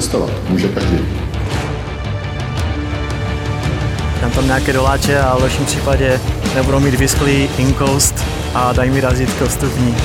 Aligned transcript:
cestovat. 0.00 0.30
Může 0.48 0.68
každý. 0.68 0.98
Dám 4.20 4.30
tam 4.30 4.46
nějaké 4.46 4.72
doláče 4.72 5.20
a 5.20 5.36
v 5.36 5.42
lepším 5.42 5.66
případě 5.66 6.20
nebudou 6.54 6.80
mít 6.80 6.94
vysklý 6.94 7.48
inkoust 7.58 8.24
a 8.54 8.72
dají 8.72 8.90
mi 8.90 9.00
razítko 9.00 9.46
vstupní. 9.46 9.96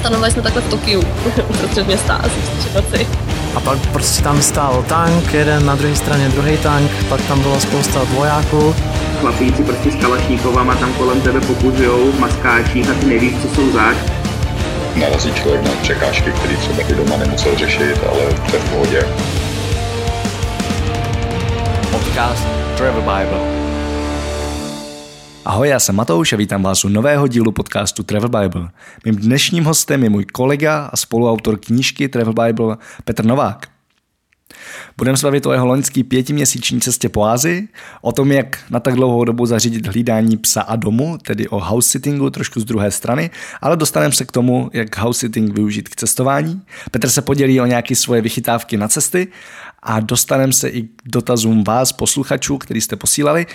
Stanovali 0.00 0.32
jsme 0.32 0.42
takhle 0.42 0.62
v 0.62 0.70
Tokiu, 0.70 1.02
uprostřed 1.48 1.86
města, 1.86 2.14
asi 2.14 2.34
v 2.34 2.74
noci. 2.74 3.06
A 3.54 3.60
pak 3.60 3.78
prostě 3.92 4.22
tam 4.22 4.42
stál 4.42 4.84
tank, 4.88 5.34
jeden 5.34 5.66
na 5.66 5.74
druhé 5.74 5.96
straně 5.96 6.28
druhý 6.28 6.56
tank, 6.56 6.90
pak 7.08 7.20
tam 7.20 7.40
bylo 7.40 7.60
spousta 7.60 8.04
vojáků. 8.04 8.74
Chlapíci 9.20 9.62
prostě 9.64 9.90
s 9.90 9.94
kalašníkovama 9.94 10.74
tam 10.74 10.92
kolem 10.92 11.20
tebe 11.20 11.40
pokuzujou 11.40 12.12
v 12.12 12.20
maskáčích 12.20 12.90
a 12.90 12.94
ty 12.94 13.06
nevíš, 13.06 13.32
co 13.42 13.54
jsou 13.54 13.72
zač. 13.72 14.21
Narazí 14.96 15.32
člověk 15.32 15.64
na 15.64 15.70
překážky, 15.82 16.32
které 16.32 16.56
třeba 16.56 16.82
i 16.82 16.94
doma 16.94 17.16
nemusel 17.16 17.56
řešit, 17.56 17.98
ale 18.08 18.20
to 18.50 18.56
je 18.56 18.62
v 18.62 18.70
pohodě. 18.70 19.08
Podcast 21.90 22.46
Travel 22.76 23.00
Bible. 23.00 23.62
Ahoj, 25.44 25.68
já 25.68 25.80
jsem 25.80 25.94
Matouš 25.94 26.32
a 26.32 26.36
vítám 26.36 26.62
vás 26.62 26.84
u 26.84 26.88
nového 26.88 27.26
dílu 27.26 27.52
podcastu 27.52 28.02
Travel 28.02 28.28
Bible. 28.28 28.68
Mým 29.04 29.16
dnešním 29.16 29.64
hostem 29.64 30.02
je 30.02 30.10
můj 30.10 30.24
kolega 30.24 30.90
a 30.92 30.96
spoluautor 30.96 31.58
knížky 31.58 32.08
Travel 32.08 32.34
Bible 32.34 32.76
Petr 33.04 33.24
Novák. 33.24 33.71
Budeme 34.96 35.16
se 35.16 35.26
bavit 35.26 35.46
o 35.46 35.52
jeho 35.52 35.66
loňský 35.66 36.04
pětiměsíční 36.04 36.80
cestě 36.80 37.08
po 37.08 37.24
Ázii, 37.24 37.68
o 38.02 38.12
tom, 38.12 38.32
jak 38.32 38.58
na 38.70 38.80
tak 38.80 38.94
dlouhou 38.94 39.24
dobu 39.24 39.46
zařídit 39.46 39.86
hlídání 39.86 40.36
psa 40.36 40.60
a 40.62 40.76
domu, 40.76 41.18
tedy 41.22 41.48
o 41.48 41.60
house 41.60 41.90
sittingu 41.90 42.30
trošku 42.30 42.60
z 42.60 42.64
druhé 42.64 42.90
strany, 42.90 43.30
ale 43.60 43.76
dostaneme 43.76 44.12
se 44.12 44.24
k 44.24 44.32
tomu, 44.32 44.70
jak 44.72 44.98
house 44.98 45.20
sitting 45.20 45.54
využít 45.54 45.88
k 45.88 45.96
cestování. 45.96 46.62
Petr 46.90 47.08
se 47.08 47.22
podělí 47.22 47.60
o 47.60 47.66
nějaké 47.66 47.96
svoje 47.96 48.20
vychytávky 48.20 48.76
na 48.76 48.88
cesty 48.88 49.28
a 49.82 50.00
dostaneme 50.00 50.52
se 50.52 50.68
i 50.68 50.82
k 50.82 50.88
dotazům 51.04 51.64
vás, 51.64 51.92
posluchačů, 51.92 52.58
který 52.58 52.80
jste 52.80 52.96
posílali. 52.96 53.46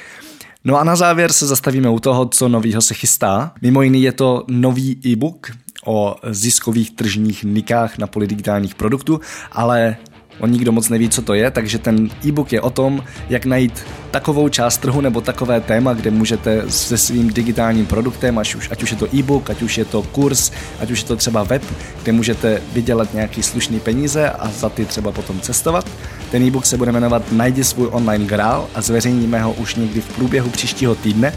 No 0.64 0.78
a 0.78 0.84
na 0.84 0.95
závěr 0.95 1.34
se 1.34 1.48
zastavíme 1.48 1.89
u 1.89 2.00
toho, 2.00 2.26
co 2.26 2.50
novýho 2.50 2.82
se 2.82 2.94
chystá. 2.94 3.54
Mimo 3.61 3.82
jiný 3.82 4.04
je 4.04 4.11
to 4.11 4.44
nový 4.48 5.00
e-book 5.06 5.52
o 5.86 6.16
ziskových 6.30 6.92
tržních 6.92 7.44
nikách 7.44 7.98
na 7.98 8.08
poli 8.08 8.28
digitálních 8.28 8.76
produktů, 8.76 9.20
ale 9.52 9.98
On 10.40 10.52
nikdo 10.52 10.72
moc 10.72 10.90
neví, 10.90 11.10
co 11.10 11.22
to 11.22 11.34
je, 11.34 11.52
takže 11.52 11.78
ten 11.78 12.10
e-book 12.26 12.54
je 12.54 12.62
o 12.62 12.70
tom, 12.70 13.04
jak 13.30 13.46
najít 13.46 13.86
takovou 14.12 14.50
část 14.50 14.78
trhu 14.78 15.02
nebo 15.02 15.22
takové 15.22 15.62
téma, 15.62 15.94
kde 15.94 16.12
můžete 16.12 16.64
se 16.70 16.98
svým 16.98 17.34
digitálním 17.34 17.86
produktem, 17.86 18.38
ať 18.38 18.56
už, 18.56 18.72
ať 18.72 18.84
už 18.84 18.92
je 18.92 18.98
to 18.98 19.16
e-book, 19.16 19.50
ať 19.50 19.62
už 19.62 19.78
je 19.78 19.86
to 19.86 20.02
kurz, 20.02 20.52
ať 20.80 20.92
už 20.92 21.02
je 21.02 21.08
to 21.08 21.16
třeba 21.16 21.44
web, 21.44 21.64
kde 22.04 22.12
můžete 22.12 22.62
vydělat 22.74 23.14
nějaký 23.14 23.44
slušný 23.44 23.80
peníze 23.80 24.30
a 24.30 24.50
za 24.50 24.70
ty 24.70 24.86
třeba 24.86 25.12
potom 25.12 25.40
cestovat. 25.40 25.86
Ten 26.32 26.44
e-book 26.44 26.66
se 26.66 26.78
bude 26.78 26.92
jmenovat 26.92 27.32
Najdi 27.32 27.64
svůj 27.64 27.88
online 27.92 28.26
grál 28.26 28.68
a 28.76 28.82
zveřejníme 28.82 29.42
ho 29.42 29.54
už 29.54 29.76
někdy 29.76 30.02
v 30.02 30.16
průběhu 30.16 30.50
příštího 30.50 30.96
týdne, 30.96 31.34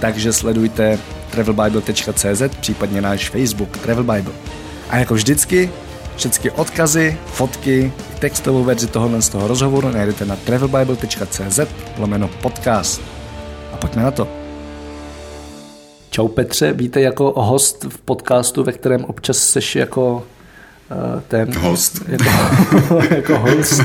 takže 0.00 0.32
sledujte 0.32 0.98
travelbible.cz, 1.30 2.42
případně 2.60 3.00
náš 3.00 3.30
Facebook 3.30 3.78
Travel 3.78 4.04
Bible. 4.04 4.32
A 4.90 4.98
jako 4.98 5.14
vždycky, 5.14 5.70
všechny 6.18 6.50
odkazy, 6.50 7.16
fotky, 7.26 7.92
textovou 8.18 8.64
verzi 8.64 8.86
tohohle 8.86 9.22
z 9.22 9.28
toho 9.28 9.48
rozhovoru 9.48 9.88
najdete 9.88 10.24
na 10.24 10.36
travelbible.cz 10.36 11.60
lomeno 11.98 12.28
podcast. 12.42 13.02
A 13.72 13.76
pojďme 13.76 14.02
na 14.02 14.10
to. 14.10 14.28
Čau 16.10 16.28
Petře, 16.28 16.72
víte 16.72 17.00
jako 17.00 17.32
host 17.36 17.84
v 17.84 17.98
podcastu, 17.98 18.64
ve 18.64 18.72
kterém 18.72 19.04
občas 19.04 19.38
seš 19.38 19.76
jako 19.76 20.14
uh, 20.14 21.20
ten... 21.28 21.58
Host. 21.58 22.02
Jako, 22.08 23.02
jako 23.14 23.38
host. 23.38 23.82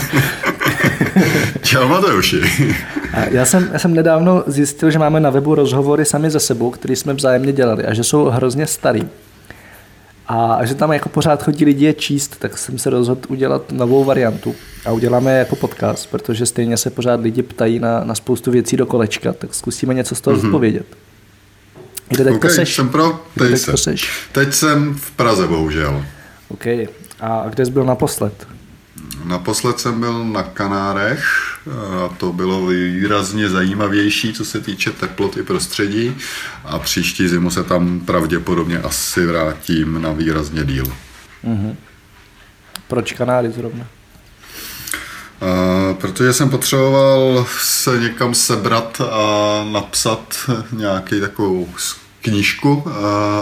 Čau 1.61 1.87
Mateuši. 1.87 2.41
A 3.13 3.25
já 3.31 3.45
jsem, 3.45 3.69
já 3.73 3.79
jsem 3.79 3.93
nedávno 3.93 4.43
zjistil, 4.47 4.91
že 4.91 4.99
máme 4.99 5.19
na 5.19 5.29
webu 5.29 5.55
rozhovory 5.55 6.05
sami 6.05 6.29
za 6.29 6.39
sebou, 6.39 6.71
který 6.71 6.95
jsme 6.95 7.13
vzájemně 7.13 7.53
dělali 7.53 7.85
a 7.85 7.93
že 7.93 8.03
jsou 8.03 8.25
hrozně 8.25 8.67
starý. 8.67 9.07
A 10.27 10.65
že 10.65 10.75
tam 10.75 10.91
jako 10.91 11.09
pořád 11.09 11.43
chodí 11.43 11.65
lidi 11.65 11.85
je 11.85 11.93
číst, 11.93 12.39
tak 12.39 12.57
jsem 12.57 12.77
se 12.77 12.89
rozhodl 12.89 13.21
udělat 13.27 13.71
novou 13.71 14.03
variantu 14.03 14.55
a 14.85 14.91
uděláme 14.91 15.31
je 15.31 15.39
jako 15.39 15.55
podcast, 15.55 16.09
protože 16.09 16.45
stejně 16.45 16.77
se 16.77 16.89
pořád 16.89 17.19
lidi 17.19 17.43
ptají 17.43 17.79
na, 17.79 18.03
na 18.03 18.15
spoustu 18.15 18.51
věcí 18.51 18.77
do 18.77 18.85
kolečka, 18.85 19.33
tak 19.33 19.53
zkusíme 19.53 19.93
něco 19.93 20.15
z 20.15 20.21
toho 20.21 20.37
mm-hmm. 20.37 20.45
odpovědět. 20.45 20.85
Kde 22.07 22.23
teď 22.23 22.35
okay, 22.35 22.51
seš? 22.51 22.75
jsem 22.75 22.89
pro, 22.89 23.19
teď, 23.37 23.65
teď 23.65 23.79
seš? 23.79 24.27
teď 24.31 24.53
jsem 24.53 24.93
v 24.93 25.11
Praze, 25.11 25.47
bohužel. 25.47 26.05
OK. 26.49 26.65
A 27.19 27.45
kde 27.49 27.65
jsi 27.65 27.71
byl 27.71 27.85
naposled? 27.85 28.47
Naposled 29.23 29.79
jsem 29.79 29.99
byl 29.99 30.25
na 30.25 30.43
Kanárech 30.43 31.23
a 32.05 32.07
to 32.17 32.33
bylo 32.33 32.65
výrazně 32.65 33.49
zajímavější, 33.49 34.33
co 34.33 34.45
se 34.45 34.61
týče 34.61 34.91
teploty 34.91 35.43
prostředí 35.43 36.15
a 36.65 36.79
příští 36.79 37.27
zimu 37.27 37.51
se 37.51 37.63
tam 37.63 37.99
pravděpodobně 37.99 38.77
asi 38.79 39.25
vrátím 39.25 40.01
na 40.01 40.11
výrazně 40.11 40.63
díl. 40.63 40.85
Mhm. 41.43 41.77
Proč 42.87 43.11
Kanáry 43.11 43.51
zrovna? 43.51 43.87
Uh, 45.41 45.97
protože 45.97 46.33
jsem 46.33 46.49
potřeboval 46.49 47.45
se 47.59 47.99
někam 47.99 48.33
sebrat 48.33 49.01
a 49.01 49.63
napsat 49.71 50.49
nějaký 50.71 51.19
takovou 51.19 51.67
knížku 52.23 52.73
uh, 52.73 52.91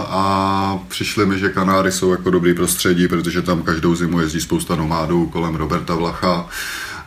a 0.08 0.78
přišli 0.88 1.26
mi, 1.26 1.38
že 1.38 1.48
Kanáry 1.48 1.92
jsou 1.92 2.10
jako 2.10 2.30
dobrý 2.30 2.54
prostředí, 2.54 3.08
protože 3.08 3.42
tam 3.42 3.62
každou 3.62 3.94
zimu 3.94 4.20
jezdí 4.20 4.40
spousta 4.40 4.76
nomádů 4.76 5.26
kolem 5.26 5.54
Roberta 5.54 5.94
Vlacha 5.94 6.48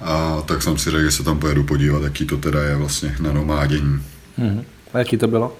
a 0.01 0.41
tak 0.45 0.63
jsem 0.63 0.77
si 0.77 0.91
řekl, 0.91 1.03
že 1.03 1.11
se 1.11 1.23
tam 1.23 1.39
pojedu 1.39 1.63
podívat, 1.63 2.03
jaký 2.03 2.25
to 2.25 2.37
teda 2.37 2.63
je 2.63 2.75
vlastně 2.75 3.15
na 3.19 3.33
nomádění. 3.33 4.01
Mhm. 4.37 4.63
A 4.93 4.99
jaký 4.99 5.17
to 5.17 5.27
bylo? 5.27 5.57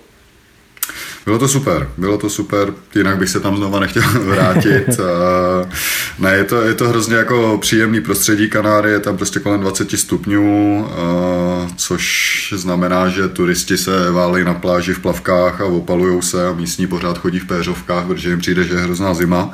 Bylo 1.26 1.40
to 1.40 1.48
super, 1.48 1.90
bylo 1.98 2.18
to 2.18 2.30
super, 2.30 2.74
jinak 2.96 3.18
bych 3.18 3.30
se 3.30 3.40
tam 3.40 3.58
znova 3.58 3.80
nechtěl 3.80 4.04
vrátit. 4.26 5.00
A 5.00 5.70
ne, 6.20 6.34
je 6.34 6.44
to, 6.44 6.62
je 6.62 6.74
to 6.74 6.90
hrozně 6.90 7.16
jako 7.16 7.58
příjemný 7.62 8.02
prostředí 8.02 8.50
Kanáry, 8.50 8.92
je 8.92 9.00
tam 9.00 9.18
prostě 9.18 9.40
kolem 9.40 9.62
20 9.62 9.92
stupňů, 9.92 10.86
a, 10.86 11.68
což 11.76 12.54
znamená, 12.58 13.10
že 13.10 13.28
turisti 13.28 13.78
se 13.78 14.12
válejí 14.12 14.46
na 14.46 14.54
pláži 14.54 14.94
v 14.94 15.00
plavkách 15.00 15.62
a 15.62 15.66
opalujou 15.66 16.22
se 16.22 16.48
a 16.48 16.54
místní 16.54 16.88
pořád 16.88 17.18
chodí 17.18 17.40
v 17.40 17.48
péřovkách, 17.48 18.06
protože 18.06 18.30
jim 18.30 18.40
přijde, 18.40 18.64
že 18.64 18.74
je 18.74 18.80
hrozná 18.80 19.14
zima. 19.14 19.54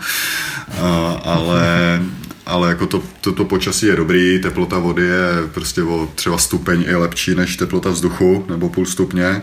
A, 0.81 1.21
ale 1.23 2.01
ale 2.51 2.69
jako 2.69 2.87
to, 2.87 3.03
to, 3.21 3.31
to 3.31 3.45
počasí 3.45 3.85
je 3.85 3.95
dobrý, 3.95 4.39
teplota 4.41 4.79
vody 4.79 5.03
je 5.03 5.47
prostě 5.53 5.83
o 5.83 6.09
třeba 6.15 6.37
stupeň 6.37 6.83
i 6.87 6.95
lepší 6.95 7.35
než 7.35 7.57
teplota 7.57 7.89
vzduchu, 7.89 8.45
nebo 8.49 8.69
půl 8.69 8.85
stupně, 8.85 9.41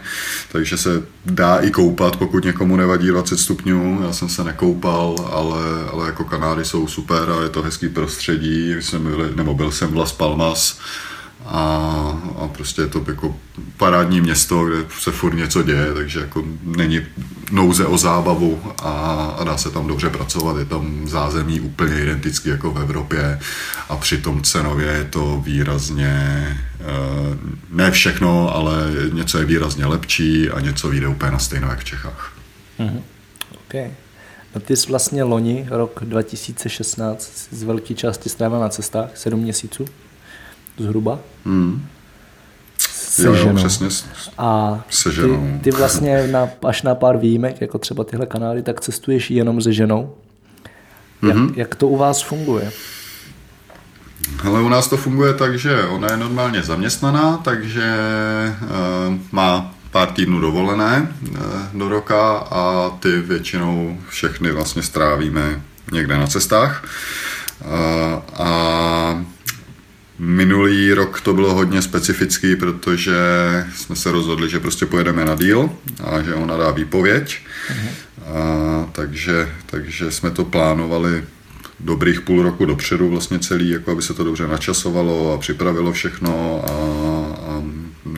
takže 0.52 0.76
se 0.76 1.02
dá 1.24 1.56
i 1.56 1.70
koupat, 1.70 2.16
pokud 2.16 2.44
někomu 2.44 2.76
nevadí 2.76 3.08
20 3.08 3.38
stupňů, 3.38 4.00
já 4.02 4.12
jsem 4.12 4.28
se 4.28 4.44
nekoupal, 4.44 5.14
ale, 5.32 5.90
ale 5.92 6.06
jako 6.06 6.24
Kanáry 6.24 6.64
jsou 6.64 6.86
super 6.86 7.30
a 7.30 7.42
je 7.42 7.48
to 7.48 7.62
hezký 7.62 7.88
prostředí, 7.88 8.74
jsem 8.80 9.08
nebo 9.34 9.54
byl 9.54 9.70
jsem 9.70 9.88
v 9.88 9.96
Las 9.96 10.12
Palmas, 10.12 10.78
a, 11.50 11.62
a 12.38 12.48
prostě 12.48 12.82
je 12.82 12.86
to 12.86 13.04
jako 13.08 13.36
parádní 13.76 14.20
město, 14.20 14.64
kde 14.64 14.76
se 15.00 15.10
furt 15.10 15.34
něco 15.34 15.62
děje, 15.62 15.94
takže 15.94 16.20
jako 16.20 16.44
není 16.62 17.00
nouze 17.50 17.86
o 17.86 17.98
zábavu 17.98 18.62
a, 18.78 18.90
a 19.38 19.44
dá 19.44 19.56
se 19.56 19.70
tam 19.70 19.86
dobře 19.86 20.10
pracovat, 20.10 20.58
je 20.58 20.64
tam 20.64 21.08
zázemí 21.08 21.60
úplně 21.60 22.00
identický 22.00 22.48
jako 22.48 22.70
v 22.70 22.78
Evropě 22.78 23.40
a 23.88 23.96
přitom 23.96 24.42
cenově 24.42 24.86
je 24.86 25.04
to 25.04 25.42
výrazně, 25.44 26.12
eh, 26.80 26.84
ne 27.70 27.90
všechno, 27.90 28.54
ale 28.54 28.76
něco 29.12 29.38
je 29.38 29.44
výrazně 29.44 29.86
lepší 29.86 30.50
a 30.50 30.60
něco 30.60 30.88
vyjde 30.88 31.08
úplně 31.08 31.32
na 31.32 31.38
stejno 31.38 31.68
jak 31.68 31.78
v 31.78 31.84
Čechách. 31.84 32.32
Mhm. 32.78 33.02
Okay. 33.66 33.90
No 34.54 34.60
ty 34.60 34.76
jsi 34.76 34.88
vlastně 34.88 35.22
loni, 35.22 35.66
rok 35.70 36.00
2016, 36.02 37.48
z 37.50 37.62
velké 37.62 37.94
části 37.94 38.28
strávil 38.28 38.60
na 38.60 38.68
cestách, 38.68 39.10
sedm 39.14 39.40
měsíců 39.40 39.84
zhruba. 40.78 41.18
Hmm. 41.46 41.86
Se 42.78 43.26
Jo, 43.26 43.32
jo, 43.34 43.38
ženou. 43.42 43.56
přesně. 43.56 43.88
A 44.38 44.80
Se 44.90 45.08
ty, 45.10 45.14
ženou. 45.16 45.58
ty 45.62 45.70
vlastně 45.70 46.26
na, 46.26 46.48
až 46.66 46.82
na 46.82 46.94
pár 46.94 47.16
výjimek, 47.16 47.60
jako 47.60 47.78
třeba 47.78 48.04
tyhle 48.04 48.26
kanály, 48.26 48.62
tak 48.62 48.80
cestuješ 48.80 49.30
jenom 49.30 49.62
se 49.62 49.72
ženou. 49.72 50.14
Jak, 51.22 51.36
Mhm. 51.36 51.52
jak 51.56 51.74
to 51.74 51.88
u 51.88 51.96
vás 51.96 52.22
funguje? 52.22 52.72
Ale 54.44 54.60
u 54.62 54.68
nás 54.68 54.88
to 54.88 54.96
funguje 54.96 55.34
tak, 55.34 55.58
že 55.58 55.82
ona 55.82 56.08
je 56.10 56.16
normálně 56.16 56.62
zaměstnaná, 56.62 57.36
takže 57.36 57.94
uh, 58.62 59.14
má 59.32 59.74
pár 59.90 60.08
týdnů 60.12 60.40
dovolené 60.40 61.08
uh, 61.30 61.36
do 61.74 61.88
roka 61.88 62.36
a 62.38 62.90
ty 63.00 63.20
většinou 63.20 63.96
všechny 64.08 64.50
vlastně 64.52 64.82
strávíme 64.82 65.60
někde 65.92 66.18
na 66.18 66.26
cestách. 66.26 66.84
Uh, 67.64 67.70
a 68.46 69.24
Minulý 70.18 70.92
rok 70.92 71.20
to 71.20 71.34
bylo 71.34 71.54
hodně 71.54 71.82
specifický, 71.82 72.56
protože 72.56 73.14
jsme 73.74 73.96
se 73.96 74.12
rozhodli, 74.12 74.50
že 74.50 74.60
prostě 74.60 74.86
pojedeme 74.86 75.24
na 75.24 75.34
díl 75.34 75.70
a 76.04 76.22
že 76.22 76.34
ona 76.34 76.56
dá 76.56 76.70
výpověď. 76.70 77.38
A, 78.26 78.88
takže, 78.92 79.52
takže 79.66 80.10
jsme 80.10 80.30
to 80.30 80.44
plánovali 80.44 81.24
dobrých 81.80 82.20
půl 82.20 82.42
roku 82.42 82.64
dopředu 82.64 83.08
vlastně 83.08 83.38
celý, 83.38 83.70
jako 83.70 83.90
aby 83.90 84.02
se 84.02 84.14
to 84.14 84.24
dobře 84.24 84.46
načasovalo 84.46 85.32
a 85.32 85.38
připravilo 85.38 85.92
všechno 85.92 86.64
a, 86.64 86.72
a 87.52 87.57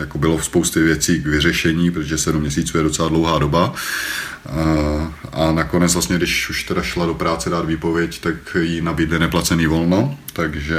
jako 0.00 0.18
bylo 0.18 0.38
v 0.38 0.44
spousty 0.44 0.82
věcí 0.82 1.22
k 1.22 1.26
vyřešení, 1.26 1.90
protože 1.90 2.18
sedm 2.18 2.40
měsíců 2.40 2.76
je 2.76 2.82
docela 2.82 3.08
dlouhá 3.08 3.38
doba. 3.38 3.74
A, 4.46 5.12
a 5.32 5.52
nakonec 5.52 5.92
vlastně, 5.92 6.16
když 6.16 6.50
už 6.50 6.64
teda 6.64 6.82
šla 6.82 7.06
do 7.06 7.14
práce 7.14 7.50
dát 7.50 7.66
výpověď, 7.66 8.20
tak 8.20 8.56
jí 8.60 8.80
nabídli 8.80 9.18
neplacený 9.18 9.66
volno, 9.66 10.18
takže 10.32 10.78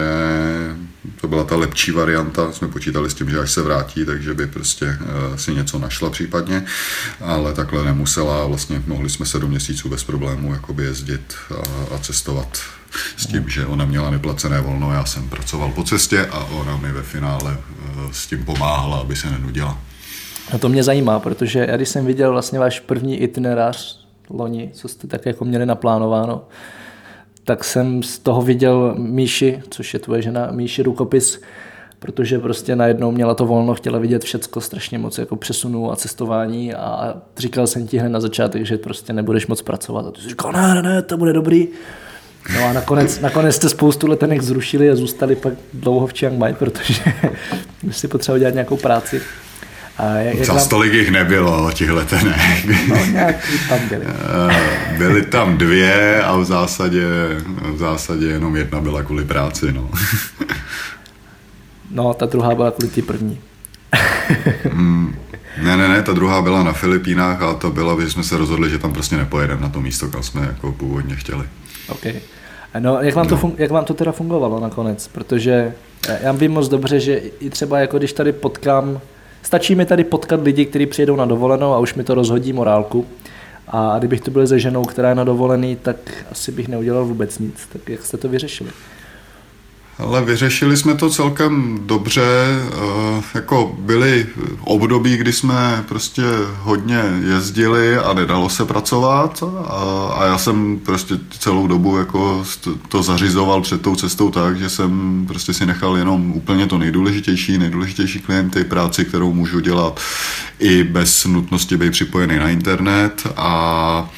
to 1.22 1.28
byla 1.28 1.44
ta 1.44 1.56
lepší 1.56 1.92
varianta, 1.92 2.52
jsme 2.52 2.68
počítali 2.68 3.10
s 3.10 3.14
tím, 3.14 3.30
že 3.30 3.40
až 3.40 3.52
se 3.52 3.62
vrátí, 3.62 4.06
takže 4.06 4.34
by 4.34 4.48
prostě 4.48 4.86
uh, 4.86 5.36
si 5.36 5.54
něco 5.54 5.80
našla 5.80 6.10
případně, 6.10 6.66
ale 7.22 7.54
takhle 7.54 7.86
nemusela 7.86 8.46
vlastně 8.46 8.84
mohli 8.88 9.10
jsme 9.10 9.26
sedm 9.26 9.50
měsíců 9.50 9.90
bez 9.90 10.04
problémů 10.04 10.54
jakoby 10.54 10.84
jezdit 10.84 11.36
a, 11.52 11.96
a 11.96 11.98
cestovat 11.98 12.62
s 13.18 13.28
tím, 13.28 13.50
že 13.50 13.66
ona 13.66 13.86
měla 13.86 14.10
neplacené 14.10 14.62
volno, 14.62 14.94
já 14.94 15.06
jsem 15.06 15.30
pracoval 15.30 15.72
po 15.76 15.84
cestě 15.84 16.26
a 16.26 16.46
ona 16.46 16.78
mi 16.78 16.92
ve 16.92 17.02
finále 17.02 17.52
uh, 17.52 18.12
s 18.12 18.28
tím 18.28 18.46
pomáhala, 18.46 18.98
aby 18.98 19.16
se 19.16 19.30
nenudila. 19.30 19.78
No 20.54 20.60
to 20.60 20.70
mě 20.70 20.84
zajímá, 20.84 21.20
protože 21.20 21.66
já 21.70 21.76
když 21.76 21.90
jsem 21.90 22.06
viděl 22.06 22.32
vlastně 22.32 22.60
váš 22.60 22.80
první 22.80 23.18
itinerář 23.18 24.06
loni, 24.30 24.70
co 24.74 24.88
jste 24.88 25.08
tak 25.08 25.26
jako 25.26 25.46
měli 25.46 25.66
naplánováno, 25.66 26.44
tak 27.44 27.64
jsem 27.64 28.04
z 28.04 28.20
toho 28.20 28.42
viděl 28.42 28.96
Míši, 28.98 29.62
což 29.70 29.94
je 29.94 30.00
tvoje 30.00 30.22
žena, 30.22 30.48
Míši 30.52 30.84
rukopis, 30.84 31.42
protože 32.00 32.40
prostě 32.40 32.76
najednou 32.76 33.12
měla 33.12 33.36
to 33.36 33.46
volno, 33.46 33.74
chtěla 33.74 34.00
vidět 34.00 34.24
všecko 34.24 34.62
strašně 34.62 34.98
moc 34.98 35.18
jako 35.18 35.36
přesunu 35.36 35.92
a 35.92 35.96
cestování 35.96 36.74
a 36.74 37.14
říkal 37.38 37.68
jsem 37.68 37.88
ti 37.88 37.98
hned 37.98 38.10
na 38.10 38.20
začátek, 38.20 38.66
že 38.66 38.78
prostě 38.78 39.14
nebudeš 39.14 39.48
moc 39.48 39.62
pracovat 39.62 40.06
a 40.06 40.12
ty 40.12 40.22
jsi 40.22 40.30
říkal, 40.30 40.52
ne, 40.52 40.74
ne, 40.76 40.82
ne, 40.82 41.02
to 41.02 41.18
bude 41.18 41.34
dobrý. 41.34 41.68
No 42.50 42.66
a 42.66 42.74
nakonec, 42.74 43.20
nakonec 43.20 43.56
jste 43.56 43.70
spoustu 43.70 44.08
letenek 44.08 44.42
zrušili 44.42 44.90
a 44.90 44.96
zůstali 44.96 45.36
pak 45.36 45.54
dlouho 45.74 46.08
v 46.08 46.14
Chiang 46.14 46.38
Mai, 46.38 46.54
protože 46.54 47.04
si 47.92 48.08
potřeboval 48.08 48.40
dělat 48.40 48.54
nějakou 48.54 48.78
práci. 48.78 49.22
A 49.98 50.06
jak, 50.16 50.36
jak 50.36 50.46
Zas 50.46 50.68
tolik 50.68 50.94
jich 50.94 51.12
nebylo, 51.12 51.72
těch 51.72 51.90
letenek. 51.90 52.38
No, 52.88 53.06
nějaký 53.06 53.60
tam 53.70 53.80
byly. 53.90 54.06
Eh, 54.52 54.98
byly 54.98 55.22
tam 55.22 55.58
dvě 55.58 56.24
a 56.24 56.38
v 56.38 56.46
zásadě, 56.46 57.06
v 57.74 57.78
zásadě 57.78 58.26
jenom 58.26 58.56
jedna 58.56 58.82
byla 58.82 59.04
kvůli 59.04 59.26
práci. 59.26 59.74
No, 59.74 59.90
no 61.92 62.14
ta 62.14 62.26
druhá 62.26 62.56
byla 62.56 62.72
kvůli 62.72 62.92
ty 62.92 63.02
první. 63.02 63.40
mm, 64.74 65.16
ne, 65.64 65.78
ne, 65.78 65.88
ne, 65.88 66.02
ta 66.02 66.14
druhá 66.14 66.42
byla 66.42 66.64
na 66.64 66.74
Filipínách 66.74 67.42
a 67.42 67.54
to 67.54 67.72
byla, 67.72 68.02
že 68.02 68.10
jsme 68.10 68.24
se 68.24 68.38
rozhodli, 68.38 68.70
že 68.70 68.80
tam 68.80 68.94
prostě 68.94 69.18
nepojedeme 69.18 69.62
na 69.62 69.70
to 69.70 69.82
místo, 69.82 70.08
kam 70.08 70.24
jsme 70.24 70.42
jako 70.42 70.72
původně 70.72 71.16
chtěli. 71.16 71.46
Okay. 71.90 72.14
No, 72.80 73.02
jak 73.02 73.16
vám, 73.16 73.28
to 73.28 73.38
fun- 73.38 73.54
jak 73.58 73.72
vám 73.72 73.86
to 73.86 73.94
teda 73.94 74.12
fungovalo 74.12 74.60
nakonec? 74.60 75.08
Protože 75.08 75.74
já 76.22 76.32
vím 76.32 76.52
moc 76.52 76.68
dobře, 76.68 77.00
že 77.00 77.16
i 77.40 77.50
třeba 77.50 77.80
jako 77.80 77.98
když 77.98 78.14
tady 78.14 78.32
potkám 78.32 79.02
Stačí 79.44 79.76
mi 79.76 79.86
tady 79.86 80.04
potkat 80.04 80.44
lidi, 80.44 80.66
kteří 80.66 80.86
přijedou 80.86 81.16
na 81.16 81.26
dovolenou 81.26 81.74
a 81.74 81.80
už 81.80 81.94
mi 81.94 82.04
to 82.04 82.16
rozhodí 82.16 82.54
morálku. 82.54 83.06
A 83.68 83.96
kdybych 84.00 84.22
to 84.22 84.32
byl 84.32 84.48
se 84.48 84.60
ženou, 84.60 84.84
která 84.84 85.10
je 85.10 85.16
na 85.16 85.24
dovolený, 85.24 85.76
tak 85.76 85.96
asi 86.32 86.52
bych 86.52 86.68
neudělal 86.68 87.06
vůbec 87.06 87.40
nic. 87.40 87.68
Tak 87.74 87.90
jak 87.90 88.06
jste 88.06 88.18
to 88.18 88.30
vyřešili? 88.30 88.70
Ale 90.02 90.26
vyřešili 90.26 90.78
jsme 90.78 90.96
to 90.96 91.10
celkem 91.10 91.80
dobře. 91.86 92.22
Eh, 92.22 93.22
jako 93.36 93.76
byly 93.80 94.28
období, 94.62 95.18
kdy 95.18 95.34
jsme 95.34 95.84
prostě 95.88 96.22
hodně 96.60 97.04
jezdili 97.28 97.98
a 97.98 98.14
nedalo 98.14 98.50
se 98.50 98.66
pracovat 98.66 99.44
a, 100.14 100.26
já 100.26 100.38
jsem 100.38 100.80
prostě 100.80 101.16
celou 101.40 101.68
dobu 101.68 101.98
jako 101.98 102.44
to 102.88 103.04
zařizoval 103.04 103.62
před 103.62 103.82
tou 103.82 103.96
cestou 103.96 104.32
tak, 104.32 104.60
že 104.60 104.70
jsem 104.70 105.24
prostě 105.28 105.54
si 105.54 105.66
nechal 105.66 105.98
jenom 105.98 106.32
úplně 106.32 106.68
to 106.68 106.78
nejdůležitější, 106.78 107.58
nejdůležitější 107.58 108.20
klienty, 108.20 108.64
práci, 108.64 109.06
kterou 109.06 109.34
můžu 109.34 109.60
dělat 109.60 110.00
i 110.60 110.84
bez 110.84 111.26
nutnosti 111.26 111.78
být 111.78 111.92
připojený 111.92 112.40
na 112.40 112.50
internet 112.50 113.28
a 113.38 114.10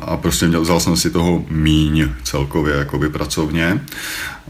a 0.00 0.16
prostě 0.16 0.46
vzal 0.46 0.80
jsem 0.80 0.96
si 0.96 1.10
toho 1.10 1.44
míň 1.50 2.08
celkově 2.22 2.74
jakoby 2.76 3.08
pracovně. 3.08 3.80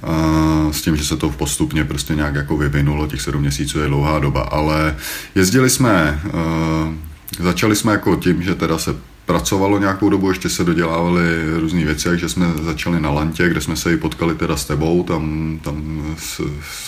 Eh, 0.02 0.72
s 0.72 0.82
tím, 0.82 0.96
že 0.96 1.04
se 1.04 1.16
to 1.16 1.30
postupně 1.30 1.84
prostě 1.84 2.14
nějak 2.14 2.34
jako 2.34 2.56
vyvinulo, 2.56 3.06
těch 3.06 3.20
sedm 3.20 3.40
měsíců 3.40 3.80
je 3.80 3.88
dlouhá 3.88 4.18
doba, 4.18 4.40
ale 4.40 4.96
jezdili 5.34 5.70
jsme, 5.70 6.20
eh, 6.26 7.42
začali 7.42 7.76
jsme 7.76 7.92
jako 7.92 8.16
tím, 8.16 8.42
že 8.42 8.54
teda 8.54 8.78
se 8.78 8.94
pracovalo 9.30 9.78
nějakou 9.78 10.10
dobu, 10.10 10.28
ještě 10.28 10.48
se 10.48 10.64
dodělávaly 10.64 11.22
různé 11.60 11.84
věci, 11.84 12.08
takže 12.08 12.28
jsme 12.28 12.46
začali 12.62 13.00
na 13.00 13.10
Lantě, 13.10 13.48
kde 13.48 13.60
jsme 13.60 13.76
se 13.76 13.92
i 13.92 13.96
potkali 13.96 14.34
teda 14.34 14.56
s 14.56 14.64
tebou, 14.64 15.02
tam, 15.02 15.58
tam 15.62 16.02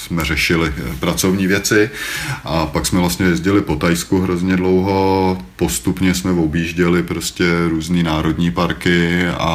jsme 0.07 0.25
řešili 0.25 0.73
pracovní 1.01 1.47
věci 1.47 1.91
a 2.45 2.67
pak 2.67 2.87
jsme 2.87 3.01
vlastně 3.01 3.27
jezdili 3.27 3.61
po 3.61 3.77
Tajsku 3.77 4.21
hrozně 4.21 4.57
dlouho, 4.57 5.39
postupně 5.57 6.15
jsme 6.15 6.31
objížděli 6.31 7.03
prostě 7.03 7.45
různé 7.69 8.03
národní 8.03 8.51
parky 8.51 9.27
a, 9.27 9.47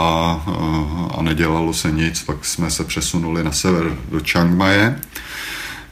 a 1.18 1.22
nedělalo 1.22 1.74
se 1.74 1.92
nic, 1.92 2.24
pak 2.24 2.46
jsme 2.46 2.72
se 2.72 2.84
přesunuli 2.84 3.44
na 3.44 3.52
sever 3.52 3.98
do 4.12 4.20
Chiang 4.20 4.58
Mai 4.58 4.94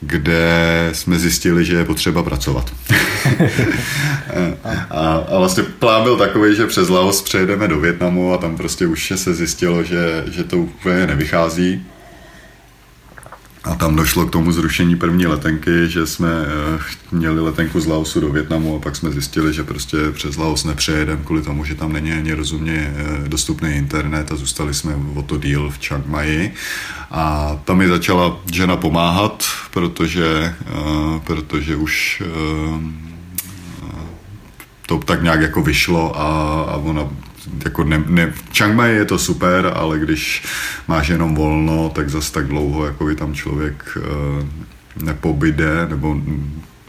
kde 0.01 0.89
jsme 0.94 1.19
zjistili, 1.19 1.65
že 1.65 1.75
je 1.75 1.86
potřeba 1.86 2.24
pracovat. 2.24 2.74
a, 4.89 5.15
a 5.15 5.38
vlastně 5.38 5.63
plán 5.63 6.03
byl 6.03 6.18
takový, 6.18 6.56
že 6.56 6.68
přes 6.68 6.89
Laos 6.89 7.21
přejedeme 7.21 7.68
do 7.68 7.80
Větnamu 7.80 8.33
a 8.33 8.38
tam 8.38 8.57
prostě 8.57 8.88
už 8.88 9.13
se 9.15 9.33
zjistilo, 9.33 9.83
že, 9.83 10.24
že 10.31 10.44
to 10.44 10.57
úplně 10.57 11.07
nevychází. 11.07 11.86
A 13.66 13.76
tam 13.76 13.96
došlo 13.96 14.26
k 14.26 14.32
tomu 14.32 14.52
zrušení 14.52 14.96
první 14.96 15.26
letenky, 15.28 15.90
že 15.90 16.08
jsme 16.08 16.30
eh, 16.30 16.80
měli 17.12 17.42
letenku 17.42 17.80
z 17.80 17.86
Laosu 17.86 18.20
do 18.20 18.30
Větnamu 18.30 18.76
a 18.76 18.80
pak 18.80 18.96
jsme 18.96 19.12
zjistili, 19.12 19.54
že 19.54 19.64
prostě 19.64 19.98
přes 20.12 20.38
Laos 20.38 20.64
nepřejedeme 20.64 21.22
kvůli 21.24 21.42
tomu, 21.42 21.66
že 21.66 21.76
tam 21.76 21.94
není 21.94 22.12
ani 22.12 22.34
rozumně 22.34 22.94
eh, 22.96 23.30
dostupný 23.30 23.72
internet 23.72 24.32
a 24.32 24.36
zůstali 24.36 24.74
jsme 24.74 24.96
o 25.16 25.22
to 25.22 25.38
díl 25.38 25.70
v 25.70 25.80
Chiang 25.80 26.08
Mai. 26.08 26.52
A 27.12 27.56
tam 27.66 27.78
mi 27.78 27.88
začala 27.88 28.40
žena 28.54 28.78
pomáhat, 28.78 29.44
protože, 29.72 30.56
eh, 30.62 31.20
protože 31.24 31.76
už 31.76 32.24
to 34.86 34.98
tak 34.98 35.24
nějak 35.24 35.42
jako 35.42 35.62
vyšlo 35.62 36.20
a, 36.20 36.28
a 36.64 36.76
ona 36.76 37.10
jako 37.64 37.83
ne, 37.83 38.04
ne, 38.07 38.31
v 38.31 38.54
Chiang 38.54 38.75
Mai 38.75 38.95
je 38.95 39.06
to 39.06 39.19
super, 39.19 39.71
ale 39.75 39.99
když 39.99 40.44
máš 40.87 41.07
jenom 41.07 41.35
volno, 41.35 41.90
tak 41.90 42.09
zas 42.09 42.31
tak 42.31 42.47
dlouho 42.47 42.85
jako 42.85 43.06
by 43.06 43.16
tam 43.16 43.33
člověk 43.33 43.97
uh, 43.97 45.04
nepobyde 45.04 45.87
nebo 45.90 46.16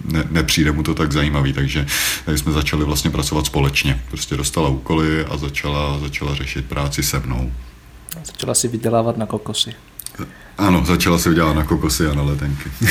ne, 0.05 0.25
nepřijde 0.31 0.73
mu 0.73 0.83
to 0.83 0.95
tak 0.95 1.13
zajímavý, 1.13 1.53
takže 1.53 1.87
tady 2.25 2.39
jsme 2.39 2.53
začali 2.53 2.85
vlastně 2.85 3.11
pracovat 3.11 3.47
společně. 3.47 4.03
Prostě 4.09 4.37
dostala 4.37 4.69
úkoly 4.69 5.25
a 5.25 5.37
začala, 5.37 5.99
začala 5.99 6.35
řešit 6.35 6.65
práci 6.65 7.03
se 7.03 7.19
mnou. 7.19 7.53
Začala 8.25 8.55
si 8.55 8.69
vydělávat 8.69 9.17
na 9.17 9.27
kokosy. 9.27 9.75
Ano, 10.59 10.85
začala 10.85 11.19
si 11.19 11.29
vydělávat 11.29 11.57
na 11.57 11.65
kokosy 11.65 12.07
a 12.07 12.15
na 12.15 12.23
letenky. 12.23 12.71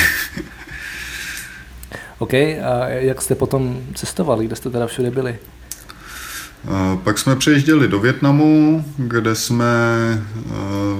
OK, 2.17 2.33
a 2.33 2.87
jak 2.87 3.21
jste 3.21 3.35
potom 3.35 3.81
cestovali, 3.95 4.45
kde 4.45 4.55
jste 4.55 4.69
teda 4.69 4.87
všude 4.87 5.11
byli? 5.11 5.39
Pak 7.03 7.17
jsme 7.17 7.35
přejižděli 7.35 7.87
do 7.87 7.99
Větnamu, 7.99 8.85
kde 8.97 9.35
jsme 9.35 9.75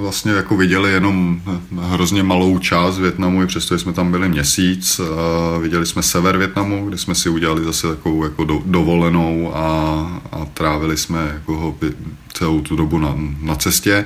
vlastně 0.00 0.32
jako 0.32 0.56
viděli 0.56 0.92
jenom 0.92 1.40
hrozně 1.80 2.22
malou 2.22 2.58
část 2.58 2.98
Větnamu, 2.98 3.42
i 3.42 3.46
přesto 3.46 3.78
jsme 3.78 3.92
tam 3.92 4.10
byli 4.10 4.28
měsíc. 4.28 5.00
Viděli 5.62 5.86
jsme 5.86 6.02
sever 6.02 6.38
Větnamu, 6.38 6.88
kde 6.88 6.98
jsme 6.98 7.14
si 7.14 7.28
udělali 7.28 7.64
zase 7.64 7.88
takovou 7.88 8.24
jako 8.24 8.44
dovolenou 8.64 9.56
a, 9.56 9.60
a 10.32 10.44
trávili 10.44 10.96
jsme 10.96 11.30
jako 11.34 11.76
celou 12.32 12.60
tu 12.60 12.76
dobu 12.76 12.98
na, 12.98 13.14
na 13.42 13.56
cestě. 13.56 14.04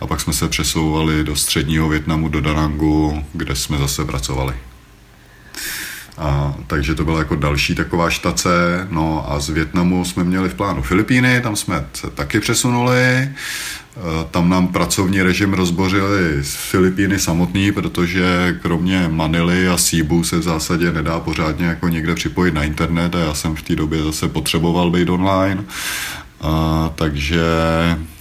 A 0.00 0.06
pak 0.06 0.20
jsme 0.20 0.32
se 0.32 0.48
přesouvali 0.48 1.24
do 1.24 1.36
středního 1.36 1.88
Větnamu, 1.88 2.28
do 2.28 2.40
Danangu, 2.40 3.24
kde 3.32 3.56
jsme 3.56 3.78
zase 3.78 4.04
pracovali. 4.04 4.54
A, 6.18 6.54
takže 6.66 6.94
to 6.94 7.04
byla 7.04 7.18
jako 7.18 7.36
další 7.36 7.74
taková 7.74 8.10
štace. 8.10 8.86
No 8.90 9.32
a 9.32 9.40
z 9.40 9.48
Větnamu 9.48 10.04
jsme 10.04 10.24
měli 10.24 10.48
v 10.48 10.54
plánu 10.54 10.82
Filipíny, 10.82 11.40
tam 11.40 11.56
jsme 11.56 11.86
se 11.92 12.10
taky 12.10 12.40
přesunuli. 12.40 13.02
E, 13.02 13.30
tam 14.30 14.48
nám 14.48 14.68
pracovní 14.68 15.22
režim 15.22 15.52
rozbořili 15.52 16.42
z 16.42 16.54
Filipíny 16.54 17.18
samotný, 17.18 17.72
protože 17.72 18.58
kromě 18.62 19.08
Manily 19.08 19.68
a 19.68 19.76
Cebu 19.76 20.24
se 20.24 20.38
v 20.38 20.42
zásadě 20.42 20.92
nedá 20.92 21.20
pořádně 21.20 21.66
jako 21.66 21.88
někde 21.88 22.14
připojit 22.14 22.54
na 22.54 22.64
internet 22.64 23.14
a 23.14 23.18
já 23.18 23.34
jsem 23.34 23.56
v 23.56 23.62
té 23.62 23.76
době 23.76 24.02
zase 24.02 24.28
potřeboval 24.28 24.90
být 24.90 25.08
online. 25.08 25.64
A, 26.40 26.90
takže 26.94 27.42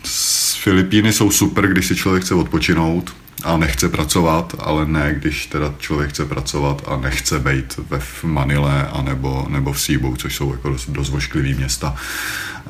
z 0.03 0.55
Filipíny 0.55 1.13
jsou 1.13 1.31
super, 1.31 1.67
když 1.67 1.87
si 1.87 1.95
člověk 1.95 2.23
chce 2.23 2.35
odpočinout, 2.35 3.13
a 3.43 3.57
nechce 3.57 3.89
pracovat, 3.89 4.55
ale 4.59 4.85
ne, 4.85 5.15
když 5.17 5.45
teda 5.45 5.73
člověk 5.79 6.09
chce 6.09 6.25
pracovat 6.25 6.81
a 6.87 6.97
nechce 6.97 7.39
být 7.39 7.79
ve 7.89 7.99
Manile 8.23 8.87
a 8.87 9.01
nebo, 9.01 9.45
nebo 9.49 9.73
v 9.73 9.81
Cebu, 9.81 10.15
což 10.15 10.35
jsou 10.35 10.51
jako 10.51 10.69
dost, 10.69 10.89
dost 10.89 11.09
vošklivý 11.09 11.53
města. 11.53 11.95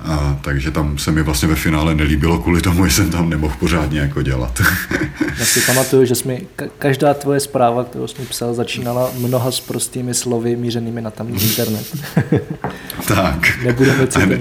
A, 0.05 0.39
takže 0.41 0.71
tam 0.71 0.97
se 0.97 1.11
mi 1.11 1.23
vlastně 1.23 1.47
ve 1.47 1.55
finále 1.55 1.95
nelíbilo 1.95 2.39
kvůli 2.39 2.61
tomu, 2.61 2.85
že 2.87 2.93
jsem 2.93 3.11
tam 3.11 3.29
nemohl 3.29 3.55
pořádně 3.59 3.99
jako 3.99 4.21
dělat. 4.21 4.61
Já 5.39 5.45
si 5.45 5.61
pamatuju, 5.61 6.05
že 6.05 6.15
jsme, 6.15 6.37
každá 6.79 7.13
tvoje 7.13 7.39
zpráva, 7.39 7.83
kterou 7.83 8.07
jsme 8.07 8.25
psal, 8.25 8.53
začínala 8.53 9.11
mnoha 9.17 9.51
s 9.51 9.59
prostými 9.59 10.13
slovy 10.13 10.55
mířenými 10.55 11.01
na 11.01 11.11
tamní 11.11 11.43
internet. 11.43 11.85
tak. 13.07 13.59
Nebudeme 13.63 14.07
citovat. 14.07 14.39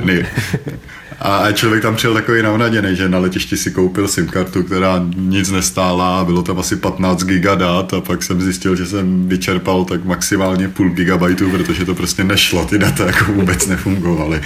A 1.20 1.52
člověk 1.52 1.82
tam 1.82 1.96
přijel 1.96 2.14
takový 2.14 2.42
navnaděný, 2.42 2.96
že 2.96 3.08
na 3.08 3.18
letišti 3.18 3.56
si 3.56 3.70
koupil 3.70 4.08
SIM 4.08 4.26
kartu, 4.26 4.62
která 4.62 5.06
nic 5.16 5.50
nestála, 5.50 6.24
bylo 6.24 6.42
tam 6.42 6.58
asi 6.58 6.76
15 6.76 7.24
giga 7.24 7.54
dát 7.54 7.94
a 7.94 8.00
pak 8.00 8.22
jsem 8.22 8.40
zjistil, 8.40 8.76
že 8.76 8.86
jsem 8.86 9.28
vyčerpal 9.28 9.84
tak 9.84 10.04
maximálně 10.04 10.68
půl 10.68 10.90
gigabajtu, 10.90 11.50
protože 11.50 11.84
to 11.84 11.94
prostě 11.94 12.24
nešlo, 12.24 12.64
ty 12.64 12.78
data 12.78 13.06
jako 13.06 13.32
vůbec 13.32 13.66
nefungovaly. 13.66 14.40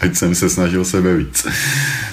Ať 0.00 0.16
jsem 0.16 0.34
se 0.34 0.50
snažil 0.50 0.84
sebe 0.84 1.16
víc. 1.16 1.46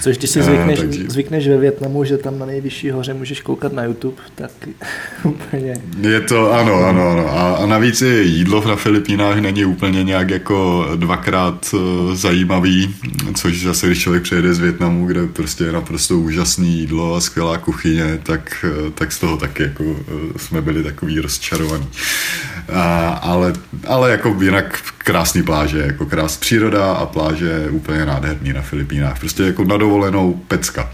Což 0.01 0.17
když 0.17 0.29
si 0.29 0.43
zvykneš, 0.43 0.79
a, 0.79 0.81
takže... 0.81 1.03
zvykneš 1.07 1.47
ve 1.47 1.57
Větnamu, 1.57 2.03
že 2.03 2.17
tam 2.17 2.39
na 2.39 2.45
nejvyšší 2.45 2.91
hoře 2.91 3.13
můžeš 3.13 3.41
koukat 3.41 3.73
na 3.73 3.83
YouTube, 3.83 4.21
tak 4.35 4.51
úplně... 5.23 5.73
Je 6.01 6.21
to, 6.21 6.53
ano, 6.53 6.75
ano, 6.75 7.09
ano. 7.09 7.37
A, 7.37 7.55
a 7.55 7.65
navíc 7.65 8.01
je 8.01 8.21
jídlo 8.21 8.67
na 8.67 8.75
Filipínách 8.75 9.39
není 9.39 9.65
úplně 9.65 10.03
nějak 10.03 10.29
jako 10.29 10.87
dvakrát 10.95 11.73
uh, 11.73 12.15
zajímavý, 12.15 12.95
což 13.35 13.63
zase, 13.63 13.87
když 13.87 13.98
člověk 13.99 14.23
přijede 14.23 14.53
z 14.53 14.59
Větnamu, 14.59 15.05
kde 15.05 15.27
prostě 15.27 15.63
je 15.63 15.71
naprosto 15.71 16.19
úžasné 16.19 16.65
jídlo 16.65 17.15
a 17.15 17.21
skvělá 17.21 17.57
kuchyně, 17.57 18.19
tak, 18.23 18.65
uh, 18.85 18.91
tak 18.91 19.11
z 19.11 19.19
toho 19.19 19.37
taky 19.37 19.63
jako 19.63 19.83
uh, 19.83 19.97
jsme 20.37 20.61
byli 20.61 20.83
takový 20.83 21.19
rozčarovaní. 21.19 21.87
A, 22.73 23.07
ale, 23.09 23.53
ale 23.87 24.11
jako 24.11 24.37
jinak 24.41 24.79
krásný 24.97 25.43
pláže, 25.43 25.79
jako 25.79 26.05
krás 26.05 26.37
příroda 26.37 26.93
a 26.93 27.05
pláže 27.05 27.67
úplně 27.69 28.05
nádherný 28.05 28.53
na 28.53 28.61
Filipínách. 28.61 29.19
Prostě 29.19 29.43
jako 29.43 29.63
na 29.63 29.77
dovolenou 29.77 30.33
pecka. 30.47 30.91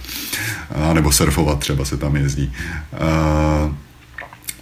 A, 0.76 0.94
nebo 0.94 1.12
surfovat 1.12 1.60
třeba 1.60 1.86
se 1.86 1.98
tam 1.98 2.16
jezdí. 2.16 2.54
A, 2.94 3.85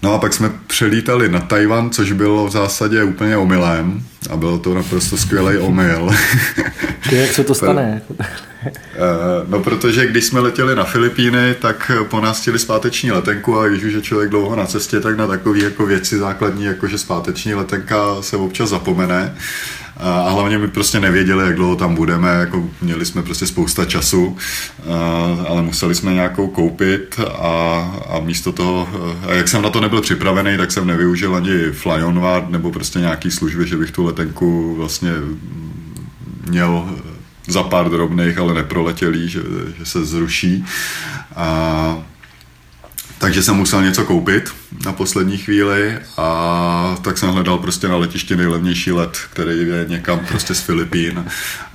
No 0.03 0.13
a 0.13 0.17
pak 0.17 0.33
jsme 0.33 0.51
přelítali 0.67 1.29
na 1.29 1.39
Tajvan, 1.39 1.89
což 1.89 2.11
bylo 2.11 2.47
v 2.47 2.51
zásadě 2.51 3.03
úplně 3.03 3.37
omylem 3.37 4.03
a 4.29 4.37
bylo 4.37 4.59
to 4.59 4.73
naprosto 4.73 5.17
skvělý 5.17 5.57
omyl. 5.57 6.09
Jak 7.11 7.33
se 7.33 7.43
to 7.43 7.55
stane? 7.55 8.01
no 9.47 9.59
protože 9.59 10.07
když 10.07 10.25
jsme 10.25 10.39
letěli 10.39 10.75
na 10.75 10.83
Filipíny, 10.83 11.55
tak 11.61 11.91
po 12.09 12.21
nás 12.21 12.41
chtěli 12.41 12.59
zpáteční 12.59 13.11
letenku 13.11 13.59
a 13.59 13.67
když 13.67 13.83
už 13.83 13.93
je 13.93 14.01
člověk 14.01 14.29
dlouho 14.29 14.55
na 14.55 14.65
cestě, 14.65 14.99
tak 14.99 15.17
na 15.17 15.27
takové 15.27 15.59
jako 15.59 15.85
věci 15.85 16.17
základní, 16.17 16.63
jako 16.63 16.87
že 16.87 16.97
zpáteční 16.97 17.53
letenka 17.53 18.21
se 18.21 18.37
občas 18.37 18.69
zapomene. 18.69 19.35
A 19.97 20.29
hlavně 20.29 20.57
my 20.57 20.67
prostě 20.67 20.99
nevěděli, 20.99 21.45
jak 21.45 21.55
dlouho 21.55 21.75
tam 21.75 21.95
budeme, 21.95 22.29
jako 22.29 22.69
měli 22.81 23.05
jsme 23.05 23.23
prostě 23.23 23.47
spousta 23.47 23.85
času, 23.85 24.37
ale 25.47 25.61
museli 25.61 25.95
jsme 25.95 26.13
nějakou 26.13 26.47
koupit 26.47 27.19
a, 27.39 27.47
a 28.09 28.19
místo 28.19 28.51
toho, 28.51 28.89
a 29.27 29.33
jak 29.33 29.47
jsem 29.47 29.61
na 29.61 29.69
to 29.69 29.81
nebyl 29.81 30.01
připravený, 30.01 30.57
tak 30.57 30.71
jsem 30.71 30.87
nevyužil 30.87 31.35
ani 31.35 31.71
Flyonward 31.71 32.49
nebo 32.49 32.71
prostě 32.71 32.99
nějaký 32.99 33.31
služby, 33.31 33.67
že 33.67 33.77
bych 33.77 33.91
tu 33.91 34.03
letenku 34.03 34.75
vlastně 34.75 35.11
měl 36.49 36.89
za 37.47 37.63
pár 37.63 37.89
drobných, 37.89 38.37
ale 38.37 38.53
neproletělý, 38.53 39.29
že, 39.29 39.39
že 39.77 39.85
se 39.85 40.05
zruší. 40.05 40.65
A 41.35 41.97
takže 43.23 43.43
jsem 43.43 43.55
musel 43.55 43.83
něco 43.83 44.05
koupit 44.05 44.53
na 44.85 44.93
poslední 44.93 45.37
chvíli 45.37 45.99
a 46.17 46.97
tak 47.01 47.17
jsem 47.17 47.29
hledal 47.29 47.57
prostě 47.57 47.87
na 47.87 47.95
letišti 47.95 48.35
nejlevnější 48.35 48.91
let, 48.91 49.17
který 49.29 49.67
je 49.67 49.85
někam 49.87 50.19
prostě 50.19 50.55
z 50.55 50.59
Filipín 50.59 51.25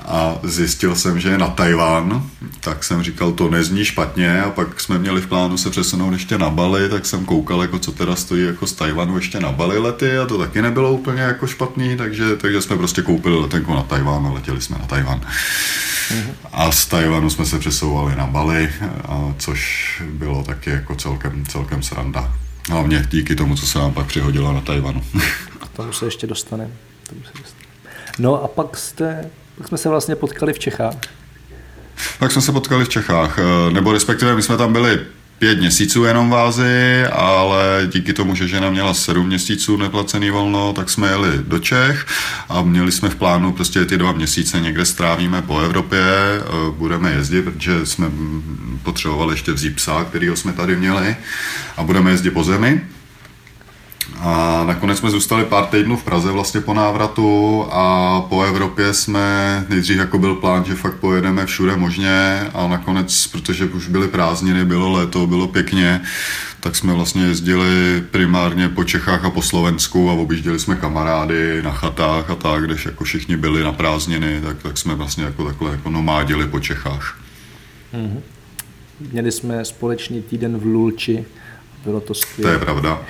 a 0.08 0.38
zjistil 0.42 0.94
jsem, 0.94 1.20
že 1.20 1.28
je 1.28 1.38
na 1.38 1.48
Tajván, 1.48 2.30
tak 2.60 2.84
jsem 2.84 3.02
říkal, 3.02 3.32
to 3.32 3.50
nezní 3.50 3.84
špatně 3.84 4.42
a 4.42 4.50
pak 4.50 4.80
jsme 4.80 4.98
měli 4.98 5.20
v 5.20 5.26
plánu 5.26 5.56
se 5.56 5.70
přesunout 5.70 6.12
ještě 6.12 6.38
na 6.38 6.50
Bali, 6.50 6.88
tak 6.88 7.06
jsem 7.06 7.24
koukal, 7.24 7.62
jako 7.62 7.78
co 7.78 7.92
teda 7.92 8.16
stojí 8.16 8.44
jako 8.44 8.66
z 8.66 8.72
Tajvanu 8.72 9.16
ještě 9.16 9.40
na 9.40 9.52
Bali 9.52 9.78
lety 9.78 10.18
a 10.18 10.26
to 10.26 10.38
taky 10.38 10.62
nebylo 10.62 10.92
úplně 10.92 11.22
jako 11.22 11.46
špatný, 11.46 11.96
takže, 11.96 12.36
takže 12.36 12.62
jsme 12.62 12.76
prostě 12.76 13.02
koupili 13.02 13.40
letenku 13.40 13.74
na 13.74 13.82
Tajván 13.82 14.26
a 14.26 14.30
letěli 14.32 14.60
jsme 14.60 14.78
na 14.78 14.86
Tajván. 14.86 15.20
A 16.52 16.72
z 16.72 16.86
Tajvanu 16.86 17.30
jsme 17.30 17.46
se 17.46 17.58
přesouvali 17.58 18.16
na 18.16 18.26
Bali, 18.26 18.72
a 19.08 19.34
což 19.38 20.02
bylo 20.10 20.42
taky 20.42 20.70
jako 20.70 20.94
celkem, 20.94 21.46
celkem 21.46 21.82
sranda. 21.82 22.32
Hlavně 22.70 23.06
díky 23.10 23.34
tomu, 23.34 23.56
co 23.56 23.66
se 23.66 23.78
nám 23.78 23.92
pak 23.92 24.06
přihodilo 24.06 24.52
na 24.52 24.60
Tajvanu. 24.60 25.02
K 25.60 25.76
tomu 25.76 25.92
se 25.92 26.04
ještě 26.04 26.26
dostaneme. 26.26 26.70
No 28.18 28.44
a 28.44 28.48
pak 28.48 28.76
jste, 28.76 29.30
pak 29.58 29.68
jsme 29.68 29.78
se 29.78 29.88
vlastně 29.88 30.16
potkali 30.16 30.52
v 30.52 30.58
Čechách. 30.58 30.94
Pak 32.18 32.32
jsme 32.32 32.42
se 32.42 32.52
potkali 32.52 32.84
v 32.84 32.88
Čechách, 32.88 33.38
eh, 33.38 33.72
nebo 33.72 33.92
respektive 33.92 34.36
my 34.36 34.42
jsme 34.42 34.56
tam 34.56 34.72
byli 34.72 35.00
pět 35.38 35.58
měsíců 35.58 36.04
jenom 36.04 36.30
v 36.30 36.34
Ázii, 36.34 37.04
ale 37.04 37.88
díky 37.92 38.12
tomu, 38.12 38.34
že 38.34 38.48
žena 38.48 38.70
měla 38.70 38.94
sedm 38.94 39.26
měsíců 39.26 39.76
neplacený 39.76 40.30
volno, 40.30 40.72
tak 40.72 40.90
jsme 40.90 41.08
jeli 41.08 41.30
do 41.42 41.58
Čech 41.58 42.06
a 42.48 42.62
měli 42.62 42.92
jsme 42.92 43.08
v 43.08 43.16
plánu 43.16 43.52
prostě 43.52 43.84
ty 43.84 43.98
dva 43.98 44.12
měsíce 44.12 44.60
někde 44.60 44.84
strávíme 44.84 45.42
po 45.42 45.60
Evropě, 45.60 46.00
eh, 46.00 46.42
budeme 46.70 47.12
jezdit, 47.12 47.42
protože 47.42 47.86
jsme 47.86 48.06
potřebovali 48.82 49.32
ještě 49.34 49.52
vzít 49.52 49.76
psa, 49.76 50.04
kterýho 50.04 50.36
jsme 50.36 50.52
tady 50.52 50.76
měli 50.76 51.16
a 51.76 51.82
budeme 51.82 52.10
jezdit 52.10 52.30
po 52.30 52.44
zemi. 52.44 52.80
A 54.16 54.64
nakonec 54.66 54.98
jsme 54.98 55.10
zůstali 55.10 55.44
pár 55.44 55.66
týdnů 55.66 55.96
v 55.96 56.04
Praze 56.04 56.32
vlastně 56.32 56.60
po 56.60 56.74
návratu 56.74 57.64
a 57.70 58.20
po 58.20 58.42
Evropě 58.42 58.94
jsme, 58.94 59.66
nejdřív 59.68 59.98
jako 59.98 60.18
byl 60.18 60.34
plán, 60.34 60.64
že 60.64 60.74
fakt 60.74 60.94
pojedeme 60.94 61.46
všude 61.46 61.76
možně 61.76 62.40
a 62.54 62.68
nakonec, 62.68 63.26
protože 63.26 63.64
už 63.64 63.88
byly 63.88 64.08
prázdniny, 64.08 64.64
bylo 64.64 64.92
léto, 64.92 65.26
bylo 65.26 65.48
pěkně, 65.48 66.00
tak 66.60 66.76
jsme 66.76 66.94
vlastně 66.94 67.22
jezdili 67.22 68.04
primárně 68.10 68.68
po 68.68 68.84
Čechách 68.84 69.24
a 69.24 69.30
po 69.30 69.42
Slovensku 69.42 70.10
a 70.10 70.12
objížděli 70.12 70.58
jsme 70.58 70.76
kamarády 70.76 71.62
na 71.62 71.72
chatách 71.72 72.30
a 72.30 72.34
tak, 72.34 72.66
když 72.66 72.84
jako 72.84 73.04
všichni 73.04 73.36
byli 73.36 73.64
na 73.64 73.72
prázdniny, 73.72 74.40
tak, 74.40 74.62
tak 74.62 74.78
jsme 74.78 74.94
vlastně 74.94 75.24
jako 75.24 75.44
takhle 75.44 75.70
jako 75.70 75.90
nomádili 75.90 76.46
po 76.46 76.60
Čechách. 76.60 77.18
Mm-hmm. 77.94 78.20
Měli 79.12 79.32
jsme 79.32 79.64
společný 79.64 80.22
týden 80.22 80.58
v 80.58 80.64
Lulči, 80.64 81.24
bylo 81.88 82.00
to 82.00 82.14
skvělé. 82.14 82.52
To 82.52 82.58
je 82.58 82.64
pravda. 82.64 83.02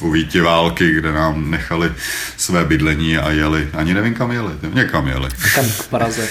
U 0.00 0.10
Víti 0.10 0.40
války, 0.40 0.94
kde 0.94 1.12
nám 1.12 1.50
nechali 1.50 1.92
své 2.36 2.64
bydlení 2.64 3.18
a 3.18 3.30
jeli. 3.30 3.68
Ani 3.72 3.94
nevím, 3.94 4.14
kam 4.14 4.30
jeli. 4.32 4.52
Někam 4.74 5.08
jeli. 5.08 5.28
Někam 5.44 5.64
k 5.78 5.86
Praze. 5.88 6.28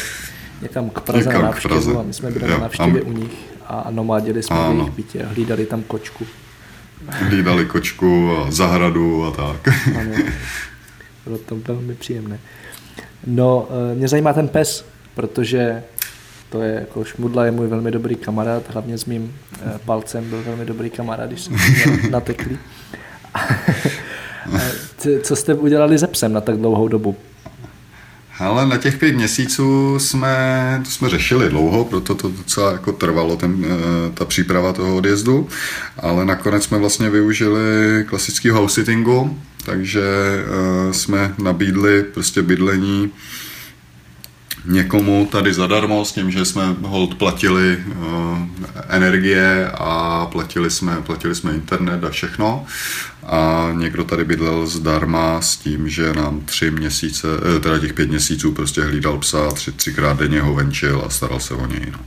Někam 0.61 0.89
k 0.89 1.01
Praze 1.01 1.25
Někam 1.25 1.41
na 1.41 1.47
návštěvu 1.47 1.73
Praze. 1.73 1.99
a 1.99 2.01
my 2.01 2.13
jsme 2.13 2.31
byli 2.31 2.45
jo. 2.45 2.51
na 2.51 2.57
návštěvě 2.57 3.01
a... 3.01 3.05
u 3.05 3.11
nich 3.11 3.31
a 3.67 3.87
nomádili 3.89 4.43
jsme 4.43 4.55
ano. 4.55 4.73
v 4.73 4.77
jejich 4.77 4.93
bytě 4.93 5.23
a 5.23 5.27
hlídali 5.27 5.65
tam 5.65 5.83
kočku. 5.83 6.27
Hlídali 7.09 7.65
kočku 7.65 8.37
a 8.37 8.51
zahradu 8.51 9.25
a 9.25 9.31
tak. 9.31 9.73
Ano. 9.99 10.11
Bylo 11.25 11.37
to 11.37 11.55
velmi 11.55 11.95
příjemné. 11.95 12.39
No, 13.27 13.67
eh, 13.91 13.95
mě 13.95 14.07
zajímá 14.07 14.33
ten 14.33 14.47
pes, 14.47 14.85
protože 15.15 15.83
to 16.55 16.61
je 16.61 16.73
jako 16.73 17.03
Šmudla 17.03 17.45
je 17.45 17.51
můj 17.51 17.67
velmi 17.67 17.91
dobrý 17.91 18.15
kamarád, 18.15 18.63
hlavně 18.73 18.97
s 18.97 19.05
mým 19.05 19.35
eh, 19.53 19.79
palcem 19.85 20.29
byl 20.29 20.43
velmi 20.43 20.65
dobrý 20.65 20.89
kamarád, 20.89 21.29
když 21.29 21.41
jsem 21.41 21.57
nateklý. 22.09 22.57
Co 25.23 25.35
jste 25.35 25.53
udělali 25.53 25.99
se 25.99 26.07
psem 26.07 26.33
na 26.33 26.41
tak 26.41 26.57
dlouhou 26.57 26.87
dobu? 26.87 27.15
Ale 28.39 28.65
na 28.65 28.77
těch 28.77 28.97
pět 28.97 29.15
měsíců 29.15 29.99
jsme, 29.99 30.81
to 30.83 30.91
jsme 30.91 31.09
řešili 31.09 31.49
dlouho, 31.49 31.85
proto 31.85 32.15
to 32.15 32.29
docela 32.29 32.71
jako 32.71 32.91
trvalo 32.91 33.35
ten, 33.35 33.65
eh, 33.65 34.11
ta 34.13 34.25
příprava 34.25 34.73
toho 34.73 34.95
odjezdu, 34.95 35.47
ale 35.99 36.25
nakonec 36.25 36.63
jsme 36.63 36.77
vlastně 36.77 37.09
využili 37.09 38.05
klasického 38.07 38.59
house 38.59 38.75
sittingu, 38.75 39.37
takže 39.65 40.01
eh, 40.01 40.93
jsme 40.93 41.33
nabídli 41.37 42.03
prostě 42.03 42.41
bydlení 42.41 43.11
někomu 44.65 45.27
tady 45.31 45.53
zadarmo 45.53 46.05
s 46.05 46.11
tím, 46.11 46.31
že 46.31 46.45
jsme 46.45 46.75
hold 46.81 47.15
platili 47.15 47.77
uh, 47.87 48.37
energie 48.89 49.71
a 49.73 50.25
platili 50.31 50.71
jsme, 50.71 51.01
platili 51.01 51.35
jsme 51.35 51.53
internet 51.53 52.03
a 52.03 52.09
všechno. 52.09 52.65
A 53.23 53.69
někdo 53.73 54.03
tady 54.03 54.23
bydlel 54.25 54.67
zdarma 54.67 55.41
s 55.41 55.57
tím, 55.57 55.89
že 55.89 56.13
nám 56.13 56.41
tři 56.41 56.71
měsíce, 56.71 57.27
eh, 57.57 57.59
teda 57.59 57.79
těch 57.79 57.93
pět 57.93 58.09
měsíců 58.09 58.51
prostě 58.51 58.81
hlídal 58.81 59.17
psa, 59.17 59.51
tři, 59.51 59.71
třikrát 59.71 60.17
denně 60.17 60.41
ho 60.41 60.53
venčil 60.53 61.03
a 61.05 61.09
staral 61.09 61.39
se 61.39 61.53
o 61.53 61.67
něj. 61.67 61.91
No. 61.91 61.99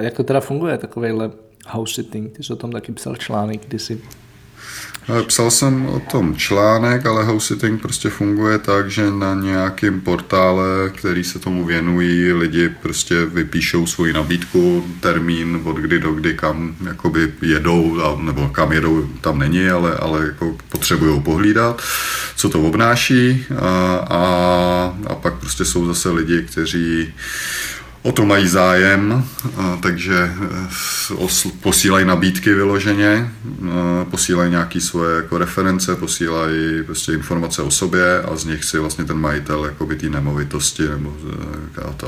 Jak 0.00 0.14
to 0.14 0.24
teda 0.24 0.40
funguje, 0.40 0.78
takovýhle 0.78 1.30
house 1.68 1.94
sitting? 1.94 2.36
Ty 2.36 2.42
jsi 2.42 2.52
o 2.52 2.56
tom 2.56 2.72
taky 2.72 2.92
psal 2.92 3.16
článek 3.16 3.66
kdysi. 3.66 4.00
Psal 5.26 5.50
jsem 5.50 5.86
o 5.86 6.00
tom 6.00 6.36
článek, 6.36 7.06
ale 7.06 7.24
house 7.24 7.46
sitting 7.46 7.82
prostě 7.82 8.10
funguje 8.10 8.58
tak, 8.58 8.90
že 8.90 9.10
na 9.10 9.34
nějakém 9.34 10.00
portále, 10.00 10.66
který 10.96 11.24
se 11.24 11.38
tomu 11.38 11.64
věnují, 11.64 12.32
lidi 12.32 12.68
prostě 12.68 13.24
vypíšou 13.24 13.86
svoji 13.86 14.12
nabídku, 14.12 14.84
termín, 15.00 15.60
od 15.64 15.76
kdy 15.76 15.98
do 15.98 16.12
kdy 16.12 16.34
kam 16.34 16.76
jakoby 16.86 17.32
jedou, 17.42 18.00
nebo 18.20 18.48
kam 18.48 18.72
jedou, 18.72 19.06
tam 19.20 19.38
není, 19.38 19.68
ale, 19.70 19.94
ale 19.94 20.26
jako 20.26 20.56
potřebují 20.68 21.20
pohlídat, 21.20 21.82
co 22.36 22.48
to 22.48 22.62
obnáší 22.62 23.44
a, 23.58 23.96
a, 24.10 24.22
a 25.06 25.14
pak 25.14 25.34
prostě 25.34 25.64
jsou 25.64 25.86
zase 25.86 26.10
lidi, 26.10 26.42
kteří 26.42 27.14
o 28.08 28.12
to 28.12 28.26
mají 28.26 28.48
zájem, 28.48 29.24
takže 29.82 30.14
e, 30.14 31.50
posílají 31.60 32.06
nabídky 32.06 32.54
vyloženě, 32.54 33.30
posílají 34.10 34.50
nějaké 34.50 34.80
svoje 34.80 35.16
jako 35.16 35.38
reference, 35.38 35.96
posílají 35.96 36.82
prostě 36.82 37.12
informace 37.12 37.62
o 37.62 37.70
sobě 37.70 38.22
a 38.22 38.36
z 38.36 38.44
nich 38.44 38.64
si 38.64 38.78
vlastně 38.78 39.04
ten 39.04 39.16
majitel 39.16 39.64
jakoby 39.64 39.96
té 39.96 40.08
nemovitosti 40.08 40.88
nebo 40.88 41.16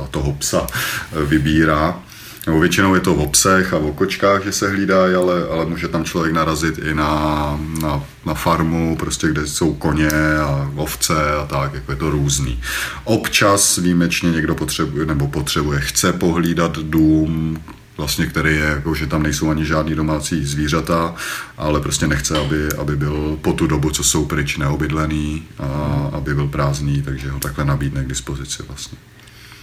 e, 0.05 0.09
toho 0.11 0.33
psa 0.33 0.67
e, 0.67 1.25
vybírá. 1.25 2.03
Nebo 2.47 2.61
většinou 2.61 2.95
je 2.95 3.01
to 3.01 3.15
v 3.15 3.21
obsech 3.21 3.75
a 3.75 3.79
v 3.79 3.93
kočkách, 3.93 4.45
že 4.45 4.53
se 4.53 4.71
hlídají, 4.71 5.15
ale, 5.15 5.49
ale 5.51 5.67
může 5.67 5.89
tam 5.89 6.05
člověk 6.05 6.35
narazit 6.35 6.79
i 6.79 6.95
na, 6.95 7.61
na, 7.81 8.05
na 8.27 8.35
farmu, 8.35 8.97
prostě 8.97 9.29
kde 9.29 9.47
jsou 9.47 9.75
koně 9.75 10.11
a 10.43 10.71
ovce 10.77 11.33
a 11.33 11.47
tak, 11.47 11.75
jako 11.75 11.93
je 11.93 11.97
to 11.97 12.11
různý. 12.11 12.61
Občas 13.05 13.77
výjimečně 13.77 14.31
někdo 14.33 14.55
potřebuje, 14.55 15.07
nebo 15.07 15.29
potřebuje, 15.29 15.81
chce 15.81 16.13
pohlídat 16.13 16.79
dům, 16.79 17.59
vlastně, 17.97 18.27
který 18.27 18.57
je, 18.57 18.65
jako, 18.65 18.95
že 18.95 19.07
tam 19.07 19.23
nejsou 19.23 19.51
ani 19.51 19.65
žádný 19.65 19.95
domácí 19.95 20.45
zvířata, 20.45 21.15
ale 21.59 21.81
prostě 21.81 22.07
nechce, 22.07 22.39
aby, 22.39 22.69
aby 22.79 22.97
byl 22.97 23.39
po 23.43 23.53
tu 23.53 23.67
dobu, 23.67 23.91
co 23.91 24.05
jsou 24.05 24.25
pryč, 24.25 24.57
neobydlený, 24.57 25.43
a 25.59 25.65
aby 26.13 26.35
byl 26.35 26.49
prázdný, 26.49 27.03
takže 27.03 27.31
ho 27.31 27.39
takhle 27.39 27.65
nabídne 27.65 28.05
k 28.05 28.09
dispozici 28.09 28.63
vlastně. 28.69 28.99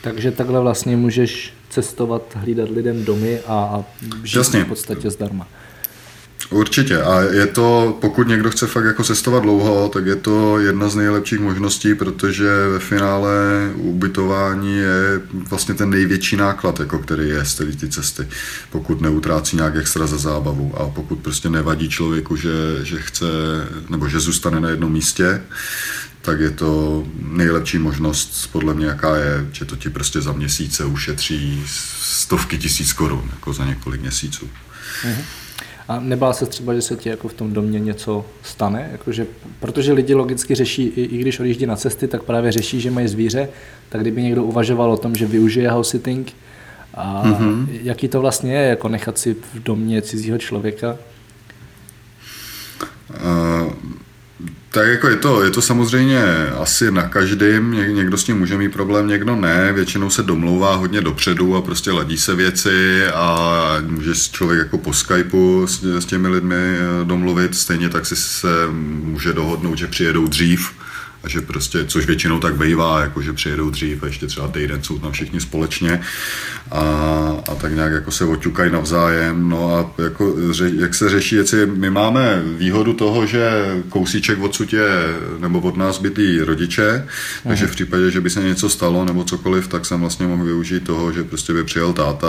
Takže 0.01 0.31
takhle 0.31 0.59
vlastně 0.61 0.97
můžeš 0.97 1.53
cestovat, 1.69 2.21
hlídat 2.35 2.69
lidem 2.69 3.05
domy 3.05 3.39
a, 3.39 3.53
a 3.53 3.85
žít 4.23 4.37
Jasně. 4.37 4.63
v 4.63 4.67
podstatě 4.67 5.11
zdarma. 5.11 5.47
Určitě 6.49 7.01
a 7.01 7.21
je 7.21 7.47
to, 7.47 7.97
pokud 8.01 8.27
někdo 8.27 8.49
chce 8.49 8.67
fakt 8.67 8.85
jako 8.85 9.03
cestovat 9.03 9.43
dlouho, 9.43 9.89
tak 9.89 10.05
je 10.05 10.15
to 10.15 10.59
jedna 10.59 10.89
z 10.89 10.95
nejlepších 10.95 11.39
možností, 11.39 11.95
protože 11.95 12.67
ve 12.71 12.79
finále 12.79 13.31
ubytování 13.75 14.77
je 14.77 15.21
vlastně 15.33 15.73
ten 15.73 15.89
největší 15.89 16.35
náklad, 16.35 16.79
jako 16.79 16.99
který 16.99 17.29
je 17.29 17.45
z 17.45 17.55
té 17.55 17.65
ty 17.65 17.89
cesty, 17.89 18.27
pokud 18.71 19.01
neutrácí 19.01 19.55
nějak 19.55 19.75
extra 19.75 20.07
za 20.07 20.17
zábavu 20.17 20.73
a 20.77 20.89
pokud 20.89 21.19
prostě 21.19 21.49
nevadí 21.49 21.89
člověku, 21.89 22.35
že, 22.35 22.49
že 22.83 23.01
chce, 23.01 23.25
nebo 23.89 24.09
že 24.09 24.19
zůstane 24.19 24.59
na 24.59 24.69
jednom 24.69 24.91
místě, 24.91 25.41
tak 26.27 26.39
je 26.39 26.51
to 26.51 27.03
nejlepší 27.19 27.77
možnost, 27.77 28.49
podle 28.51 28.73
mě, 28.73 28.85
jaká 28.85 29.15
je, 29.15 29.47
že 29.51 29.65
to 29.65 29.75
ti 29.75 29.89
prostě 29.89 30.21
za 30.21 30.31
měsíce 30.31 30.85
ušetří 30.85 31.63
stovky 31.95 32.57
tisíc 32.57 32.93
korun, 32.93 33.29
jako 33.31 33.53
za 33.53 33.65
několik 33.65 34.01
měsíců. 34.01 34.45
Uh-huh. 34.45 35.21
A 35.87 35.99
nebál 35.99 36.33
se 36.33 36.45
třeba, 36.45 36.73
že 36.73 36.81
se 36.81 36.95
ti 36.95 37.09
jako 37.09 37.27
v 37.27 37.33
tom 37.33 37.53
domě 37.53 37.79
něco 37.79 38.25
stane? 38.43 38.89
Jakože, 38.91 39.27
protože 39.59 39.93
lidi 39.93 40.13
logicky 40.13 40.55
řeší, 40.55 40.83
i, 40.83 41.01
i 41.01 41.17
když 41.17 41.39
odjíždí 41.39 41.65
na 41.65 41.75
cesty, 41.75 42.07
tak 42.07 42.23
právě 42.23 42.51
řeší, 42.51 42.81
že 42.81 42.91
mají 42.91 43.07
zvíře, 43.07 43.49
tak 43.89 44.01
kdyby 44.01 44.23
někdo 44.23 44.43
uvažoval 44.43 44.91
o 44.91 44.97
tom, 44.97 45.15
že 45.15 45.25
využije 45.25 45.69
house 45.69 45.91
sitting, 45.91 46.33
a 46.93 47.23
mm-hmm. 47.23 47.67
jaký 47.71 48.07
to 48.07 48.21
vlastně 48.21 48.53
je, 48.53 48.69
jako 48.69 48.89
nechat 48.89 49.17
si 49.17 49.33
v 49.33 49.63
domě 49.63 50.01
cizího 50.01 50.37
člověka? 50.37 50.97
Uh, 53.09 53.73
tak 54.77 54.87
jako 54.87 55.07
je 55.07 55.15
to, 55.15 55.43
je 55.43 55.51
to 55.51 55.61
samozřejmě 55.61 56.21
asi 56.59 56.91
na 56.91 57.03
každém, 57.03 57.71
Ně, 57.71 57.87
někdo 57.87 58.17
s 58.17 58.23
tím 58.23 58.37
může 58.37 58.57
mít 58.57 58.69
problém, 58.69 59.07
někdo 59.07 59.35
ne, 59.35 59.73
většinou 59.73 60.09
se 60.09 60.23
domlouvá 60.23 60.75
hodně 60.75 61.01
dopředu 61.01 61.55
a 61.55 61.61
prostě 61.61 61.91
ladí 61.91 62.17
se 62.17 62.35
věci 62.35 63.07
a 63.07 63.77
může 63.87 64.11
člověk 64.31 64.59
jako 64.59 64.77
po 64.77 64.93
Skypeu 64.93 65.67
s, 65.67 65.83
s 65.83 66.05
těmi 66.05 66.27
lidmi 66.27 66.55
eh, 66.55 67.05
domluvit, 67.05 67.55
stejně 67.55 67.89
tak 67.89 68.05
si 68.05 68.15
se 68.15 68.47
může 69.03 69.33
dohodnout, 69.33 69.77
že 69.77 69.87
přijedou 69.87 70.27
dřív, 70.27 70.71
a 71.27 71.29
že 71.29 71.41
prostě, 71.41 71.85
což 71.85 72.05
většinou 72.05 72.39
tak 72.39 72.55
bývá, 72.55 73.01
jako 73.01 73.21
že 73.21 73.33
přijedou 73.33 73.69
dřív 73.69 74.03
a 74.03 74.05
ještě 74.05 74.27
třeba 74.27 74.47
týden 74.47 74.83
jsou 74.83 74.99
tam 74.99 75.11
všichni 75.11 75.41
společně 75.41 76.01
a, 76.71 76.81
a 77.49 77.55
tak 77.55 77.71
nějak 77.73 77.91
jako 77.91 78.11
se 78.11 78.25
oťukají 78.25 78.71
navzájem, 78.71 79.49
no 79.49 79.75
a 79.75 80.03
jako, 80.03 80.35
jak 80.77 80.95
se 80.95 81.09
řeší 81.09 81.35
věci, 81.35 81.65
my 81.65 81.89
máme 81.89 82.41
výhodu 82.57 82.93
toho, 82.93 83.25
že 83.25 83.49
kousíček 83.89 84.41
odsud 84.41 84.73
je, 84.73 84.89
nebo 85.39 85.59
od 85.59 85.77
nás 85.77 85.99
bytý 85.99 86.39
rodiče, 86.39 87.07
takže 87.43 87.63
mhm. 87.63 87.71
v 87.71 87.75
případě, 87.75 88.11
že 88.11 88.21
by 88.21 88.29
se 88.29 88.43
něco 88.43 88.69
stalo 88.69 89.05
nebo 89.05 89.23
cokoliv, 89.23 89.67
tak 89.67 89.85
jsem 89.85 89.99
vlastně 89.99 90.27
mohl 90.27 90.43
využít 90.43 90.83
toho, 90.83 91.11
že 91.11 91.23
prostě 91.23 91.53
by 91.53 91.63
přijel 91.63 91.93
táta, 91.93 92.27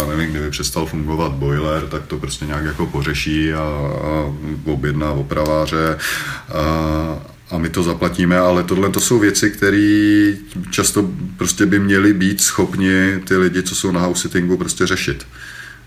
já 0.00 0.06
nevím, 0.06 0.30
kdyby 0.30 0.50
přestal 0.50 0.86
fungovat 0.86 1.32
boiler, 1.32 1.86
tak 1.86 2.06
to 2.06 2.18
prostě 2.18 2.46
nějak 2.46 2.64
jako 2.64 2.86
pořeší 2.86 3.52
a, 3.52 3.62
a 3.62 4.34
objedná 4.64 5.12
opraváře. 5.12 5.98
A, 6.54 7.30
a 7.50 7.58
my 7.58 7.68
to 7.68 7.82
zaplatíme, 7.82 8.38
ale 8.38 8.62
tohle 8.64 8.90
to 8.90 9.00
jsou 9.00 9.18
věci, 9.18 9.50
které 9.50 10.34
často 10.70 11.10
prostě 11.36 11.66
by 11.66 11.78
měly 11.78 12.12
být 12.12 12.40
schopni 12.40 13.20
ty 13.24 13.36
lidi, 13.36 13.62
co 13.62 13.74
jsou 13.74 13.92
na 13.92 14.00
house 14.00 14.22
sittingu, 14.22 14.56
prostě 14.56 14.86
řešit. 14.86 15.26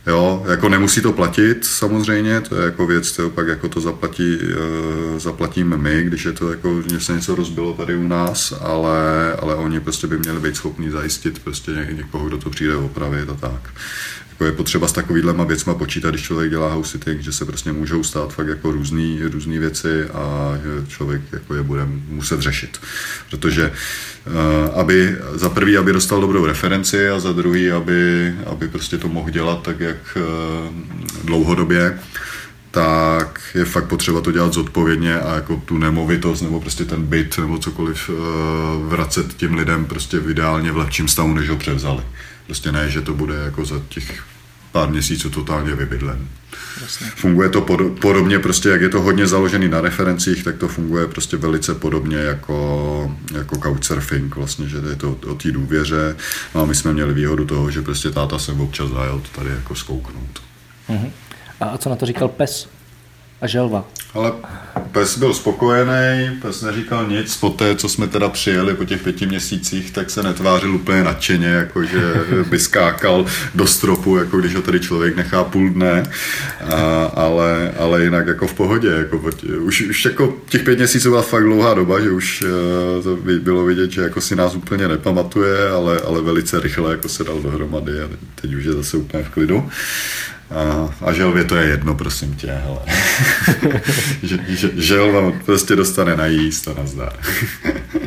Jo, 0.08 0.46
jako 0.50 0.70
nemusí 0.70 1.02
to 1.02 1.14
platit 1.14 1.66
samozřejmě, 1.66 2.42
to 2.42 2.56
je 2.56 2.66
jako 2.66 2.88
věc, 2.88 3.12
to 3.12 3.30
pak 3.30 3.48
jako 3.48 3.70
to 3.70 3.82
zaplatí, 3.82 4.38
uh, 4.38 5.20
zaplatíme 5.20 5.78
my, 5.78 6.04
když 6.04 6.26
je 6.26 6.32
to 6.32 6.52
jako, 6.52 6.82
že 6.82 7.00
se 7.00 7.14
něco 7.14 7.36
rozbilo 7.36 7.74
tady 7.74 7.96
u 7.96 8.08
nás, 8.08 8.54
ale, 8.62 9.34
ale 9.34 9.56
oni 9.56 9.80
prostě 9.80 10.08
by 10.08 10.18
měli 10.18 10.40
být 10.40 10.56
schopni 10.56 10.92
zajistit 10.92 11.40
prostě 11.40 11.88
někoho, 11.92 12.28
kdo 12.28 12.38
to 12.38 12.50
přijde 12.50 12.76
opravit 12.76 13.30
a 13.30 13.34
tak 13.34 13.70
jako 14.34 14.46
je 14.46 14.52
potřeba 14.52 14.88
s 14.88 14.92
takovýhlema 14.92 15.44
věcma 15.44 15.74
počítat, 15.74 16.10
když 16.10 16.22
člověk 16.22 16.50
dělá 16.50 16.74
house 16.74 16.92
sitting, 16.92 17.22
že 17.22 17.32
se 17.32 17.46
prostě 17.46 17.72
můžou 17.72 18.04
stát 18.04 18.34
fakt 18.34 18.48
jako 18.48 18.72
různý, 18.72 19.20
různý 19.24 19.60
věci 19.60 20.06
a 20.06 20.58
člověk 20.88 21.22
jako 21.32 21.56
je 21.56 21.64
bude 21.64 21.82
muset 22.08 22.40
řešit. 22.40 22.80
Protože 23.30 23.72
uh, 23.72 24.80
aby 24.80 25.16
za 25.34 25.50
prvý, 25.50 25.78
aby 25.78 25.94
dostal 25.94 26.22
dobrou 26.22 26.46
referenci 26.46 27.10
a 27.10 27.20
za 27.20 27.32
druhý, 27.32 27.72
aby, 27.72 28.34
aby 28.46 28.68
prostě 28.68 28.98
to 28.98 29.08
mohl 29.08 29.30
dělat 29.30 29.62
tak, 29.62 29.80
jak 29.80 29.98
uh, 30.16 30.24
dlouhodobě, 31.26 32.00
tak 32.72 33.42
je 33.56 33.66
fakt 33.66 33.88
potřeba 33.88 34.22
to 34.22 34.32
dělat 34.32 34.54
zodpovědně 34.54 35.20
a 35.20 35.36
jako 35.36 35.62
tu 35.66 35.78
nemovitost 35.78 36.42
nebo 36.42 36.60
prostě 36.60 36.86
ten 36.86 37.06
byt 37.06 37.38
nebo 37.38 37.58
cokoliv 37.58 38.10
uh, 38.10 38.16
vracet 38.90 39.34
těm 39.34 39.54
lidem 39.54 39.86
prostě 39.86 40.20
v 40.20 40.30
ideálně 40.30 40.72
v 40.72 40.78
lepším 40.78 41.08
stavu, 41.08 41.34
než 41.34 41.50
ho 41.50 41.56
převzali. 41.56 42.04
Prostě 42.46 42.72
ne, 42.72 42.90
že 42.90 43.02
to 43.02 43.14
bude 43.14 43.36
jako 43.36 43.66
za 43.66 43.82
těch 43.90 44.24
pár 44.72 44.90
měsíců 44.90 45.30
totálně 45.30 45.76
vybydlen. 45.76 46.28
Jasně. 46.82 47.08
Funguje 47.16 47.50
to 47.50 47.62
pod, 47.62 47.80
podobně, 48.02 48.40
prostě 48.40 48.70
jak 48.70 48.82
je 48.82 48.90
to 48.90 49.02
hodně 49.02 49.28
založený 49.28 49.68
na 49.68 49.82
referencích, 49.82 50.44
tak 50.44 50.58
to 50.58 50.68
funguje 50.68 51.08
prostě 51.08 51.38
velice 51.38 51.76
podobně 51.76 52.18
jako, 52.18 53.16
jako 53.34 53.58
couchsurfing, 53.58 54.36
vlastně, 54.36 54.70
že 54.70 54.78
je 54.90 54.96
to 54.96 55.12
o 55.28 55.36
té 55.36 55.52
důvěře. 55.52 56.16
No 56.56 56.62
a 56.62 56.66
my 56.66 56.76
jsme 56.76 56.94
měli 56.94 57.14
výhodu 57.14 57.46
toho, 57.46 57.72
že 57.72 57.82
prostě 57.82 58.12
táta 58.12 58.40
jsem 58.40 58.62
občas 58.62 58.90
zajel 58.90 59.22
tady 59.36 59.50
jako 59.50 59.76
zkouknout. 59.76 60.42
Uh-huh. 60.90 61.12
A 61.60 61.78
co 61.78 61.90
na 61.90 61.96
to 61.96 62.06
říkal 62.06 62.28
pes? 62.28 62.70
A 63.44 63.48
želva. 63.48 63.86
Ale 64.14 64.32
pes 64.92 65.18
byl 65.18 65.34
spokojený, 65.34 66.40
pes 66.42 66.62
neříkal 66.62 67.08
nic. 67.08 67.38
Po 67.38 67.50
té, 67.50 67.76
co 67.76 67.90
jsme 67.90 68.08
teda 68.08 68.30
přijeli 68.30 68.74
po 68.74 68.86
těch 68.86 69.02
pěti 69.02 69.26
měsících, 69.26 69.92
tak 69.92 70.10
se 70.10 70.24
netvářil 70.24 70.76
úplně 70.76 71.04
nadšeně, 71.04 71.48
jako 71.48 71.84
že 71.84 72.14
by 72.50 72.60
skákal 72.60 73.26
do 73.56 73.68
stropu, 73.68 74.18
jako 74.18 74.38
když 74.38 74.56
ho 74.56 74.62
tady 74.62 74.80
člověk 74.80 75.16
nechá 75.16 75.44
půl 75.44 75.70
dne. 75.70 76.04
A, 76.70 77.04
ale, 77.06 77.72
ale 77.80 78.04
jinak 78.04 78.28
jako 78.28 78.48
v 78.48 78.54
pohodě. 78.54 78.90
Jako, 78.90 79.22
už, 79.60 79.82
už 79.82 80.06
jako 80.06 80.38
těch 80.50 80.64
pět 80.64 80.78
měsíců 80.78 81.10
byla 81.10 81.22
fakt 81.22 81.44
dlouhá 81.44 81.74
doba, 81.74 82.00
že 82.00 82.12
už 82.12 82.44
eh, 82.48 83.04
to 83.04 83.18
bylo 83.40 83.66
vidět, 83.66 83.92
že 83.92 84.02
jako 84.02 84.22
si 84.22 84.36
nás 84.36 84.56
úplně 84.56 84.88
nepamatuje, 84.88 85.70
ale, 85.70 86.00
ale 86.00 86.22
velice 86.22 86.60
rychle 86.60 86.92
jako 86.92 87.10
se 87.10 87.24
dal 87.24 87.42
dohromady 87.42 88.02
a 88.02 88.10
teď 88.42 88.54
už 88.54 88.64
je 88.64 88.74
zase 88.74 88.98
úplně 88.98 89.24
v 89.24 89.30
klidu. 89.30 89.70
A, 91.06 91.14
želvě 91.14 91.44
to 91.44 91.56
je 91.56 91.68
jedno, 91.68 91.96
prosím 91.96 92.36
tě, 92.36 92.48
hele. 92.48 92.80
že, 94.24 94.38
že, 94.48 94.70
želva 94.76 95.32
prostě 95.46 95.76
dostane 95.76 96.18
na 96.18 96.26
jíst 96.26 96.68
a 96.68 96.74
nazdar. 96.74 97.20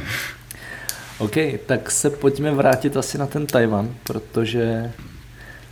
OK, 1.19 1.35
tak 1.67 1.91
se 1.91 2.11
pojďme 2.11 2.51
vrátit 2.51 2.97
asi 2.97 3.19
na 3.19 3.27
ten 3.27 3.47
Tajvan, 3.47 3.95
protože 4.05 4.93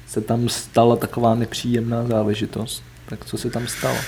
se 0.07 0.21
tam 0.21 0.49
stala 0.49 0.97
taková 0.97 1.35
nepříjemná 1.35 2.07
záležitost. 2.07 2.83
Tak 3.07 3.25
co 3.25 3.39
se 3.39 3.51
tam 3.51 3.67
stalo? 3.67 3.99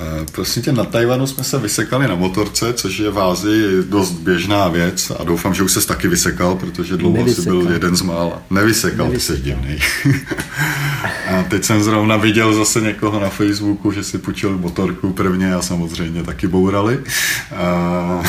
Eh, 0.00 0.26
prosím 0.32 0.62
tě, 0.62 0.72
na 0.72 0.84
Tajvanu 0.84 1.26
jsme 1.26 1.44
se 1.44 1.58
vysekali 1.58 2.08
na 2.08 2.14
motorce, 2.14 2.72
což 2.72 2.98
je 2.98 3.10
v 3.10 3.18
Ázii 3.18 3.82
dost 3.88 4.12
běžná 4.12 4.68
věc 4.68 5.12
a 5.18 5.24
doufám, 5.24 5.54
že 5.54 5.62
už 5.62 5.72
se 5.72 5.86
taky 5.86 6.08
vysekal, 6.08 6.54
protože 6.54 6.96
dlouho 6.96 7.28
jsi 7.28 7.42
byl 7.42 7.70
jeden 7.72 7.96
z 7.96 8.02
mála. 8.02 8.42
Nevysekal, 8.50 9.06
Nevysekal. 9.06 9.36
ty 9.36 9.42
jsi 9.42 9.42
divný. 9.42 9.78
a 11.30 11.42
teď 11.42 11.64
jsem 11.64 11.82
zrovna 11.82 12.16
viděl 12.16 12.54
zase 12.54 12.80
někoho 12.80 13.20
na 13.20 13.28
Facebooku, 13.28 13.92
že 13.92 14.04
si 14.04 14.18
půjčil 14.18 14.58
motorku 14.58 15.12
prvně 15.12 15.54
a 15.54 15.62
samozřejmě 15.62 16.22
taky 16.22 16.46
bourali. 16.46 17.00
A, 17.56 18.22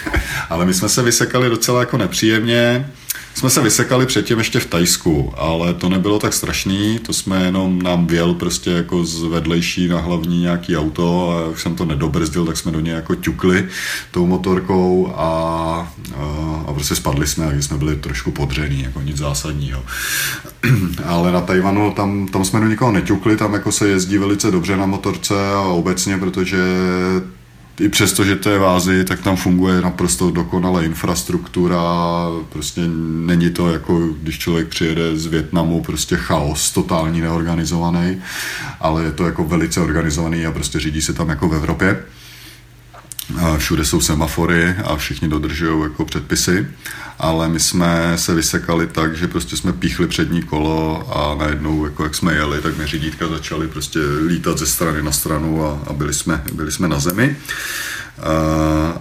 ale 0.50 0.66
my 0.66 0.74
jsme 0.74 0.88
se 0.88 1.02
vysekali 1.02 1.50
docela 1.50 1.80
jako 1.80 1.96
nepříjemně 1.98 2.90
jsme 3.34 3.50
se 3.50 3.62
vysekali 3.62 4.06
předtím 4.06 4.38
ještě 4.38 4.60
v 4.60 4.66
Tajsku, 4.66 5.32
ale 5.36 5.74
to 5.74 5.88
nebylo 5.88 6.18
tak 6.18 6.32
strašný, 6.32 6.98
to 6.98 7.12
jsme 7.12 7.44
jenom 7.44 7.82
nám 7.82 8.06
věl 8.06 8.34
prostě 8.34 8.70
jako 8.70 9.04
z 9.04 9.22
vedlejší 9.22 9.88
na 9.88 10.00
hlavní 10.00 10.40
nějaký 10.40 10.76
auto 10.76 11.30
a 11.30 11.48
už 11.48 11.62
jsem 11.62 11.74
to 11.74 11.84
nedobrzdil, 11.84 12.46
tak 12.46 12.56
jsme 12.56 12.72
do 12.72 12.80
něj 12.80 12.94
jako 12.94 13.14
ťukli 13.14 13.68
tou 14.10 14.26
motorkou 14.26 15.12
a, 15.16 15.24
a, 16.16 16.64
a 16.66 16.72
prostě 16.72 16.94
spadli 16.94 17.26
jsme, 17.26 17.46
takže 17.46 17.62
jsme 17.62 17.78
byli 17.78 17.96
trošku 17.96 18.30
podřený, 18.30 18.82
jako 18.82 19.00
nic 19.00 19.16
zásadního. 19.16 19.84
ale 21.04 21.32
na 21.32 21.40
Tajvanu 21.40 21.92
tam, 21.92 22.28
tam 22.28 22.44
jsme 22.44 22.60
do 22.60 22.66
nikoho 22.66 22.92
neťukli, 22.92 23.36
tam 23.36 23.54
jako 23.54 23.72
se 23.72 23.88
jezdí 23.88 24.18
velice 24.18 24.50
dobře 24.50 24.76
na 24.76 24.86
motorce 24.86 25.34
a 25.54 25.60
obecně, 25.60 26.18
protože 26.18 26.58
i 27.80 27.88
přesto, 27.88 28.24
že 28.24 28.36
to 28.36 28.50
je 28.50 28.58
v 28.58 28.64
Ázii, 28.64 29.04
tak 29.04 29.20
tam 29.20 29.36
funguje 29.36 29.80
naprosto 29.80 30.30
dokonale 30.30 30.84
infrastruktura, 30.84 31.80
prostě 32.48 32.80
není 33.26 33.50
to 33.50 33.68
jako, 33.68 34.08
když 34.22 34.38
člověk 34.38 34.68
přijede 34.68 35.16
z 35.16 35.26
Větnamu, 35.26 35.82
prostě 35.82 36.16
chaos, 36.16 36.70
totální 36.70 37.20
neorganizovaný, 37.20 38.22
ale 38.80 39.04
je 39.04 39.12
to 39.12 39.26
jako 39.26 39.44
velice 39.44 39.80
organizovaný 39.80 40.46
a 40.46 40.52
prostě 40.52 40.80
řídí 40.80 41.02
se 41.02 41.12
tam 41.12 41.28
jako 41.28 41.48
v 41.48 41.54
Evropě. 41.54 42.04
Všude 43.58 43.84
jsou 43.84 44.00
semafory 44.00 44.74
a 44.84 44.96
všichni 44.96 45.28
dodržují 45.28 45.82
jako 45.82 46.04
předpisy, 46.04 46.66
ale 47.18 47.48
my 47.48 47.60
jsme 47.60 48.12
se 48.16 48.34
vysekali 48.34 48.86
tak, 48.86 49.16
že 49.16 49.28
prostě 49.28 49.56
jsme 49.56 49.72
píchli 49.72 50.06
přední 50.06 50.42
kolo 50.42 51.08
a 51.16 51.34
najednou, 51.34 51.84
jako 51.84 52.04
jak 52.04 52.14
jsme 52.14 52.34
jeli, 52.34 52.62
tak 52.62 52.76
mi 52.76 52.86
řídítka 52.86 53.28
začaly 53.28 53.68
prostě 53.68 53.98
lítat 54.26 54.58
ze 54.58 54.66
strany 54.66 55.02
na 55.02 55.12
stranu 55.12 55.66
a, 55.66 55.78
a 55.86 55.92
byli, 55.92 56.14
jsme, 56.14 56.44
byli 56.52 56.72
jsme 56.72 56.88
na 56.88 57.00
zemi. 57.00 57.36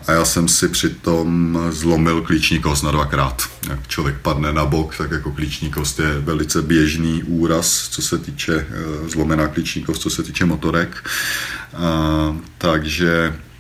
A 0.08 0.12
já 0.12 0.26
jsem 0.26 0.48
si 0.48 0.68
přitom 0.68 1.60
zlomil 1.70 2.22
klíční 2.22 2.60
kost 2.60 2.84
na 2.84 2.92
dvakrát. 2.92 3.44
Jak 3.70 3.88
člověk 3.88 4.16
padne 4.22 4.54
na 4.54 4.66
bok, 4.66 4.98
tak 4.98 5.12
jako 5.12 5.32
klíční 5.32 5.72
kost 5.72 6.00
je 6.00 6.20
velice 6.20 6.62
běžný 6.62 7.24
úraz, 7.24 7.88
co 7.92 8.02
se 8.02 8.18
týče 8.18 8.56
e, 8.56 8.66
zlomená 9.10 9.48
klíční 9.48 9.84
kost, 9.84 10.02
co 10.02 10.10
se 10.10 10.24
týče 10.24 10.46
motorek. 10.46 11.10
A, 11.74 12.36
takže 12.58 13.34
Eh, 13.34 13.53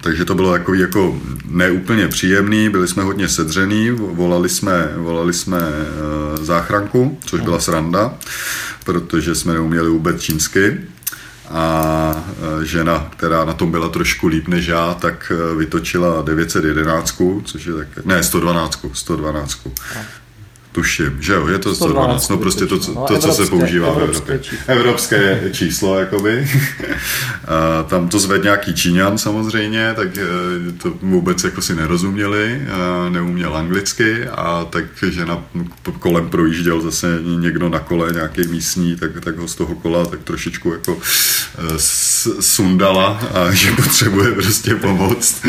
takže 0.00 0.24
to 0.24 0.34
bylo 0.34 0.52
jako, 0.54 0.74
jako 0.74 1.20
neúplně 1.44 2.08
příjemný, 2.08 2.68
byli 2.68 2.88
jsme 2.88 3.02
hodně 3.02 3.28
sedřený, 3.28 3.90
volali 3.90 4.48
jsme, 4.48 4.92
volali 4.96 5.32
jsme 5.32 5.58
eh, 5.60 6.44
záchranku, 6.44 7.18
což 7.24 7.40
byla 7.40 7.60
sranda, 7.60 8.14
protože 8.84 9.34
jsme 9.34 9.52
neuměli 9.52 9.88
vůbec 9.88 10.22
čínsky 10.22 10.80
a 11.48 12.24
eh, 12.62 12.64
žena, 12.66 13.10
která 13.16 13.44
na 13.44 13.52
tom 13.52 13.70
byla 13.70 13.88
trošku 13.88 14.26
líp 14.26 14.48
než 14.48 14.66
já, 14.66 14.94
tak 14.94 15.32
vytočila 15.58 16.22
911, 16.22 17.22
což 17.44 17.66
je 17.66 17.74
tak, 17.74 18.04
ne, 18.04 18.22
112, 18.22 18.84
112. 18.92 19.60
Tuším, 20.72 21.16
že 21.20 21.32
jo, 21.32 21.48
je 21.48 21.58
to 21.58 21.74
112, 21.74 22.28
no 22.28 22.38
prostě 22.38 22.66
to, 22.66 22.78
co, 22.78 22.94
no, 22.94 23.04
to, 23.08 23.18
co 23.18 23.32
se 23.32 23.46
používá 23.46 23.92
v 23.92 23.98
Evropě. 23.98 24.38
Číslo. 24.38 24.64
Evropské 24.66 25.50
číslo, 25.52 25.98
jakoby. 25.98 26.48
a 27.48 27.82
tam 27.82 28.08
to 28.08 28.18
zved 28.18 28.42
nějaký 28.42 28.74
Číňan 28.74 29.18
samozřejmě, 29.18 29.92
tak 29.96 30.08
eh, 30.18 30.72
to 30.82 30.92
vůbec 31.02 31.44
jako 31.44 31.62
si 31.62 31.74
nerozuměli, 31.74 32.62
neuměl 33.08 33.56
anglicky 33.56 34.28
a 34.28 34.66
tak 34.70 34.84
žena 35.08 35.44
kolem 35.98 36.30
projížděl 36.30 36.80
zase 36.80 37.18
někdo 37.22 37.68
na 37.68 37.78
kole, 37.78 38.12
nějaký 38.12 38.48
místní, 38.48 38.96
tak, 38.96 39.10
tak 39.20 39.38
ho 39.38 39.48
z 39.48 39.54
toho 39.54 39.74
kola 39.74 40.06
tak 40.06 40.20
trošičku 40.22 40.72
jako 40.72 40.98
eh, 41.58 41.78
sundala 42.40 43.20
a 43.34 43.50
že 43.50 43.72
potřebuje 43.72 44.32
prostě 44.32 44.74
pomoc. 44.74 45.42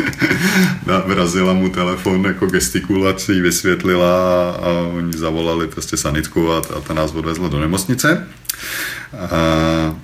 Vrazila 1.05 1.53
mu 1.53 1.69
telefon, 1.69 2.25
jako 2.25 2.45
gestikulací 2.45 3.41
vysvětlila 3.41 4.51
a 4.51 4.69
oni 5.11 5.19
zavolali 5.19 5.67
prostě 5.67 5.97
sanitku 5.97 6.51
a, 6.51 6.57
a 6.57 6.79
ta 6.87 6.93
nás 6.93 7.11
odvezla 7.11 7.47
do 7.47 7.59
nemocnice. 7.59 8.27
A, 9.13 9.95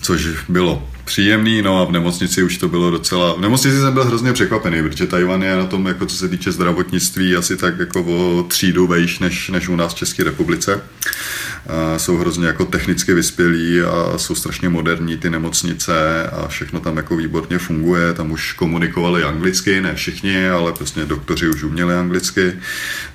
což 0.00 0.28
bylo 0.48 0.88
příjemný, 1.06 1.62
no 1.62 1.80
a 1.82 1.84
v 1.84 1.92
nemocnici 1.92 2.42
už 2.42 2.58
to 2.58 2.68
bylo 2.68 2.90
docela, 2.90 3.34
v 3.34 3.40
nemocnici 3.40 3.80
jsem 3.80 3.92
byl 3.92 4.04
hrozně 4.04 4.32
překvapený, 4.32 4.82
protože 4.82 5.06
Tajvan 5.06 5.42
je 5.42 5.56
na 5.56 5.66
tom, 5.66 5.86
jako 5.86 6.06
co 6.06 6.16
se 6.16 6.28
týče 6.28 6.52
zdravotnictví, 6.52 7.36
asi 7.36 7.56
tak 7.56 7.78
jako 7.78 8.02
o 8.02 8.42
třídu 8.42 8.86
vejš 8.86 9.18
než, 9.18 9.48
než 9.48 9.68
u 9.68 9.76
nás 9.76 9.94
v 9.94 9.96
České 9.96 10.24
republice. 10.24 10.80
Jsou 11.96 12.16
hrozně 12.16 12.46
jako 12.46 12.64
technicky 12.64 13.14
vyspělí 13.14 13.80
a 13.80 14.18
jsou 14.18 14.34
strašně 14.34 14.68
moderní 14.68 15.16
ty 15.16 15.30
nemocnice 15.30 16.26
a 16.26 16.48
všechno 16.48 16.80
tam 16.80 16.96
jako 16.96 17.16
výborně 17.16 17.58
funguje. 17.58 18.12
Tam 18.12 18.30
už 18.30 18.52
komunikovali 18.52 19.22
anglicky, 19.22 19.80
ne 19.80 19.94
všichni, 19.94 20.48
ale 20.48 20.72
prostě 20.72 21.04
doktoři 21.04 21.48
už 21.48 21.62
uměli 21.62 21.94
anglicky, 21.94 22.52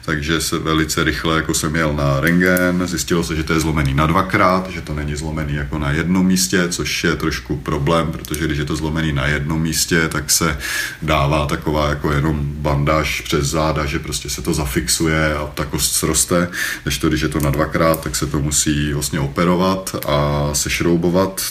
takže 0.06 0.42
se 0.42 0.60
velice 0.60 1.04
rychle 1.04 1.36
jako 1.36 1.54
jsem 1.54 1.76
jel 1.76 1.94
na 1.94 2.20
rengen, 2.20 2.88
zjistilo 2.88 3.24
se, 3.24 3.36
že 3.36 3.44
to 3.44 3.54
je 3.54 3.60
zlomený 3.60 3.94
na 3.94 4.06
dvakrát, 4.06 4.70
že 4.70 4.82
to 4.82 4.94
není 4.94 5.16
zlomený 5.16 5.56
jako 5.56 5.80
na 5.80 5.92
jednom 5.92 6.28
místě, 6.28 6.70
což 6.70 7.04
je 7.04 7.16
trošku 7.16 7.58
problém, 7.82 8.12
protože 8.12 8.46
když 8.46 8.58
je 8.58 8.66
to 8.66 8.76
zlomený 8.76 9.12
na 9.12 9.26
jednom 9.26 9.62
místě, 9.62 10.08
tak 10.08 10.32
se 10.32 10.58
dává 11.02 11.46
taková 11.46 11.90
jako 11.90 12.12
jenom 12.12 12.40
bandáž 12.44 13.22
přes 13.22 13.48
záda, 13.48 13.86
že 13.86 14.00
prostě 14.00 14.30
se 14.30 14.42
to 14.42 14.54
zafixuje 14.54 15.36
a 15.36 15.48
ta 15.48 15.66
kost 15.66 15.96
sroste, 15.96 16.48
než 16.86 16.98
to, 16.98 17.10
když 17.10 17.22
je 17.22 17.30
to 17.30 17.40
na 17.40 17.50
dvakrát, 17.50 18.04
tak 18.04 18.16
se 18.16 18.28
to 18.28 18.40
musí 18.40 18.94
vlastně 18.94 19.20
operovat 19.20 19.96
a 20.08 20.50
sešroubovat 20.54 21.42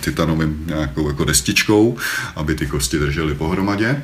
titanovým 0.00 0.64
nějakou 0.66 1.08
jako 1.08 1.24
destičkou, 1.24 1.96
aby 2.36 2.54
ty 2.54 2.66
kosti 2.66 2.98
držely 2.98 3.34
pohromadě. 3.34 4.02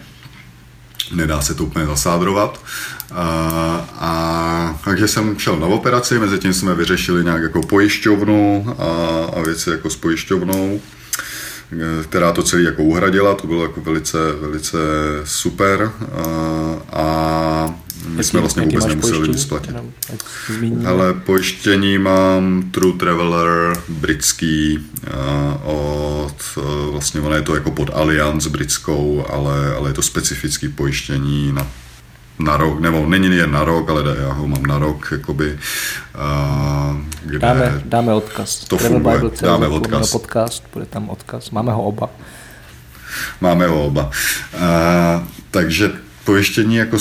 Nedá 1.14 1.40
se 1.40 1.54
to 1.54 1.64
úplně 1.64 1.86
zasádrovat. 1.86 2.60
A, 3.14 3.24
a 3.98 4.80
takže 4.84 5.08
jsem 5.08 5.38
šel 5.38 5.56
na 5.56 5.66
operaci, 5.66 6.18
mezi 6.18 6.38
tím 6.38 6.52
jsme 6.52 6.74
vyřešili 6.74 7.24
nějak 7.24 7.42
jako 7.42 7.62
pojišťovnu 7.62 8.66
a, 8.78 8.84
a 9.36 9.42
věci 9.42 9.70
jako 9.70 9.90
s 9.90 9.96
pojišťovnou 9.96 10.80
která 12.02 12.32
to 12.32 12.42
celé 12.42 12.62
jako 12.62 12.82
uhradila, 12.82 13.34
to 13.34 13.46
bylo 13.46 13.62
jako 13.62 13.80
velice, 13.80 14.18
velice 14.40 14.78
super. 15.24 15.92
A, 16.12 16.98
a 17.00 17.74
my 18.08 18.24
jsme 18.24 18.40
vlastně 18.40 18.62
vůbec 18.62 18.86
nemuseli 18.86 19.28
nic 19.28 19.44
platit. 19.44 19.74
Ale 20.86 21.14
pojištění 21.14 21.98
mám 21.98 22.62
True 22.70 22.98
Traveler 22.98 23.76
britský 23.88 24.86
od, 25.64 26.34
vlastně 26.90 27.20
ono 27.20 27.36
je 27.36 27.42
to 27.42 27.54
jako 27.54 27.70
pod 27.70 27.90
Allianz 27.92 28.46
britskou, 28.46 29.26
ale, 29.28 29.74
ale 29.74 29.90
je 29.90 29.94
to 29.94 30.02
specifický 30.02 30.68
pojištění 30.68 31.52
na 31.52 31.66
na 32.38 32.56
rok, 32.56 32.80
nebo 32.80 33.06
není 33.06 33.36
jen 33.36 33.50
na 33.50 33.64
rok, 33.64 33.90
ale 33.90 34.16
já 34.22 34.32
ho 34.32 34.48
mám 34.48 34.62
na 34.62 34.78
rok, 34.78 35.08
jakoby, 35.12 35.58
uh, 36.14 36.96
kde 37.24 37.38
dáme, 37.38 37.82
dáme 37.84 38.12
odkaz. 38.14 38.56
To 38.56 38.78
funguje, 38.78 39.18
Bible 39.18 39.30
dáme 39.42 39.68
odkaz. 39.68 40.10
podcast, 40.10 40.64
bude 40.72 40.86
tam 40.86 41.08
odkaz, 41.10 41.50
máme 41.50 41.72
ho 41.72 41.82
oba. 41.82 42.10
Máme 43.40 43.66
ho 43.66 43.86
oba. 43.86 44.10
Uh, 44.54 45.22
takže 45.50 45.92
pojištění 46.24 46.76
jako 46.76 46.98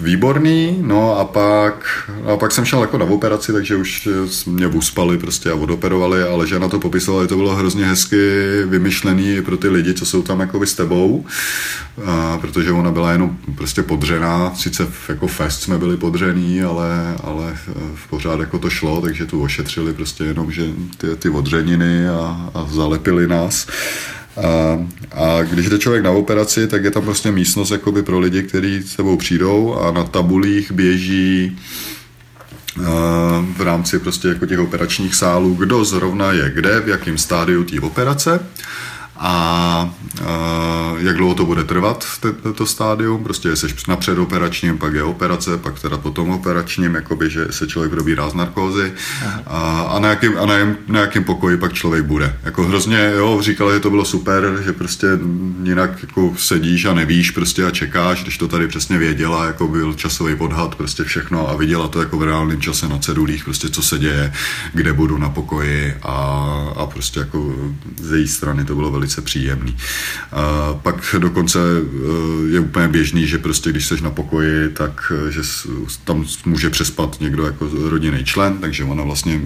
výborný, 0.00 0.78
no 0.80 1.18
a 1.18 1.24
pak, 1.24 2.10
a 2.32 2.36
pak 2.36 2.52
jsem 2.52 2.64
šel 2.64 2.80
jako 2.80 2.98
na 2.98 3.04
operaci, 3.04 3.52
takže 3.52 3.76
už 3.76 4.08
mě 4.46 4.66
uspali 4.66 5.18
prostě 5.18 5.50
a 5.50 5.54
odoperovali, 5.54 6.22
ale 6.22 6.46
že 6.46 6.58
na 6.58 6.68
to 6.68 6.78
popisovali, 6.78 7.26
to 7.26 7.36
bylo 7.36 7.56
hrozně 7.56 7.86
hezky 7.86 8.16
vymyšlený 8.66 9.42
pro 9.42 9.56
ty 9.56 9.68
lidi, 9.68 9.94
co 9.94 10.06
jsou 10.06 10.22
tam 10.22 10.40
jako 10.40 10.66
s 10.66 10.74
tebou, 10.74 11.26
a, 12.04 12.38
protože 12.38 12.72
ona 12.72 12.90
byla 12.90 13.12
jenom 13.12 13.38
prostě 13.56 13.82
podřená, 13.82 14.54
sice 14.54 14.86
jako 15.08 15.26
fest 15.26 15.62
jsme 15.62 15.78
byli 15.78 15.96
podřený, 15.96 16.62
ale, 16.62 17.16
ale 17.24 17.56
v 17.94 18.08
pořád 18.10 18.40
jako 18.40 18.58
to 18.58 18.70
šlo, 18.70 19.00
takže 19.00 19.26
tu 19.26 19.42
ošetřili 19.42 19.92
prostě 19.92 20.24
jenom, 20.24 20.52
že 20.52 20.66
ty, 20.96 21.16
ty 21.16 21.28
odřeniny 21.28 22.08
a, 22.08 22.50
a 22.54 22.66
zalepili 22.70 23.28
nás. 23.28 23.66
A, 24.36 24.86
a 25.12 25.42
když 25.42 25.68
jde 25.68 25.78
člověk 25.78 26.04
na 26.04 26.10
operaci, 26.10 26.68
tak 26.68 26.84
je 26.84 26.90
tam 26.90 27.04
prostě 27.04 27.32
místnost 27.32 27.70
jakoby 27.70 28.02
pro 28.02 28.18
lidi, 28.18 28.42
kteří 28.42 28.82
s 28.82 28.96
tebou 28.96 29.16
přijdou 29.16 29.74
a 29.74 29.90
na 29.90 30.04
tabulích 30.04 30.72
běží 30.72 31.58
v 33.56 33.60
rámci 33.60 33.98
prostě 33.98 34.28
jako 34.28 34.46
těch 34.46 34.58
operačních 34.58 35.14
sálů, 35.14 35.54
kdo 35.54 35.84
zrovna 35.84 36.32
je 36.32 36.50
kde, 36.54 36.80
v 36.80 36.88
jakém 36.88 37.18
stádiu 37.18 37.64
té 37.64 37.80
operace 37.80 38.40
a 39.18 39.94
uh, 40.20 41.02
jak 41.02 41.16
dlouho 41.16 41.34
to 41.34 41.46
bude 41.46 41.64
trvat, 41.64 42.06
to, 42.20 42.52
to 42.52 42.66
stádium, 42.66 43.24
prostě 43.24 43.56
jsi 43.56 43.66
na 43.88 43.96
předoperačním, 43.96 44.78
pak 44.78 44.94
je 44.94 45.02
operace, 45.02 45.58
pak 45.58 45.80
teda 45.80 45.98
potom 45.98 46.30
operačním, 46.30 46.94
jakoby, 46.94 47.30
že 47.30 47.46
se 47.50 47.66
člověk 47.66 47.92
probírá 47.92 48.30
z 48.30 48.34
narkózy. 48.34 48.92
A, 49.46 49.82
a, 49.82 49.98
na, 49.98 50.08
jakým, 50.08 50.38
a 50.38 50.46
na, 50.46 50.54
na 50.88 51.00
jakým 51.00 51.24
pokoji 51.24 51.56
pak 51.56 51.72
člověk 51.72 52.04
bude. 52.04 52.36
Jako 52.42 52.64
hrozně, 52.64 53.12
jo, 53.16 53.38
říkala, 53.42 53.72
že 53.72 53.80
to 53.80 53.90
bylo 53.90 54.04
super, 54.04 54.62
že 54.64 54.72
prostě 54.72 55.06
jinak 55.62 56.02
jako 56.02 56.34
sedíš 56.36 56.84
a 56.84 56.94
nevíš 56.94 57.30
prostě 57.30 57.64
a 57.64 57.70
čekáš, 57.70 58.22
když 58.22 58.38
to 58.38 58.48
tady 58.48 58.68
přesně 58.68 58.98
věděla, 58.98 59.46
jako 59.46 59.68
byl 59.68 59.94
časový 59.94 60.34
odhad, 60.34 60.74
prostě 60.74 61.04
všechno 61.04 61.48
a 61.50 61.56
viděla 61.56 61.88
to 61.88 62.00
jako 62.00 62.18
v 62.18 62.22
reálném 62.22 62.60
čase 62.60 62.88
na 62.88 62.98
cedulích, 62.98 63.44
prostě 63.44 63.68
co 63.68 63.82
se 63.82 63.98
děje, 63.98 64.32
kde 64.74 64.92
budu 64.92 65.18
na 65.18 65.28
pokoji 65.28 65.94
a, 66.02 66.14
a 66.76 66.86
prostě 66.86 67.20
jako 67.20 67.54
z 68.00 68.12
její 68.12 68.28
strany 68.28 68.64
to 68.64 68.74
bylo 68.74 68.90
velice 68.90 69.07
příjemný. 69.16 69.76
A 70.32 70.74
pak 70.82 71.14
dokonce 71.18 71.58
eh, 71.58 72.52
je 72.52 72.60
úplně 72.60 72.88
běžný, 72.88 73.26
že 73.26 73.38
prostě 73.38 73.70
když 73.70 73.86
jsi 73.86 74.00
na 74.02 74.10
pokoji, 74.10 74.68
tak 74.68 75.12
eh, 75.28 75.32
že 75.32 75.40
tam 76.04 76.24
může 76.44 76.70
přespat 76.70 77.20
někdo 77.20 77.46
jako 77.46 77.68
rodinný 77.88 78.24
člen, 78.24 78.58
takže 78.58 78.84
ona 78.84 79.02
vlastně 79.02 79.40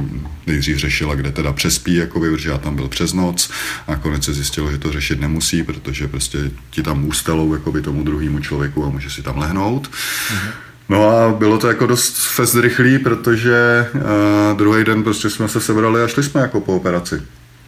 nejdřív 0.46 0.76
řešila, 0.76 1.14
kde 1.14 1.32
teda 1.32 1.52
přespí, 1.52 1.94
jako 1.94 2.20
protože 2.20 2.48
já 2.48 2.58
tam 2.58 2.76
byl 2.76 2.88
přes 2.88 3.12
noc 3.12 3.50
a 3.86 3.90
nakonec 3.90 4.24
se 4.24 4.34
zjistilo, 4.34 4.70
že 4.70 4.78
to 4.78 4.92
řešit 4.92 5.20
nemusí, 5.20 5.62
protože 5.62 6.08
prostě 6.08 6.50
ti 6.70 6.82
tam 6.82 7.04
ústelou 7.04 7.58
by 7.72 7.82
tomu 7.82 8.04
druhému 8.04 8.40
člověku 8.40 8.84
a 8.84 8.88
může 8.88 9.10
si 9.10 9.22
tam 9.22 9.38
lehnout. 9.38 9.88
Mm-hmm. 9.88 10.50
No 10.88 11.08
a 11.10 11.32
bylo 11.32 11.58
to 11.58 11.68
jako 11.68 11.86
dost 11.86 12.16
fest 12.16 12.54
rychlý, 12.54 12.98
protože 12.98 13.86
uh, 13.94 14.58
druhý 14.58 14.84
den 14.84 15.02
prostě 15.02 15.30
jsme 15.30 15.48
se 15.48 15.60
sebrali 15.60 16.02
a 16.02 16.08
šli 16.08 16.22
jsme 16.22 16.40
jako 16.40 16.60
po 16.60 16.76
operaci. 16.76 17.22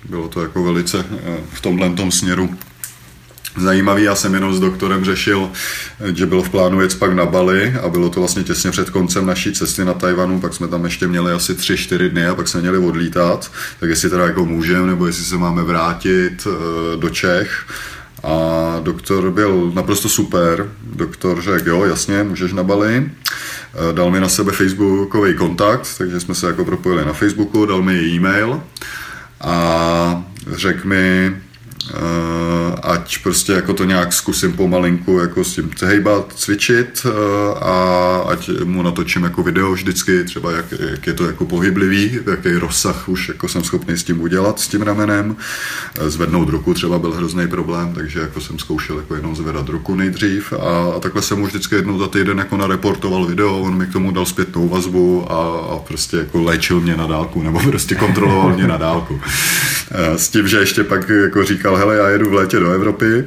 Bylo 0.05 0.29
to 0.29 0.43
jako 0.43 0.65
velice 0.65 0.99
uh, 0.99 1.05
v 1.53 1.61
tomhle 1.61 1.91
tom 1.91 2.13
směru 2.13 2.55
zajímavý. 3.57 4.03
Já 4.03 4.15
jsem 4.15 4.35
jenom 4.35 4.55
s 4.55 4.61
doktorem 4.61 5.05
řešil, 5.05 5.51
že 6.15 6.27
bylo 6.27 6.43
v 6.43 6.51
plánu 6.51 6.81
jet 6.81 6.99
pak 6.99 7.13
na 7.13 7.27
Bali 7.27 7.75
a 7.83 7.89
bylo 7.89 8.11
to 8.11 8.21
vlastně 8.21 8.43
těsně 8.43 8.71
před 8.71 8.91
koncem 8.91 9.27
naší 9.27 9.53
cesty 9.53 9.85
na 9.85 9.95
Tajvanu, 9.95 10.41
pak 10.41 10.55
jsme 10.55 10.69
tam 10.69 10.85
ještě 10.85 11.07
měli 11.07 11.33
asi 11.33 11.53
3-4 11.53 12.09
dny 12.09 12.27
a 12.27 12.35
pak 12.35 12.49
jsme 12.49 12.61
měli 12.61 12.79
odlítat, 12.79 13.53
tak 13.81 13.89
jestli 13.91 14.11
teda 14.11 14.27
jako 14.27 14.45
můžeme, 14.45 14.87
nebo 14.87 15.07
jestli 15.07 15.25
se 15.25 15.37
máme 15.37 15.63
vrátit 15.63 16.47
uh, 16.47 17.01
do 17.01 17.11
Čech 17.11 17.67
a 18.25 18.81
doktor 18.83 19.31
byl 19.31 19.73
naprosto 19.75 20.09
super. 20.09 20.71
Doktor 20.83 21.43
řekl, 21.43 21.69
jo, 21.69 21.85
jasně, 21.85 22.23
můžeš 22.23 22.53
na 22.53 22.63
Bali. 22.63 23.11
Dal 23.93 24.11
mi 24.11 24.21
na 24.21 24.29
sebe 24.29 24.53
facebookový 24.53 25.35
kontakt, 25.35 25.89
takže 25.99 26.21
jsme 26.21 26.35
se 26.35 26.47
jako 26.47 26.65
propojili 26.65 27.05
na 27.05 27.13
Facebooku, 27.13 27.67
dal 27.67 27.83
mi 27.83 27.95
e-mail 27.95 28.63
a 29.45 30.25
řekl 30.53 30.89
mi, 30.89 31.37
ať 32.85 33.23
prostě 33.23 33.53
jako 33.53 33.75
to 33.75 33.85
nějak 33.85 34.13
zkusím 34.13 34.53
pomalinku 34.53 35.19
jako 35.19 35.45
s 35.45 35.55
tím 35.55 35.71
hejbat, 35.85 36.33
cvičit 36.37 37.07
eh, 37.07 37.11
a 37.61 38.17
ať 38.29 38.51
mu 38.65 38.83
natočím 38.83 39.23
jako 39.25 39.43
video 39.43 39.73
vždycky, 39.73 40.25
třeba 40.25 40.53
jak, 40.53 40.65
jak 40.91 41.07
je 41.07 41.13
to 41.13 41.27
jako 41.27 41.47
pohyblivý, 41.47 42.21
jaký 42.27 42.53
rozsah 42.53 43.09
už 43.09 43.29
jako 43.29 43.49
jsem 43.49 43.65
schopný 43.65 43.97
s 43.97 44.05
tím 44.05 44.21
udělat, 44.21 44.61
s 44.61 44.69
tím 44.69 44.83
ramenem. 44.83 45.37
Eh, 45.99 46.11
zvednout 46.11 46.49
ruku 46.49 46.75
třeba 46.75 46.99
byl 46.99 47.13
hrozný 47.13 47.49
problém, 47.49 47.93
takže 47.95 48.21
jako 48.21 48.41
jsem 48.41 48.59
zkoušel 48.59 48.97
jako 48.97 49.15
jenom 49.15 49.37
zvedat 49.37 49.69
ruku 49.69 49.95
nejdřív 49.95 50.53
a, 50.53 50.93
a 50.97 51.01
takhle 51.01 51.23
jsem 51.23 51.39
mu 51.39 51.47
vždycky 51.47 51.75
jednou 51.75 51.99
za 51.99 52.09
týden 52.09 52.39
jako 52.39 52.57
nareportoval 52.57 53.27
video, 53.27 53.61
on 53.61 53.77
mi 53.77 53.87
k 53.87 53.93
tomu 53.93 54.11
dal 54.11 54.27
zpětnou 54.27 54.69
vazbu 54.69 55.33
a, 55.33 55.37
a 55.75 55.79
prostě 55.79 56.17
jako 56.17 56.43
léčil 56.43 56.81
mě 56.81 56.97
na 56.97 57.07
dálku, 57.07 57.43
nebo 57.43 57.61
prostě 57.61 57.95
kontroloval 57.95 58.55
mě 58.55 58.67
na 58.67 58.77
dálku. 58.77 59.21
S 60.17 60.29
tím, 60.29 60.49
že 60.49 60.59
ještě 60.59 60.85
pak 60.85 61.09
jako 61.09 61.45
říkal, 61.45 61.74
říkal, 61.75 61.89
hele, 61.89 61.97
já 61.97 62.09
jedu 62.09 62.31
v 62.31 62.35
létě 62.35 62.61
do 62.61 62.71
Evropy, 62.71 63.25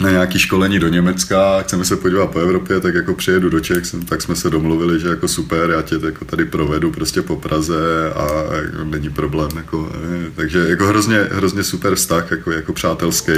na 0.00 0.10
nějaký 0.10 0.38
školení 0.38 0.78
do 0.78 0.88
Německa, 0.88 1.62
chceme 1.62 1.84
se 1.84 1.96
podívat 1.96 2.30
po 2.30 2.38
Evropě, 2.38 2.80
tak 2.80 2.94
jako 2.94 3.14
přijedu 3.14 3.50
do 3.50 3.60
Čech, 3.60 3.82
tak 4.08 4.22
jsme 4.22 4.36
se 4.36 4.50
domluvili, 4.50 5.00
že 5.00 5.08
jako 5.08 5.28
super, 5.28 5.70
já 5.70 5.82
tě 5.82 5.96
jako 6.04 6.24
tady 6.24 6.44
provedu 6.44 6.90
prostě 6.90 7.22
po 7.22 7.36
Praze 7.36 8.12
a 8.14 8.54
jako 8.54 8.84
není 8.84 9.10
problém, 9.10 9.50
jako, 9.56 9.92
eh, 9.94 10.30
takže 10.34 10.58
jako 10.68 10.86
hrozně, 10.86 11.18
hrozně 11.32 11.64
super 11.64 11.94
vztah, 11.94 12.30
jako, 12.30 12.50
jako 12.50 12.72
přátelský, 12.72 13.32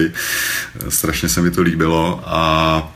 strašně 0.88 1.28
se 1.28 1.42
mi 1.42 1.50
to 1.50 1.62
líbilo 1.62 2.22
a 2.24 2.94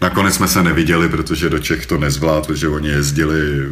Nakonec 0.00 0.34
jsme 0.34 0.48
se 0.48 0.62
neviděli, 0.62 1.08
protože 1.08 1.50
do 1.50 1.58
Čech 1.58 1.86
to 1.86 1.98
nezvládl, 1.98 2.46
protože 2.46 2.68
oni 2.68 2.88
jezdili 2.88 3.66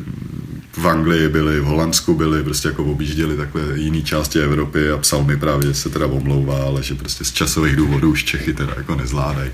v 0.76 0.88
Anglii 0.88 1.28
byli, 1.28 1.60
v 1.60 1.64
Holandsku 1.64 2.14
byli, 2.14 2.42
prostě 2.42 2.68
jako 2.68 2.84
objížděli 2.84 3.36
takhle 3.36 3.62
jiný 3.74 4.04
části 4.04 4.40
Evropy 4.40 4.90
a 4.90 4.96
psal 4.96 5.24
mi 5.24 5.36
právě, 5.36 5.66
že 5.66 5.74
se 5.74 5.88
teda 5.88 6.06
omlouvá, 6.06 6.62
ale 6.62 6.82
že 6.82 6.94
prostě 6.94 7.24
z 7.24 7.32
časových 7.32 7.76
důvodů 7.76 8.10
už 8.10 8.24
Čechy 8.24 8.54
teda 8.54 8.72
jako 8.76 8.94
nezvládají. 8.94 9.50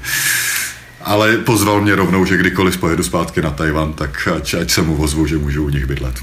Ale 1.00 1.36
pozval 1.36 1.80
mě 1.80 1.94
rovnou, 1.94 2.24
že 2.24 2.36
kdykoliv 2.36 2.78
pojedu 2.78 3.02
zpátky 3.02 3.42
na 3.42 3.50
Tajvan, 3.50 3.92
tak 3.92 4.28
ať, 4.36 4.54
ať 4.54 4.70
se 4.70 4.82
mu 4.82 5.02
ozvu, 5.02 5.26
že 5.26 5.38
můžu 5.38 5.64
u 5.64 5.68
nich 5.68 5.86
bydlet. 5.86 6.14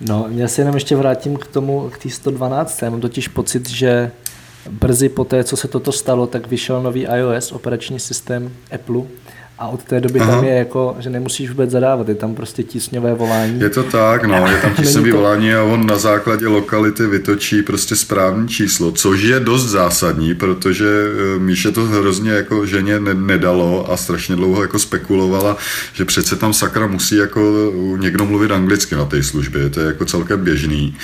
No, 0.00 0.26
já 0.30 0.48
se 0.48 0.60
jenom 0.60 0.74
ještě 0.74 0.96
vrátím 0.96 1.36
k 1.36 1.46
tomu, 1.46 1.90
k 1.90 1.98
té 1.98 2.10
112. 2.10 2.82
Já 2.82 2.90
mám 2.90 3.00
totiž 3.00 3.28
pocit, 3.28 3.70
že 3.70 4.10
brzy 4.70 5.08
po 5.08 5.24
té, 5.24 5.44
co 5.44 5.56
se 5.56 5.68
toto 5.68 5.92
stalo, 5.92 6.26
tak 6.26 6.46
vyšel 6.46 6.82
nový 6.82 7.06
iOS, 7.16 7.52
operační 7.52 8.00
systém 8.00 8.52
Apple, 8.74 9.02
a 9.58 9.68
od 9.68 9.82
té 9.82 10.00
doby 10.00 10.20
Aha. 10.20 10.34
tam 10.34 10.44
je 10.44 10.54
jako, 10.54 10.96
že 10.98 11.10
nemusíš 11.10 11.50
vůbec 11.50 11.70
zadávat, 11.70 12.08
je 12.08 12.14
tam 12.14 12.34
prostě 12.34 12.62
tísňové 12.62 13.14
volání. 13.14 13.60
Je 13.60 13.70
to 13.70 13.82
tak, 13.82 14.24
no, 14.24 14.46
je 14.46 14.58
tam 14.58 14.74
tísňové 14.76 15.10
to... 15.10 15.16
volání 15.16 15.54
a 15.54 15.62
on 15.62 15.86
na 15.86 15.98
základě 15.98 16.46
lokality 16.46 17.06
vytočí 17.06 17.62
prostě 17.62 17.96
správný 17.96 18.48
číslo, 18.48 18.92
což 18.92 19.22
je 19.22 19.40
dost 19.40 19.66
zásadní, 19.66 20.34
protože 20.34 20.86
eh, 20.86 21.38
Míše 21.38 21.72
to 21.72 21.84
hrozně 21.84 22.30
jako 22.30 22.66
ženě 22.66 23.00
nedalo 23.00 23.92
a 23.92 23.96
strašně 23.96 24.36
dlouho 24.36 24.62
jako 24.62 24.78
spekulovala, 24.78 25.56
že 25.92 26.04
přece 26.04 26.36
tam 26.36 26.52
sakra 26.52 26.86
musí 26.86 27.16
jako 27.16 27.72
někdo 27.96 28.24
mluvit 28.24 28.50
anglicky 28.50 28.94
na 28.94 29.04
té 29.04 29.22
službě, 29.22 29.70
to 29.70 29.80
je 29.80 29.86
jako 29.86 30.04
celkem 30.04 30.44
běžný. 30.44 30.96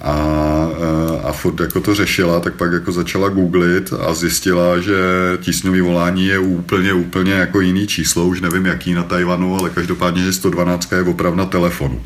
A, 0.00 0.68
eh, 0.72 1.20
a 1.24 1.32
furt 1.32 1.60
jako 1.60 1.80
to 1.80 1.94
řešila, 1.94 2.40
tak 2.40 2.54
pak 2.54 2.72
jako 2.72 2.92
začala 2.92 3.28
googlit 3.28 3.92
a 4.00 4.14
zjistila, 4.14 4.80
že 4.80 4.94
tísňové 5.40 5.82
volání 5.82 6.26
je 6.26 6.38
úplně, 6.38 6.92
úplně 6.92 7.32
jako 7.32 7.60
jiný 7.60 7.86
číslo, 7.94 8.26
už 8.26 8.40
nevím 8.40 8.66
jaký 8.66 8.94
na 8.94 9.02
Tajvanu, 9.02 9.58
ale 9.58 9.70
každopádně, 9.70 10.22
že 10.22 10.32
112 10.32 10.92
je 10.92 11.02
opravna 11.02 11.46
telefonu. 11.46 12.02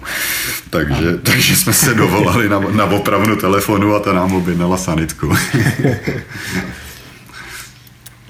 Takže, 0.71 1.17
takže 1.17 1.57
jsme 1.57 1.73
se 1.73 1.95
dovolali 1.95 2.49
na, 2.49 2.61
na 2.61 2.85
opravnu 2.85 3.37
telefonu 3.37 3.95
a 3.95 4.01
ta 4.01 4.13
nám 4.13 4.35
objednala 4.35 4.77
sanitku. 4.77 5.33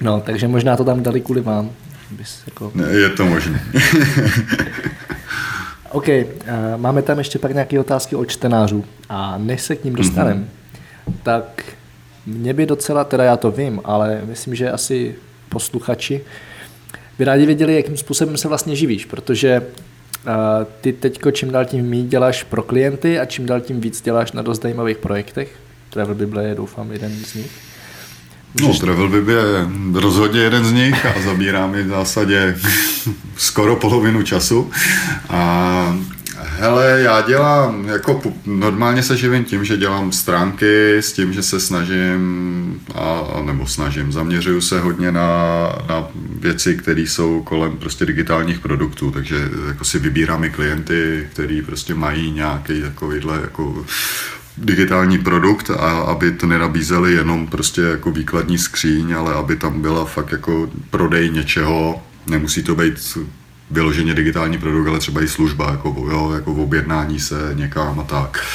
No, 0.01 0.21
takže 0.25 0.47
možná 0.47 0.77
to 0.77 0.83
tam 0.83 1.03
dali 1.03 1.21
kvůli 1.21 1.41
vám. 1.41 1.69
jako... 2.45 2.71
Je 2.91 3.09
to 3.09 3.25
možné. 3.25 3.61
OK, 5.91 6.07
uh, 6.07 6.23
máme 6.77 7.01
tam 7.01 7.17
ještě 7.17 7.39
pak 7.39 7.53
nějaké 7.53 7.79
otázky 7.79 8.15
od 8.15 8.25
čtenářů 8.25 8.85
a 9.09 9.37
než 9.37 9.61
se 9.61 9.75
k 9.75 9.83
ním 9.83 9.95
dostaneme, 9.95 10.41
mm-hmm. 10.41 11.13
tak 11.23 11.63
mě 12.25 12.53
by 12.53 12.65
docela, 12.65 13.03
teda 13.03 13.23
já 13.23 13.37
to 13.37 13.51
vím, 13.51 13.81
ale 13.83 14.21
myslím, 14.25 14.55
že 14.55 14.71
asi 14.71 15.15
posluchači 15.49 16.21
by 17.19 17.25
rádi 17.25 17.45
věděli, 17.45 17.75
jakým 17.75 17.97
způsobem 17.97 18.37
se 18.37 18.47
vlastně 18.47 18.75
živíš, 18.75 19.05
protože 19.05 19.61
uh, 19.61 20.33
ty 20.81 20.93
teďko 20.93 21.31
čím 21.31 21.51
dál 21.51 21.65
tím 21.65 21.89
méně 21.89 22.03
děláš 22.03 22.43
pro 22.43 22.63
klienty 22.63 23.19
a 23.19 23.25
čím 23.25 23.45
dál 23.45 23.61
tím 23.61 23.81
víc 23.81 24.01
děláš 24.01 24.31
na 24.31 24.41
dost 24.41 24.61
zajímavých 24.61 24.97
projektech. 24.97 25.55
Travel 25.89 26.15
Bible 26.15 26.43
je 26.43 26.55
doufám 26.55 26.91
jeden 26.91 27.11
z 27.11 27.33
nich. 27.33 27.51
Můžeš... 28.61 28.79
No, 28.79 28.85
Travel 28.85 29.09
Bible 29.09 29.33
je 29.33 29.67
rozhodně 29.93 30.39
jeden 30.39 30.65
z 30.65 30.71
nich 30.71 31.05
a 31.05 31.21
zabírá 31.21 31.67
mi 31.67 31.83
v 31.83 31.87
zásadě 31.87 32.57
skoro 33.37 33.75
polovinu 33.75 34.23
času. 34.23 34.71
A 35.29 35.97
Hele, 36.57 37.01
já 37.01 37.21
dělám, 37.21 37.85
jako 37.87 38.21
normálně 38.45 39.03
se 39.03 39.17
živím 39.17 39.43
tím, 39.43 39.65
že 39.65 39.77
dělám 39.77 40.11
stránky 40.11 40.97
s 40.97 41.13
tím, 41.13 41.33
že 41.33 41.43
se 41.43 41.59
snažím, 41.59 42.81
a, 42.95 43.41
nebo 43.45 43.67
snažím, 43.67 44.11
zaměřuju 44.11 44.61
se 44.61 44.79
hodně 44.79 45.11
na, 45.11 45.29
na 45.89 46.07
věci, 46.39 46.77
které 46.77 47.01
jsou 47.01 47.41
kolem 47.43 47.77
prostě 47.77 48.05
digitálních 48.05 48.59
produktů, 48.59 49.11
takže 49.11 49.49
jako 49.67 49.85
si 49.85 49.99
vybírám 49.99 50.43
i 50.43 50.49
klienty, 50.49 51.27
který 51.31 51.61
prostě 51.61 51.95
mají 51.95 52.31
nějaký 52.31 52.81
takovýhle 52.81 53.41
jako 53.41 53.85
digitální 54.57 55.17
produkt 55.17 55.69
a 55.69 55.91
aby 55.91 56.31
to 56.31 56.47
nenabízeli 56.47 57.13
jenom 57.13 57.47
prostě 57.47 57.81
jako 57.81 58.11
výkladní 58.11 58.57
skříň, 58.57 59.13
ale 59.13 59.33
aby 59.33 59.55
tam 59.55 59.81
byla 59.81 60.05
fakt 60.05 60.31
jako 60.31 60.69
prodej 60.89 61.29
něčeho, 61.29 62.01
nemusí 62.27 62.63
to 62.63 62.75
být 62.75 62.99
vyloženě 63.71 64.13
digitální 64.13 64.57
produkt, 64.57 64.87
ale 64.87 64.99
třeba 64.99 65.21
i 65.21 65.27
služba, 65.27 65.71
jako, 65.71 65.95
jo, 66.11 66.31
jako 66.33 66.53
v 66.53 66.59
objednání 66.59 67.19
se 67.19 67.51
někam 67.53 67.99
a 67.99 68.03
tak. 68.03 68.45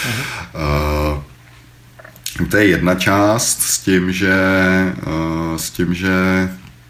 Uh, 0.54 2.48
to 2.48 2.56
je 2.56 2.66
jedna 2.66 2.94
část 2.94 3.62
s 3.62 3.78
tím, 3.78 4.12
že, 4.12 4.36
uh, 5.06 5.56
s 5.56 5.70
tím, 5.70 5.94
že 5.94 6.10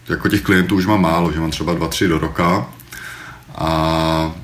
jako 0.09 0.29
těch 0.29 0.41
klientů 0.41 0.75
už 0.75 0.85
mám 0.85 1.01
málo, 1.01 1.31
že 1.31 1.39
mám 1.39 1.51
třeba 1.51 1.73
dva, 1.73 1.87
tři 1.87 2.07
do 2.07 2.19
roka 2.19 2.65
a 3.55 4.35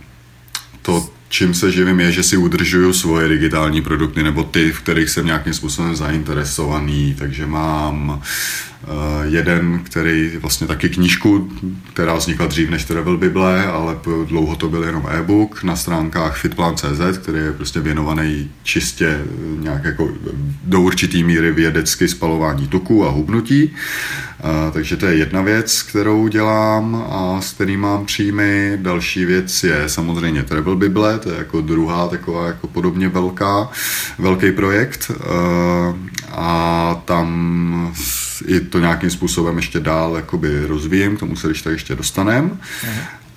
to 0.82 1.10
čím 1.32 1.54
se 1.54 1.72
živím 1.72 2.00
je, 2.00 2.12
že 2.12 2.24
si 2.24 2.38
udržuju 2.38 2.94
svoje 2.94 3.28
digitální 3.28 3.82
produkty 3.82 4.24
nebo 4.24 4.44
ty, 4.44 4.72
v 4.72 4.82
kterých 4.82 5.10
jsem 5.10 5.26
nějakým 5.26 5.54
způsobem 5.54 5.96
zainteresovaný, 5.96 7.16
takže 7.18 7.46
mám 7.46 8.22
Eh, 8.84 9.28
jeden, 9.28 9.80
který 9.84 10.38
vlastně 10.38 10.68
taky 10.68 10.90
knížku, 10.90 11.50
která 11.94 12.16
vznikla 12.16 12.46
dřív 12.46 12.70
než 12.70 12.86
Travel 12.86 13.18
Bible, 13.18 13.66
ale 13.66 14.00
dlouho 14.28 14.56
to 14.56 14.70
byl 14.70 14.84
jenom 14.84 15.08
e-book 15.10 15.64
na 15.64 15.76
stránkách 15.76 16.38
fitplan.cz, 16.38 17.18
který 17.18 17.38
je 17.38 17.54
prostě 17.54 17.80
věnovaný 17.80 18.52
čistě 18.64 19.08
eh, 19.08 19.26
nějak 19.60 19.84
jako 19.84 20.10
do 20.64 20.82
určitý 20.82 21.24
míry 21.24 21.52
vědecky 21.52 22.08
spalování 22.08 22.68
tuků 22.68 23.06
a 23.06 23.10
hubnutí. 23.10 23.74
Takže 24.74 24.98
to 24.98 25.06
je 25.06 25.16
jedna 25.16 25.42
věc, 25.42 25.82
kterou 25.82 26.28
dělám 26.28 27.06
a 27.10 27.42
s 27.42 27.54
kterým 27.54 27.80
mám 27.80 28.06
příjmy. 28.06 28.78
Další 28.82 29.26
věc 29.26 29.64
je 29.64 29.90
samozřejmě 29.90 30.44
Travel 30.44 30.76
Bible, 30.76 31.20
to 31.20 31.30
je 31.30 31.38
jako 31.38 31.62
druhá 31.62 32.08
taková 32.08 32.48
jako 32.48 32.68
podobně 32.68 33.10
velká, 33.10 33.70
velký 34.20 34.52
projekt. 34.52 35.12
A, 35.12 35.96
a 36.32 37.02
tam 37.06 37.94
i 38.46 38.60
to 38.60 38.80
nějakým 38.80 39.10
způsobem 39.10 39.58
ještě 39.58 39.80
dál 39.80 40.16
jakoby 40.16 40.66
rozvíjím, 40.66 41.18
k 41.18 41.20
tomu 41.20 41.36
se 41.36 41.48
když 41.48 41.62
tak 41.62 41.74
ještě 41.74 41.96
dostanem. 41.96 42.60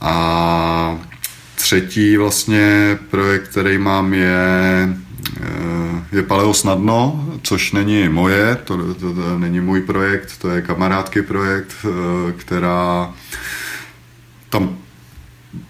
A 0.01 0.99
třetí 1.55 2.17
vlastně 2.17 2.99
projekt, 3.11 3.49
který 3.49 3.79
mám, 3.79 4.15
je 4.15 4.89
je 6.13 6.23
Paleo 6.23 6.55
Snadno, 6.55 7.29
což 7.43 7.73
není 7.73 8.09
moje, 8.09 8.57
to, 8.65 8.77
to, 8.77 8.95
to, 8.95 9.15
to 9.15 9.39
není 9.39 9.61
můj 9.61 9.81
projekt, 9.81 10.39
to 10.39 10.51
je 10.51 10.63
kamarádky 10.63 11.23
projekt, 11.23 11.75
eh, 11.85 12.33
která 12.33 13.15
tam 14.51 14.77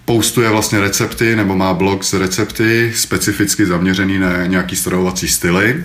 postuje 0.04 0.50
vlastně 0.50 0.80
recepty, 0.80 1.36
nebo 1.36 1.56
má 1.56 1.74
blog 1.74 2.04
s 2.04 2.14
recepty, 2.14 2.92
specificky 2.94 3.66
zaměřený 3.66 4.18
na 4.18 4.46
nějaký 4.46 4.76
stravovací 4.76 5.28
styly. 5.28 5.84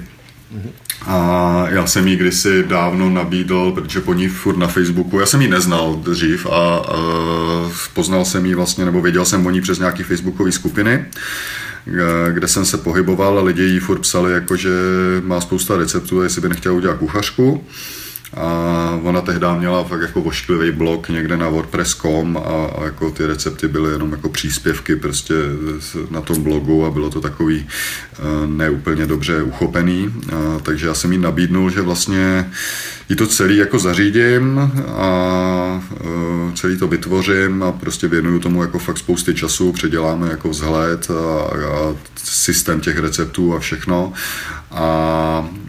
A 1.05 1.65
já 1.69 1.87
jsem 1.87 2.07
jí 2.07 2.15
kdysi 2.15 2.63
dávno 2.67 3.09
nabídl, 3.09 3.71
protože 3.71 4.01
po 4.01 4.13
ní 4.13 4.27
furt 4.27 4.57
na 4.57 4.67
Facebooku, 4.67 5.19
já 5.19 5.25
jsem 5.25 5.41
ji 5.41 5.47
neznal 5.47 5.95
dřív 5.95 6.45
a, 6.45 6.49
a 6.49 6.83
poznal 7.93 8.25
jsem 8.25 8.45
ji 8.45 8.55
vlastně, 8.55 8.85
nebo 8.85 9.01
věděl 9.01 9.25
jsem 9.25 9.45
o 9.45 9.49
ní 9.49 9.61
přes 9.61 9.79
nějaké 9.79 10.03
facebookové 10.03 10.51
skupiny 10.51 11.05
kde 12.31 12.47
jsem 12.47 12.65
se 12.65 12.77
pohyboval 12.77 13.39
a 13.39 13.41
lidi 13.41 13.63
jí 13.63 13.79
furt 13.79 13.99
psali, 13.99 14.33
jako, 14.33 14.55
že 14.55 14.69
má 15.23 15.41
spousta 15.41 15.77
receptů, 15.77 16.21
jestli 16.21 16.41
by 16.41 16.49
nechtěla 16.49 16.75
udělat 16.75 16.97
kuchařku. 16.97 17.63
A 18.33 18.99
ona 19.03 19.21
tehdy 19.21 19.45
měla 19.57 19.83
fakt 19.83 20.01
jako 20.01 20.21
vošklivý 20.21 20.71
blog 20.71 21.09
někde 21.09 21.37
na 21.37 21.49
WordPress.com 21.49 22.37
a, 22.37 22.65
a 22.65 22.83
jako 22.83 23.11
ty 23.11 23.25
recepty 23.25 23.67
byly 23.67 23.91
jenom 23.91 24.11
jako 24.11 24.29
příspěvky 24.29 24.95
prostě 24.95 25.33
na 26.09 26.21
tom 26.21 26.43
blogu 26.43 26.85
a 26.85 26.91
bylo 26.91 27.09
to 27.09 27.21
takový 27.21 27.67
e, 27.67 28.47
neúplně 28.47 29.05
dobře 29.05 29.43
uchopený. 29.43 30.13
A, 30.35 30.59
takže 30.59 30.87
já 30.87 30.93
jsem 30.93 31.11
jí 31.11 31.17
nabídnul, 31.17 31.69
že 31.69 31.81
vlastně 31.81 32.51
jí 33.09 33.15
to 33.15 33.27
celý 33.27 33.57
jako 33.57 33.79
zařídím 33.79 34.71
a 34.87 35.83
e, 36.01 36.55
celý 36.55 36.77
to 36.77 36.87
vytvořím 36.87 37.63
a 37.63 37.71
prostě 37.71 38.07
věnuju 38.07 38.39
tomu 38.39 38.61
jako 38.61 38.79
fakt 38.79 38.97
spousty 38.97 39.33
času, 39.33 39.71
předěláme 39.71 40.29
jako 40.29 40.49
vzhled 40.49 41.11
a, 41.11 41.43
a 41.43 41.95
systém 42.23 42.81
těch 42.81 42.97
receptů 42.97 43.55
a 43.55 43.59
všechno. 43.59 44.13
A 44.71 45.49
e, 45.55 45.68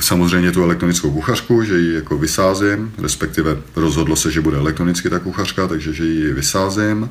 samozřejmě 0.00 0.52
tu 0.52 0.62
elektronickou 0.62 1.10
kuchařku, 1.10 1.62
že 1.62 1.78
ji 1.78 1.94
jako 1.94 2.18
vysázím, 2.18 2.92
respektive 2.98 3.56
rozhodlo 3.76 4.16
se, 4.16 4.30
že 4.30 4.40
bude 4.40 4.56
elektronicky 4.56 5.10
ta 5.10 5.18
kuchařka, 5.18 5.68
takže 5.68 5.92
že 5.92 6.04
ji 6.04 6.32
vysázím. 6.32 7.10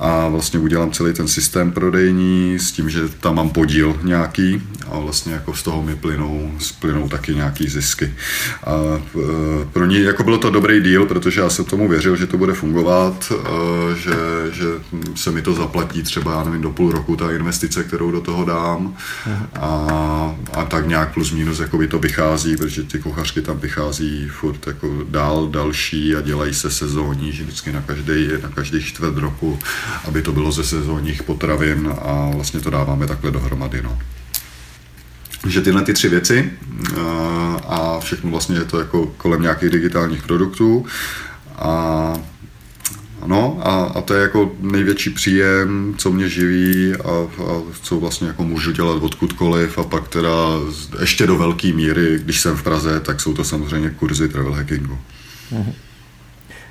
A 0.00 0.28
vlastně 0.28 0.58
udělám 0.58 0.90
celý 0.90 1.12
ten 1.12 1.28
systém 1.28 1.72
prodejní 1.72 2.58
s 2.58 2.72
tím, 2.72 2.90
že 2.90 3.08
tam 3.08 3.34
mám 3.34 3.50
podíl 3.50 3.96
nějaký 4.02 4.62
a 4.90 4.98
vlastně 4.98 5.32
jako 5.32 5.54
z 5.54 5.62
toho 5.62 5.82
mi 5.82 5.96
plynou, 5.96 6.52
splynou 6.58 7.08
taky 7.08 7.34
nějaký 7.34 7.68
zisky. 7.68 8.14
A 8.64 8.72
e, 8.74 9.64
pro 9.72 9.86
ní 9.86 10.02
jako 10.02 10.22
bylo 10.24 10.38
to 10.38 10.50
dobrý 10.50 10.80
díl, 10.80 11.06
protože 11.06 11.40
já 11.40 11.50
jsem 11.50 11.64
tomu 11.64 11.88
věřil, 11.88 12.16
že 12.16 12.26
to 12.26 12.38
bude 12.38 12.54
fungovat, 12.54 13.32
e, 13.32 13.96
že, 13.96 14.14
že 14.52 14.64
se 15.14 15.30
mi 15.30 15.42
to 15.42 15.54
zaplatí 15.54 16.02
třeba, 16.02 16.32
já 16.32 16.44
nevím, 16.44 16.62
do 16.62 16.70
půl 16.70 16.92
roku 16.92 17.16
ta 17.16 17.32
investice, 17.32 17.84
kterou 17.84 18.10
do 18.10 18.20
toho 18.20 18.44
dám. 18.44 18.94
A, 19.60 20.34
a 20.52 20.64
tak 20.64 20.88
nějak 20.88 21.14
plus 21.14 21.32
minus 21.32 21.57
jako 21.58 21.78
by 21.78 21.88
to 21.88 21.98
vychází, 21.98 22.56
protože 22.56 22.82
ty 22.82 22.98
kuchařky 22.98 23.42
tam 23.42 23.58
vychází 23.58 24.28
furt 24.28 24.66
jako 24.66 25.04
dál 25.08 25.48
další 25.48 26.16
a 26.16 26.20
dělají 26.20 26.54
se 26.54 26.70
sezónní, 26.70 27.32
že 27.32 27.42
vždycky 27.42 27.72
na 27.72 27.82
každý, 27.82 28.28
na 28.42 28.48
každý 28.48 28.82
čtvrt 28.82 29.16
roku 29.16 29.58
aby 30.04 30.22
to 30.22 30.32
bylo 30.32 30.52
ze 30.52 30.64
sezónních 30.64 31.22
potravin 31.22 31.94
a 32.02 32.30
vlastně 32.34 32.60
to 32.60 32.70
dáváme 32.70 33.06
takhle 33.06 33.30
dohromady. 33.30 33.82
No. 33.82 33.98
Že 35.46 35.60
tyhle 35.60 35.82
ty 35.82 35.92
tři 35.92 36.08
věci 36.08 36.50
eh, 36.50 37.00
a 37.66 38.00
všechno 38.00 38.30
vlastně 38.30 38.56
je 38.56 38.64
to 38.64 38.78
jako 38.78 39.06
kolem 39.06 39.42
nějakých 39.42 39.70
digitálních 39.70 40.22
produktů 40.22 40.86
a 41.56 42.14
No 43.26 43.58
a, 43.62 43.84
a 43.84 44.00
to 44.00 44.14
je 44.14 44.22
jako 44.22 44.52
největší 44.60 45.10
příjem, 45.10 45.94
co 45.98 46.12
mě 46.12 46.28
živí 46.28 46.92
a, 46.94 47.10
a 47.44 47.62
co 47.82 48.00
vlastně 48.00 48.26
jako 48.26 48.44
můžu 48.44 48.72
dělat 48.72 49.02
odkudkoliv 49.02 49.78
a 49.78 49.84
pak 49.84 50.08
teda 50.08 50.30
ještě 51.00 51.26
do 51.26 51.36
velké 51.36 51.72
míry, 51.72 52.18
když 52.18 52.40
jsem 52.40 52.56
v 52.56 52.62
Praze, 52.62 53.00
tak 53.00 53.20
jsou 53.20 53.34
to 53.34 53.44
samozřejmě 53.44 53.90
kurzy 53.90 54.28
travel 54.28 54.52
hackingu. 54.52 54.98
Mm-hmm. 55.52 55.72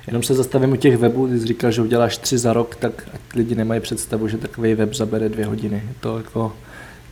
Jenom 0.06 0.22
se 0.22 0.34
zastavím 0.34 0.72
u 0.72 0.76
těch 0.76 0.96
webů, 0.96 1.28
jsi 1.28 1.46
říkal, 1.46 1.70
že 1.70 1.82
uděláš 1.82 2.18
tři 2.18 2.38
za 2.38 2.52
rok, 2.52 2.76
tak 2.76 3.08
lidi 3.34 3.54
nemají 3.54 3.80
představu, 3.80 4.28
že 4.28 4.38
takový 4.38 4.74
web 4.74 4.94
zabere 4.94 5.28
dvě 5.28 5.46
hodiny. 5.46 5.82
Je 5.88 5.94
to 6.00 6.16
jako 6.16 6.56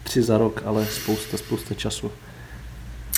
tři 0.02 0.22
za 0.22 0.38
rok, 0.38 0.62
ale 0.64 0.86
spousta, 0.86 1.36
spousta 1.36 1.74
času. 1.74 2.10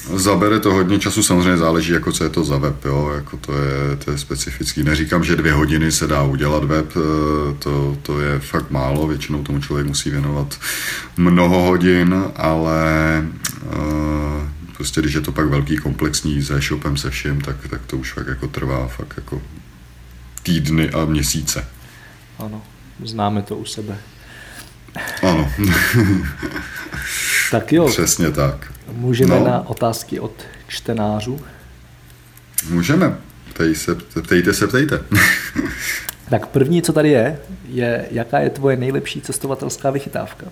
Zabere 0.07 0.61
to 0.61 0.75
hodně 0.75 0.99
času, 0.99 1.23
samozřejmě 1.23 1.57
záleží, 1.57 1.93
jako 1.93 2.13
co 2.13 2.25
je 2.25 2.31
to 2.31 2.45
za 2.45 2.57
web, 2.57 2.85
jo? 2.85 3.13
Jako 3.15 3.37
to, 3.37 3.53
je, 3.53 3.97
to 4.05 4.11
je 4.11 4.19
specifický. 4.19 4.83
Neříkám, 4.83 5.25
že 5.25 5.37
dvě 5.37 5.53
hodiny 5.53 5.93
se 5.93 6.07
dá 6.07 6.23
udělat 6.23 6.65
web, 6.65 6.93
eh, 6.97 7.55
to, 7.59 7.97
to 8.03 8.21
je 8.21 8.39
fakt 8.39 8.71
málo, 8.71 9.07
většinou 9.07 9.43
tomu 9.43 9.61
člověk 9.61 9.87
musí 9.87 10.11
věnovat 10.11 10.59
mnoho 11.17 11.63
hodin, 11.63 12.25
ale 12.37 12.85
uh, 13.67 14.49
prostě 14.77 15.01
když 15.01 15.15
je 15.15 15.21
to 15.21 15.33
pak 15.33 15.49
velký 15.49 15.77
komplexní 15.77 16.43
s 16.43 16.51
e-shopem 16.51 16.97
se 16.97 17.11
vším, 17.11 17.41
tak, 17.41 17.57
tak 17.71 17.81
to 17.87 17.97
už 17.97 18.13
fakt 18.13 18.27
jako 18.27 18.47
trvá 18.47 18.87
fakt 18.87 19.15
jako 19.17 19.43
týdny 20.43 20.91
a 20.91 21.05
měsíce. 21.05 21.67
Ano, 22.39 22.63
známe 23.05 23.43
to 23.43 23.57
u 23.57 23.65
sebe. 23.65 23.99
Ano. 25.23 25.53
tak 27.51 27.73
jo. 27.73 27.87
Přesně 27.89 28.31
tak. 28.31 28.78
Můžeme 28.93 29.39
no. 29.39 29.45
na 29.45 29.69
otázky 29.69 30.21
od 30.21 30.33
čtenářů? 30.69 31.41
Můžeme. 32.71 33.19
Ptej 33.55 33.75
se, 33.75 33.95
ptejte 33.95 34.55
se, 34.55 34.67
ptejte. 34.67 35.01
tak 36.31 36.47
první, 36.47 36.83
co 36.83 36.93
tady 36.93 37.11
je, 37.11 37.39
je, 37.69 38.07
jaká 38.11 38.39
je 38.39 38.51
tvoje 38.51 38.77
nejlepší 38.77 39.21
cestovatelská 39.21 39.91
vychytávka? 39.91 40.47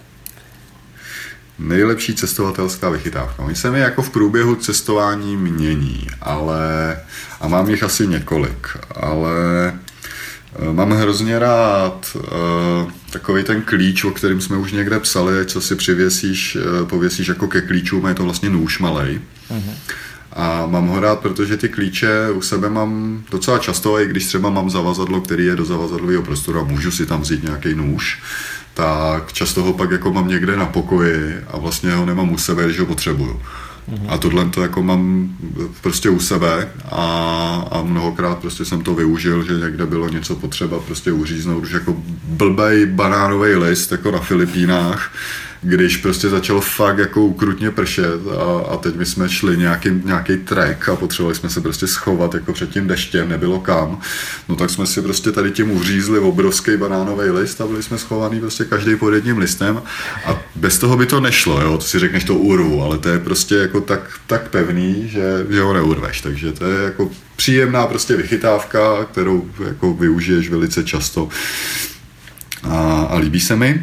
Nejlepší 1.58 2.14
cestovatelská 2.14 2.90
vychytávka. 2.90 3.42
Oni 3.42 3.54
se 3.54 3.70
mi 3.70 3.80
jako 3.80 4.02
v 4.02 4.10
průběhu 4.10 4.54
cestování 4.54 5.36
mění, 5.36 6.06
ale 6.20 6.96
a 7.40 7.48
mám 7.48 7.70
jich 7.70 7.82
asi 7.82 8.06
několik, 8.06 8.68
ale 8.90 9.32
mám 10.72 10.90
hrozně 10.90 11.38
rád 11.38 12.16
uh, 12.16 12.90
takový 13.10 13.44
ten 13.44 13.62
klíč, 13.62 14.04
o 14.04 14.10
kterým 14.10 14.40
jsme 14.40 14.56
už 14.56 14.72
někde 14.72 15.00
psali, 15.00 15.46
co 15.46 15.60
si 15.60 15.76
přivěsíš, 15.76 16.56
uh, 16.56 16.88
pověsíš 16.88 17.28
jako 17.28 17.48
ke 17.48 17.60
klíčům, 17.60 18.06
je 18.06 18.14
to 18.14 18.24
vlastně 18.24 18.50
nůž 18.50 18.78
malej. 18.78 19.20
Uh-huh. 19.50 19.74
A 20.32 20.66
mám 20.66 20.86
ho 20.86 21.00
rád, 21.00 21.20
protože 21.20 21.56
ty 21.56 21.68
klíče 21.68 22.30
u 22.30 22.42
sebe 22.42 22.70
mám 22.70 23.22
docela 23.30 23.58
často, 23.58 24.00
i 24.00 24.06
když 24.06 24.26
třeba 24.26 24.50
mám 24.50 24.70
zavazadlo, 24.70 25.20
který 25.20 25.44
je 25.46 25.56
do 25.56 25.64
zavazadlového 25.64 26.22
prostoru 26.22 26.60
a 26.60 26.64
můžu 26.64 26.90
si 26.90 27.06
tam 27.06 27.20
vzít 27.20 27.42
nějaký 27.42 27.74
nůž, 27.74 28.22
tak 28.74 29.32
často 29.32 29.62
ho 29.62 29.72
pak 29.72 29.90
jako 29.90 30.12
mám 30.12 30.28
někde 30.28 30.56
na 30.56 30.66
pokoji 30.66 31.36
a 31.48 31.58
vlastně 31.58 31.94
ho 31.94 32.06
nemám 32.06 32.32
u 32.32 32.38
sebe, 32.38 32.64
když 32.64 32.80
ho 32.80 32.86
potřebuju. 32.86 33.42
Mm-hmm. 33.88 34.06
A 34.08 34.18
tohle 34.18 34.44
to 34.44 34.62
jako 34.62 34.82
mám 34.82 35.36
prostě 35.80 36.10
u 36.10 36.20
sebe 36.20 36.68
a, 36.90 37.04
a 37.70 37.82
mnohokrát 37.82 38.38
prostě 38.38 38.64
jsem 38.64 38.82
to 38.82 38.94
využil, 38.94 39.44
že 39.44 39.52
někde 39.52 39.86
bylo 39.86 40.08
něco 40.08 40.36
potřeba 40.36 40.78
prostě 40.78 41.12
uříznout, 41.12 41.62
už 41.62 41.70
jako 41.70 41.96
blbej 42.24 42.86
banánový 42.86 43.54
list 43.54 43.92
jako 43.92 44.10
na 44.10 44.18
Filipínách, 44.18 45.12
když 45.62 45.96
prostě 45.96 46.28
začalo 46.28 46.60
fakt 46.60 46.98
jako 46.98 47.24
ukrutně 47.24 47.70
pršet 47.70 48.20
a, 48.38 48.72
a 48.72 48.76
teď 48.76 48.96
my 48.96 49.06
jsme 49.06 49.28
šli 49.28 49.56
nějaký, 49.56 49.90
nějaký 50.04 50.36
trek 50.36 50.88
a 50.88 50.96
potřebovali 50.96 51.34
jsme 51.34 51.50
se 51.50 51.60
prostě 51.60 51.86
schovat 51.86 52.34
jako 52.34 52.52
před 52.52 52.70
tím 52.70 52.86
deštěm, 52.86 53.28
nebylo 53.28 53.60
kam, 53.60 54.00
no 54.48 54.56
tak 54.56 54.70
jsme 54.70 54.86
si 54.86 55.02
prostě 55.02 55.32
tady 55.32 55.50
tím 55.50 55.70
uřízli 55.70 56.18
obrovský 56.18 56.76
banánový 56.76 57.30
list 57.30 57.60
a 57.60 57.66
byli 57.66 57.82
jsme 57.82 57.98
schovaný 57.98 58.40
prostě 58.40 58.64
každý 58.64 58.96
pod 58.96 59.10
jedním 59.10 59.38
listem 59.38 59.82
a 60.26 60.42
bez 60.54 60.78
toho 60.78 60.96
by 60.96 61.06
to 61.06 61.20
nešlo, 61.20 61.60
jo, 61.60 61.78
to 61.78 61.84
si 61.84 61.98
řekneš 61.98 62.24
to 62.24 62.34
urvu, 62.34 62.82
ale 62.82 62.98
to 62.98 63.08
je 63.08 63.18
prostě 63.18 63.54
jako 63.54 63.80
tak, 63.80 64.00
tak 64.26 64.48
pevný, 64.48 65.08
že, 65.08 65.46
že 65.50 65.60
ho 65.60 65.72
neurveš, 65.72 66.20
takže 66.20 66.52
to 66.52 66.64
je 66.64 66.84
jako 66.84 67.10
příjemná 67.36 67.86
prostě 67.86 68.16
vychytávka, 68.16 69.04
kterou 69.04 69.50
jako 69.68 69.94
využiješ 69.94 70.50
velice 70.50 70.84
často 70.84 71.28
a, 72.62 73.06
a 73.10 73.16
líbí 73.16 73.40
se 73.40 73.56
mi. 73.56 73.82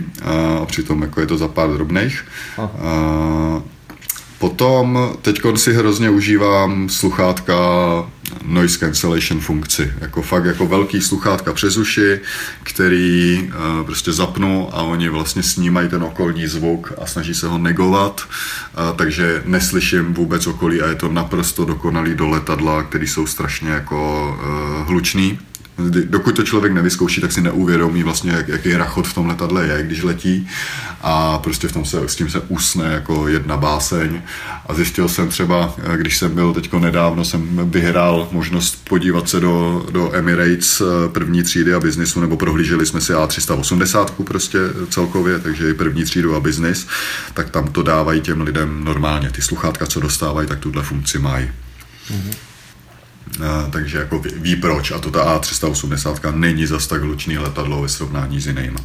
A 0.61 0.65
přitom 0.65 1.01
jako 1.01 1.21
je 1.21 1.27
to 1.27 1.37
za 1.37 1.47
pár 1.47 1.69
drobných. 1.69 2.25
A, 2.57 3.63
Potom 4.43 5.15
teď 5.21 5.41
si 5.55 5.73
hrozně 5.73 6.09
užívám 6.09 6.89
sluchátka 6.89 7.55
noise 8.45 8.77
cancellation 8.77 9.39
funkci. 9.41 9.93
Jako 10.01 10.21
fakt 10.21 10.45
jako 10.45 10.65
velký 10.65 11.01
sluchátka 11.01 11.53
přes 11.53 11.77
uši, 11.77 12.19
který 12.63 13.39
uh, 13.47 13.85
prostě 13.85 14.11
zapnu 14.11 14.69
a 14.75 14.81
oni 14.81 15.09
vlastně 15.09 15.43
snímají 15.43 15.89
ten 15.89 16.03
okolní 16.03 16.47
zvuk 16.47 16.93
a 17.01 17.05
snaží 17.05 17.33
se 17.33 17.47
ho 17.47 17.57
negovat, 17.57 18.21
uh, 18.21 18.97
takže 18.97 19.41
neslyším 19.45 20.13
vůbec 20.13 20.47
okolí 20.47 20.81
a 20.81 20.87
je 20.87 20.95
to 20.95 21.11
naprosto 21.11 21.65
dokonalý 21.65 22.15
do 22.15 22.29
letadla, 22.29 22.83
který 22.83 23.07
jsou 23.07 23.27
strašně 23.27 23.69
jako 23.69 24.29
uh, 24.39 24.87
hlučný 24.87 25.39
dokud 26.05 26.35
to 26.35 26.43
člověk 26.43 26.73
nevyzkouší, 26.73 27.21
tak 27.21 27.31
si 27.31 27.41
neuvědomí 27.41 28.03
vlastně, 28.03 28.31
jak, 28.31 28.47
jaký 28.47 28.73
rachot 28.73 29.07
v 29.07 29.13
tom 29.13 29.27
letadle 29.27 29.67
je, 29.67 29.83
když 29.83 30.03
letí 30.03 30.47
a 31.01 31.37
prostě 31.37 31.67
v 31.67 31.71
tom 31.71 31.85
se, 31.85 32.09
s 32.09 32.15
tím 32.15 32.29
se 32.29 32.39
usne 32.39 32.85
jako 32.85 33.27
jedna 33.27 33.57
báseň 33.57 34.21
a 34.65 34.73
zjistil 34.73 35.09
jsem 35.09 35.29
třeba, 35.29 35.75
když 35.95 36.17
jsem 36.17 36.35
byl 36.35 36.53
teďko 36.53 36.79
nedávno, 36.79 37.25
jsem 37.25 37.69
vyhrál 37.71 38.27
možnost 38.31 38.89
podívat 38.89 39.29
se 39.29 39.39
do, 39.39 39.85
do 39.91 40.15
Emirates 40.15 40.81
eh, 40.81 41.09
první 41.09 41.43
třídy 41.43 41.73
a 41.73 41.79
biznisu, 41.79 42.21
nebo 42.21 42.37
prohlíželi 42.37 42.85
jsme 42.85 43.01
si 43.01 43.13
A380 43.13 44.05
prostě 44.23 44.59
celkově, 44.89 45.39
takže 45.39 45.69
i 45.69 45.73
první 45.73 46.03
třídu 46.03 46.35
a 46.35 46.39
biznis, 46.39 46.87
tak 47.33 47.49
tam 47.49 47.67
to 47.67 47.83
dávají 47.83 48.21
těm 48.21 48.41
lidem 48.41 48.83
normálně. 48.83 49.29
Ty 49.29 49.41
sluchátka, 49.41 49.85
co 49.85 49.99
dostávají, 49.99 50.47
tak 50.47 50.59
tuhle 50.59 50.83
funkci 50.83 51.19
mají. 51.19 51.51
Mm-hmm 52.11 52.52
takže 53.69 53.97
jako 53.97 54.19
ví, 54.19 54.31
ví 54.35 54.55
proč 54.55 54.91
a 54.91 54.99
to 54.99 55.11
ta 55.11 55.37
A380 55.37 56.35
není 56.35 56.65
zas 56.65 56.87
tak 56.87 57.01
hlučný 57.01 57.37
letadlo 57.37 57.81
ve 57.81 57.89
srovnání 57.89 58.41
s 58.41 58.47
jinými. 58.47 58.77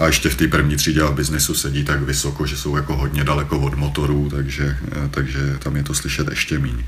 A 0.00 0.06
ještě 0.06 0.28
v 0.28 0.34
té 0.34 0.48
první 0.48 0.76
třídě 0.76 1.02
a 1.02 1.10
biznesu 1.10 1.54
sedí 1.54 1.84
tak 1.84 2.02
vysoko, 2.02 2.46
že 2.46 2.56
jsou 2.56 2.76
jako 2.76 2.96
hodně 2.96 3.24
daleko 3.24 3.58
od 3.58 3.74
motorů, 3.74 4.28
takže, 4.30 4.76
takže 5.10 5.38
tam 5.58 5.76
je 5.76 5.82
to 5.82 5.94
slyšet 5.94 6.28
ještě 6.30 6.58
méně. 6.58 6.84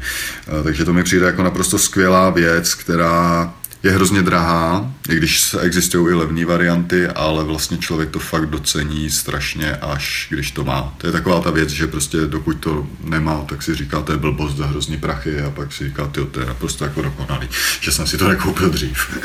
Takže 0.63 0.85
to 0.85 0.93
mi 0.93 1.03
přijde 1.03 1.27
jako 1.27 1.43
naprosto 1.43 1.79
skvělá 1.79 2.31
věc, 2.31 2.75
která 2.75 3.55
je 3.83 3.93
hrozně 3.93 4.23
drahá, 4.23 4.91
i 5.09 5.17
když 5.17 5.57
existují 5.61 6.13
i 6.13 6.15
levné 6.15 6.45
varianty, 6.45 7.07
ale 7.07 7.45
vlastně 7.45 7.79
člověk 7.79 8.11
to 8.11 8.19
fakt 8.19 8.47
docení 8.47 9.11
strašně, 9.11 9.77
až 9.77 10.27
když 10.31 10.51
to 10.51 10.65
má. 10.65 10.95
To 10.99 11.07
je 11.07 11.13
taková 11.13 11.41
ta 11.41 11.51
věc, 11.51 11.69
že 11.69 11.87
prostě 11.87 12.27
dokud 12.27 12.61
to 12.61 12.87
nemá, 13.05 13.45
tak 13.49 13.63
si 13.63 13.75
říká, 13.75 14.01
to 14.01 14.13
je 14.13 14.19
blbost 14.19 14.57
za 14.57 14.67
hrozný 14.67 14.97
prachy 14.97 15.41
a 15.41 15.51
pak 15.51 15.73
si 15.73 15.85
říká, 15.85 16.07
to 16.07 16.41
je 16.41 16.47
naprosto 16.47 16.85
jako 16.85 17.03
dokonalý, 17.03 17.49
že 17.81 17.93
jsem 17.93 18.07
si 18.07 18.19
to 18.19 18.29
nekoupil 18.29 18.71
dřív. 18.71 19.21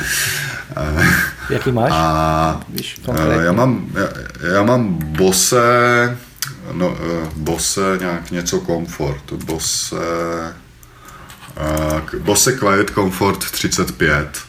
Jaký 1.50 1.72
máš? 1.72 1.92
A, 1.94 2.62
já 3.42 3.52
mám, 3.52 3.88
já, 3.94 4.10
já 4.54 4.64
mám 4.64 4.94
Bose, 4.94 6.18
no, 6.72 6.98
eh, 7.00 7.30
Bose 7.36 7.98
nějak 8.00 8.32
něco 8.32 8.60
Comfort, 8.60 9.34
Bose, 9.34 9.96
uh, 9.96 10.02
Bose 12.20 12.54
Quiet 12.54 12.90
Comfort 12.90 13.52
35 13.52 14.47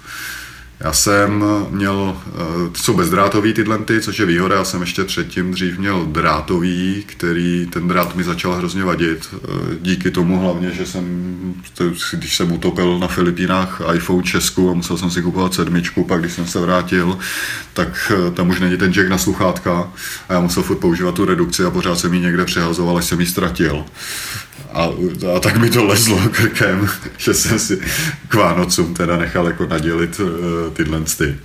já 0.80 0.92
jsem 0.92 1.44
měl, 1.70 2.16
eh, 2.26 2.70
ty 2.70 2.80
jsou 2.80 2.94
bezdrátový 2.96 3.52
tyhle 3.52 3.78
ty, 3.78 4.00
což 4.00 4.18
je 4.18 4.26
výhoda, 4.26 4.56
já 4.56 4.64
jsem 4.64 4.80
ještě 4.80 5.04
předtím 5.04 5.50
dřív 5.50 5.78
měl 5.78 6.06
drátový, 6.06 7.04
který, 7.06 7.66
ten 7.72 7.88
drát 7.88 8.16
mi 8.16 8.24
začal 8.24 8.54
hrozně 8.54 8.84
vadit. 8.84 9.28
Eh, 9.34 9.38
díky 9.80 10.10
tomu 10.10 10.40
hlavně, 10.40 10.70
že 10.70 10.86
jsem, 10.86 11.04
když 12.12 12.36
jsem 12.36 12.52
utopil 12.52 12.98
na 12.98 13.08
Filipínách 13.08 13.80
iPhone 13.94 14.22
Česku 14.22 14.70
a 14.70 14.74
musel 14.74 14.98
jsem 14.98 15.10
si 15.10 15.22
kupovat 15.22 15.54
sedmičku, 15.54 16.04
pak 16.04 16.20
když 16.20 16.32
jsem 16.32 16.46
se 16.46 16.60
vrátil, 16.60 17.18
tak 17.72 18.12
eh, 18.14 18.30
tam 18.30 18.48
už 18.48 18.60
není 18.60 18.76
ten 18.76 18.92
jack 18.92 19.08
na 19.08 19.18
sluchátka 19.18 19.92
a 20.28 20.32
já 20.32 20.40
musel 20.40 20.62
furt 20.62 20.78
používat 20.78 21.14
tu 21.14 21.24
redukci 21.24 21.64
a 21.64 21.70
pořád 21.70 21.98
jsem 21.98 22.14
ji 22.14 22.20
někde 22.20 22.44
přehazoval, 22.44 22.98
až 22.98 23.04
jsem 23.04 23.20
ji 23.20 23.26
ztratil. 23.26 23.84
A, 24.72 24.88
a 25.36 25.40
tak 25.40 25.56
mi 25.56 25.70
to 25.70 25.84
lezlo 25.84 26.18
krkem, 26.30 26.88
že 27.16 27.34
jsem 27.34 27.58
si 27.58 27.80
k 28.28 28.34
Vánocům 28.34 28.94
teda 28.94 29.16
nechal 29.16 29.46
jako 29.46 29.66
nadělit 29.66 30.20
uh, 30.20 30.28
tyhle 30.72 31.00
ty. 31.18 31.38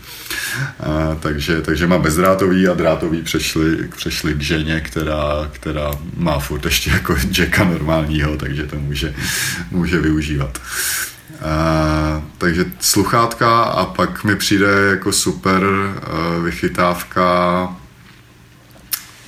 Uh, 0.79 1.19
takže, 1.19 1.61
takže 1.61 1.87
mám 1.87 2.01
bezdrátový 2.01 2.67
a 2.67 2.73
drátový 2.73 3.21
přešli, 3.21 3.89
přešli 3.95 4.33
k 4.33 4.41
ženě, 4.41 4.81
která, 4.81 5.49
která 5.51 5.91
má 6.17 6.39
furt 6.39 6.65
ještě 6.65 6.89
jako 6.89 7.15
jacka 7.37 7.63
normálního, 7.63 8.37
takže 8.37 8.63
to 8.63 8.75
může, 8.79 9.15
může 9.71 9.99
využívat. 9.99 10.61
Uh, 11.29 12.23
takže 12.37 12.65
sluchátka 12.79 13.63
a 13.63 13.85
pak 13.85 14.23
mi 14.23 14.35
přijde 14.35 14.67
jako 14.89 15.11
super 15.11 15.63
uh, 15.63 16.43
vychytávka 16.43 17.63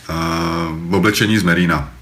uh, 0.10 0.96
oblečení 0.96 1.38
z 1.38 1.44
Merina. 1.44 1.95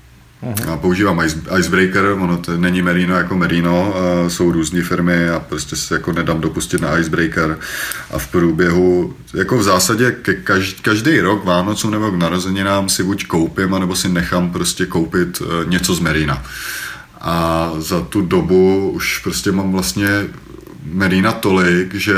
Uh-huh. 0.43 0.77
Používám 0.77 1.21
ice, 1.25 1.41
Icebreaker, 1.59 2.05
ono 2.05 2.37
to 2.37 2.57
není 2.57 2.81
Merino 2.81 3.15
jako 3.15 3.35
Merino, 3.35 3.93
jsou 4.27 4.51
různé 4.51 4.81
firmy 4.81 5.29
a 5.29 5.39
prostě 5.39 5.75
se 5.75 5.93
jako 5.93 6.11
nedám 6.11 6.41
dopustit 6.41 6.81
na 6.81 6.99
Icebreaker 6.99 7.57
a 8.11 8.17
v 8.19 8.27
průběhu, 8.27 9.13
jako 9.33 9.57
v 9.57 9.63
zásadě 9.63 10.11
ke 10.11 10.33
každý, 10.33 10.81
každý 10.81 11.19
rok 11.19 11.45
Vánocu 11.45 11.89
nebo 11.89 12.11
k 12.11 12.15
narozeninám 12.15 12.89
si 12.89 13.03
buď 13.03 13.25
koupím, 13.25 13.73
anebo 13.73 13.95
si 13.95 14.09
nechám 14.09 14.51
prostě 14.51 14.85
koupit 14.85 15.41
e, 15.41 15.69
něco 15.69 15.95
z 15.95 15.99
Merina. 15.99 16.43
A 17.21 17.71
za 17.77 18.01
tu 18.01 18.21
dobu 18.21 18.91
už 18.91 19.17
prostě 19.17 19.51
mám 19.51 19.71
vlastně 19.71 20.07
Merina 20.85 21.31
tolik, 21.31 21.93
že 21.93 22.15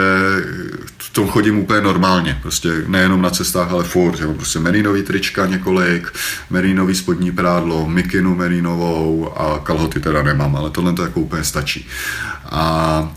tom 1.16 1.28
chodím 1.28 1.60
úplně 1.60 1.82
normálně, 1.82 2.40
prostě 2.42 2.70
nejenom 2.88 3.22
na 3.22 3.30
cestách, 3.30 3.72
ale 3.72 3.84
furt, 3.84 4.22
mám 4.22 4.36
prostě 4.36 4.60
merinový 4.60 5.04
trička 5.04 5.46
několik, 5.46 6.08
merinový 6.50 6.96
spodní 6.96 7.32
prádlo, 7.32 7.88
mikinu 7.88 8.36
merinovou 8.36 9.34
a 9.38 9.60
kalhoty 9.60 10.00
teda 10.00 10.24
nemám, 10.24 10.56
ale 10.56 10.70
tohle 10.70 10.94
to 10.94 11.04
jako 11.04 11.20
úplně 11.20 11.44
stačí. 11.44 11.88
A 12.52 13.14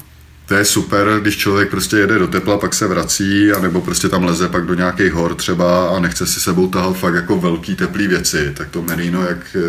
to 0.46 0.54
je 0.54 0.64
super, 0.64 1.18
když 1.20 1.36
člověk 1.36 1.70
prostě 1.70 1.96
jede 1.96 2.18
do 2.18 2.26
tepla, 2.26 2.58
pak 2.58 2.74
se 2.74 2.86
vrací, 2.86 3.52
anebo 3.52 3.80
prostě 3.80 4.08
tam 4.08 4.24
leze 4.24 4.48
pak 4.48 4.66
do 4.66 4.74
nějakých 4.74 5.12
hor 5.12 5.34
třeba 5.34 5.88
a 5.88 6.00
nechce 6.00 6.26
si 6.26 6.40
sebou 6.40 6.68
tahat 6.68 6.96
fakt 6.96 7.14
jako 7.14 7.38
velký 7.38 7.76
teplý 7.76 8.06
věci, 8.06 8.52
tak 8.56 8.68
to 8.68 8.82
Merino, 8.82 9.22
jak 9.22 9.56
e, 9.56 9.60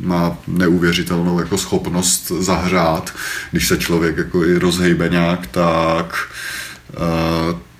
má 0.00 0.38
neuvěřitelnou 0.46 1.38
jako 1.38 1.58
schopnost 1.58 2.32
zahřát, 2.40 3.14
když 3.50 3.68
se 3.68 3.76
člověk 3.76 4.16
jako 4.16 4.44
i 4.44 4.58
rozhejbe 4.58 5.08
nějak, 5.08 5.46
tak 5.46 6.28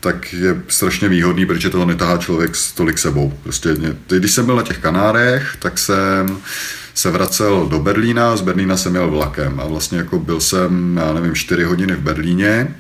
tak 0.01 0.33
je 0.33 0.63
strašně 0.69 1.09
výhodný, 1.09 1.47
protože 1.47 1.71
toho 1.71 1.85
netahá 1.85 2.17
člověk 2.17 2.53
tolik 2.75 2.99
sebou. 2.99 3.33
Prostě, 3.43 3.77
když 4.09 4.33
jsem 4.33 4.47
byl 4.47 4.57
na 4.57 4.63
těch 4.63 4.79
Kanárech, 4.79 5.57
tak 5.59 5.79
jsem 5.79 6.39
se 6.95 7.11
vracel 7.11 7.67
do 7.71 7.79
Berlína, 7.79 8.37
z 8.37 8.41
Berlína 8.41 8.77
jsem 8.77 8.95
jel 8.95 9.11
vlakem 9.11 9.61
a 9.61 9.67
vlastně 9.67 9.99
jako 9.99 10.19
byl 10.19 10.41
jsem, 10.41 10.97
já 10.97 11.13
nevím, 11.13 11.35
4 11.35 11.65
hodiny 11.65 11.95
v 11.95 12.01
Berlíně, 12.01 12.75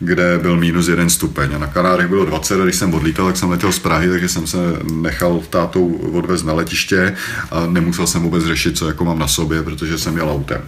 kde 0.00 0.38
byl 0.38 0.56
minus 0.56 0.88
jeden 0.88 1.10
stupeň 1.10 1.54
a 1.54 1.58
na 1.58 1.66
Kanárech 1.66 2.08
bylo 2.08 2.24
20 2.24 2.60
a 2.60 2.64
když 2.64 2.76
jsem 2.76 2.94
odlítal, 2.94 3.26
tak 3.26 3.36
jsem 3.36 3.50
letěl 3.50 3.72
z 3.72 3.78
Prahy, 3.78 4.08
takže 4.08 4.28
jsem 4.28 4.46
se 4.46 4.58
nechal 4.92 5.42
tátou 5.50 5.92
odvez 5.92 6.42
na 6.42 6.52
letiště 6.52 7.16
a 7.50 7.66
nemusel 7.66 8.06
jsem 8.06 8.22
vůbec 8.22 8.44
řešit, 8.44 8.78
co 8.78 8.88
jako 8.88 9.04
mám 9.04 9.18
na 9.18 9.28
sobě, 9.28 9.62
protože 9.62 9.98
jsem 9.98 10.16
jel 10.16 10.30
autem. 10.30 10.60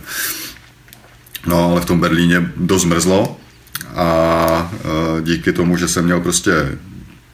No 1.46 1.70
ale 1.72 1.80
v 1.80 1.84
tom 1.84 2.00
Berlíně 2.00 2.52
dost 2.56 2.84
mrzlo 2.84 3.37
a 3.98 4.72
díky 5.20 5.52
tomu, 5.52 5.76
že 5.76 5.88
jsem 5.88 6.04
měl 6.04 6.20
prostě 6.20 6.52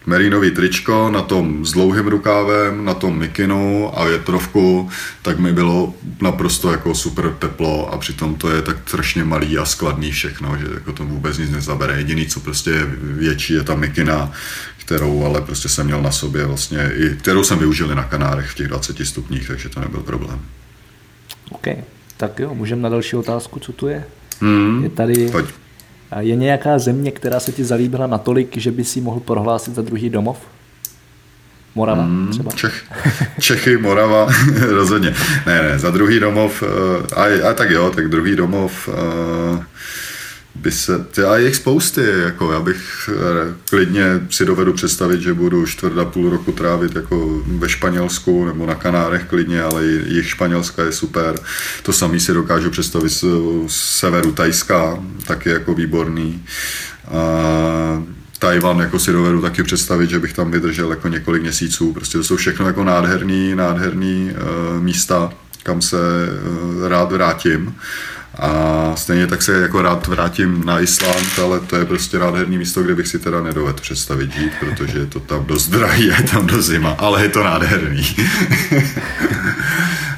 merinový 0.06 0.50
tričko 0.50 1.10
na 1.10 1.22
tom 1.22 1.66
s 1.66 1.72
dlouhým 1.72 2.06
rukávem, 2.06 2.84
na 2.84 2.94
tom 2.94 3.18
mikinu 3.18 3.90
a 3.98 4.04
větrovku, 4.04 4.90
tak 5.22 5.38
mi 5.38 5.52
bylo 5.52 5.94
naprosto 6.22 6.70
jako 6.70 6.94
super 6.94 7.36
teplo 7.38 7.92
a 7.92 7.98
přitom 7.98 8.34
to 8.34 8.50
je 8.50 8.62
tak 8.62 8.76
strašně 8.86 9.24
malý 9.24 9.58
a 9.58 9.64
skladný 9.64 10.12
všechno, 10.12 10.56
že 10.56 10.66
jako 10.74 10.92
to 10.92 11.04
vůbec 11.04 11.38
nic 11.38 11.50
nezabere. 11.50 11.96
Jediný, 11.96 12.26
co 12.26 12.40
prostě 12.40 12.70
je 12.70 12.86
větší, 13.00 13.54
je 13.54 13.62
ta 13.62 13.74
mikina, 13.74 14.32
kterou 14.78 15.24
ale 15.24 15.40
prostě 15.40 15.68
jsem 15.68 15.86
měl 15.86 16.02
na 16.02 16.10
sobě 16.10 16.46
vlastně, 16.46 16.90
i, 16.94 17.16
kterou 17.16 17.44
jsem 17.44 17.58
využil 17.58 17.88
na 17.88 18.04
Kanárech 18.04 18.50
v 18.50 18.54
těch 18.54 18.68
20 18.68 18.96
stupních, 19.06 19.48
takže 19.48 19.68
to 19.68 19.80
nebyl 19.80 20.00
problém. 20.00 20.40
OK, 21.50 21.66
tak 22.16 22.38
jo, 22.38 22.54
můžeme 22.54 22.82
na 22.82 22.88
další 22.88 23.16
otázku, 23.16 23.60
co 23.60 23.72
tu 23.72 23.86
je? 23.88 24.04
Hmm, 24.40 24.84
je 24.84 24.90
tady 24.90 25.28
pojď. 25.28 25.46
Je 26.20 26.36
nějaká 26.36 26.78
země, 26.78 27.10
která 27.10 27.40
se 27.40 27.52
ti 27.52 27.64
zalíbila 27.64 28.06
natolik, 28.06 28.56
že 28.56 28.70
by 28.70 28.84
si 28.84 29.00
mohl 29.00 29.20
prohlásit 29.20 29.74
za 29.74 29.82
druhý 29.82 30.10
domov? 30.10 30.38
Morava 31.74 32.02
hmm, 32.02 32.28
třeba? 32.30 32.50
Čech, 32.50 32.84
Čechy, 33.40 33.76
Morava, 33.76 34.28
rozhodně. 34.68 35.14
Ne, 35.46 35.62
ne, 35.62 35.78
za 35.78 35.90
druhý 35.90 36.20
domov, 36.20 36.62
eh, 36.62 37.14
a, 37.14 37.50
a 37.50 37.54
tak 37.54 37.70
jo, 37.70 37.90
tak 37.90 38.08
druhý 38.08 38.36
domov, 38.36 38.88
uh, 38.88 39.62
by 40.54 40.72
se, 40.72 41.06
je 41.36 41.44
jich 41.44 41.56
spousty, 41.56 42.04
jako 42.24 42.52
já 42.52 42.60
bych 42.60 43.10
eh, 43.12 43.54
klidně 43.70 44.04
si 44.30 44.44
dovedu 44.44 44.72
představit, 44.72 45.20
že 45.20 45.34
budu 45.34 45.66
čtvrt 45.66 45.98
a 45.98 46.04
půl 46.04 46.30
roku 46.30 46.52
trávit 46.52 46.96
jako 46.96 47.42
ve 47.46 47.68
Španělsku 47.68 48.44
nebo 48.44 48.66
na 48.66 48.74
Kanárech 48.74 49.24
klidně, 49.24 49.62
ale 49.62 49.84
jich 49.86 50.28
Španělska 50.28 50.84
je 50.84 50.92
super. 50.92 51.34
To 51.82 51.92
samý 51.92 52.20
si 52.20 52.32
dokážu 52.32 52.70
představit 52.70 53.10
z 53.10 53.24
severu 53.68 54.32
Tajska, 54.32 54.98
taky 55.26 55.48
jako 55.48 55.74
výborný. 55.74 56.44
A, 57.08 58.02
Tajvan 58.44 58.78
jako 58.78 58.98
si 58.98 59.12
dovedu 59.12 59.42
taky 59.42 59.62
představit, 59.62 60.10
že 60.10 60.18
bych 60.18 60.32
tam 60.32 60.50
vydržel 60.50 60.90
jako 60.90 61.08
několik 61.08 61.42
měsíců. 61.42 61.92
Prostě 61.92 62.18
to 62.18 62.24
jsou 62.24 62.36
všechno 62.36 62.66
jako 62.66 62.84
nádherný, 62.84 63.54
nádherný 63.54 64.30
uh, 64.30 64.82
místa, 64.82 65.32
kam 65.62 65.82
se 65.82 65.96
uh, 65.96 66.88
rád 66.88 67.12
vrátím. 67.12 67.74
A 68.38 68.92
stejně 68.96 69.26
tak 69.26 69.42
se 69.42 69.60
jako 69.60 69.82
rád 69.82 70.06
vrátím 70.06 70.62
na 70.64 70.80
Island, 70.80 71.38
ale 71.42 71.60
to 71.60 71.76
je 71.76 71.84
prostě 71.84 72.18
nádherný 72.18 72.58
místo, 72.58 72.82
kde 72.82 72.94
bych 72.94 73.08
si 73.08 73.18
teda 73.18 73.42
nedovedl 73.42 73.80
představit 73.80 74.32
žít, 74.32 74.52
protože 74.60 74.98
je 74.98 75.06
to 75.06 75.20
tam 75.20 75.44
dost 75.44 75.68
drahý, 75.68 76.06
je 76.06 76.22
tam 76.30 76.46
do 76.46 76.62
zima, 76.62 76.90
ale 76.98 77.22
je 77.22 77.28
to 77.28 77.44
nádherný. 77.44 78.16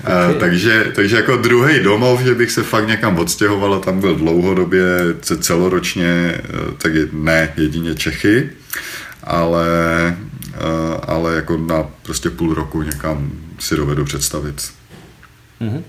Okay. 0.07 0.35
takže, 0.41 0.93
takže 0.95 1.17
jako 1.17 1.37
druhý 1.37 1.81
domov, 1.81 2.21
že 2.21 2.35
bych 2.35 2.51
se 2.51 2.62
fakt 2.62 2.89
někam 2.89 3.19
odstěhoval 3.19 3.75
a 3.75 3.79
tam 3.79 4.01
byl 4.01 4.17
dlouhodobě, 4.17 4.85
celoročně, 5.21 6.07
e, 6.07 6.43
tak 6.79 6.95
je, 6.95 7.09
ne 7.12 7.53
jedině 7.57 7.95
Čechy, 7.95 8.51
ale, 9.25 9.67
e, 10.55 11.01
ale 11.07 11.35
jako 11.35 11.57
na 11.57 11.85
prostě 12.03 12.31
půl 12.31 12.55
roku 12.55 12.83
někam 12.83 13.31
si 13.59 13.77
dovedu 13.77 14.05
představit. 14.05 14.71
Mm-hmm. 15.61 15.83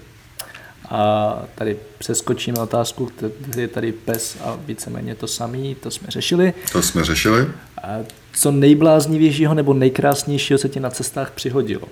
A 0.89 1.33
tady 1.55 1.77
přeskočíme 1.97 2.59
otázku, 2.59 3.11
kde 3.39 3.61
je 3.61 3.67
tady 3.67 3.91
pes 3.91 4.37
a 4.43 4.57
víceméně 4.65 5.15
to 5.15 5.27
samý, 5.27 5.75
to 5.75 5.91
jsme 5.91 6.07
řešili. 6.09 6.53
To 6.71 6.81
jsme 6.81 7.03
řešili. 7.03 7.47
A 7.83 7.87
co 8.33 8.51
nejbláznivějšího 8.51 9.53
nebo 9.53 9.73
nejkrásnějšího 9.73 10.59
se 10.59 10.69
ti 10.69 10.79
na 10.79 10.89
cestách 10.89 11.31
přihodilo? 11.31 11.87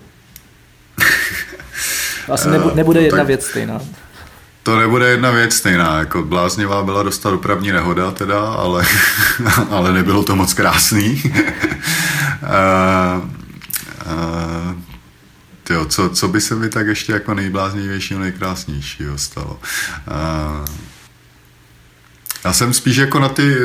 Asi 2.31 2.49
nebu, 2.49 2.69
eh, 2.71 2.75
nebude 2.75 2.99
no, 2.99 3.05
jedna 3.05 3.23
věc 3.23 3.45
stejná. 3.45 3.81
To 4.63 4.79
nebude 4.79 5.09
jedna 5.09 5.31
věc 5.31 5.53
stejná, 5.53 5.99
jako 5.99 6.23
bláznivá 6.23 6.83
byla 6.83 7.03
dostat 7.03 7.29
dopravní 7.29 7.71
nehoda 7.71 8.11
teda, 8.11 8.39
ale, 8.39 8.85
ale 9.69 9.93
nebylo 9.93 10.23
to 10.23 10.35
moc 10.35 10.53
krásný. 10.53 11.21
uh, 11.25 11.31
uh, 14.05 14.94
Jo, 15.69 15.85
co, 15.85 16.09
co 16.09 16.27
by 16.27 16.41
se 16.41 16.55
mi 16.55 16.69
tak 16.69 16.87
ještě 16.87 17.11
jako 17.11 17.33
nejbláznivějšího, 17.33 18.19
nejkrásnějšího 18.19 19.17
stalo? 19.17 19.59
Uh, 20.07 20.65
já 22.45 22.53
jsem 22.53 22.73
spíš 22.73 22.97
jako 22.97 23.19
na 23.19 23.29
ty, 23.29 23.55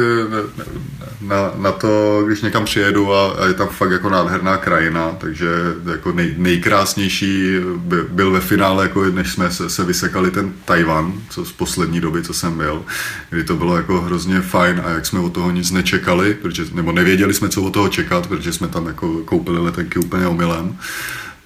na, 1.20 1.52
na 1.56 1.72
to, 1.72 2.22
když 2.26 2.42
někam 2.42 2.64
přijedu 2.64 3.14
a, 3.14 3.32
a 3.32 3.46
je 3.46 3.54
tam 3.54 3.68
fakt 3.68 3.90
jako 3.90 4.10
nádherná 4.10 4.56
krajina, 4.56 5.16
takže 5.18 5.46
jako 5.92 6.12
nej, 6.12 6.34
nejkrásnější 6.38 7.54
by, 7.76 7.96
byl 8.02 8.30
ve 8.30 8.40
finále, 8.40 8.84
jako 8.84 9.04
než 9.04 9.32
jsme 9.32 9.50
se, 9.50 9.70
se 9.70 9.84
vysekali 9.84 10.30
ten 10.30 10.52
Tajvan, 10.64 11.12
co 11.30 11.44
z 11.44 11.52
poslední 11.52 12.00
doby, 12.00 12.22
co 12.22 12.34
jsem 12.34 12.56
byl, 12.58 12.84
kdy 13.30 13.44
to 13.44 13.56
bylo 13.56 13.76
jako 13.76 14.00
hrozně 14.00 14.40
fajn 14.40 14.82
a 14.84 14.90
jak 14.90 15.06
jsme 15.06 15.20
od 15.20 15.32
toho 15.32 15.50
nic 15.50 15.70
nečekali, 15.70 16.34
protože, 16.34 16.64
nebo 16.72 16.92
nevěděli 16.92 17.34
jsme, 17.34 17.48
co 17.48 17.62
od 17.62 17.74
toho 17.74 17.88
čekat, 17.88 18.26
protože 18.26 18.52
jsme 18.52 18.68
tam 18.68 18.86
jako 18.86 19.18
koupili 19.24 19.58
letenky 19.58 19.98
úplně 19.98 20.26
omylem 20.26 20.78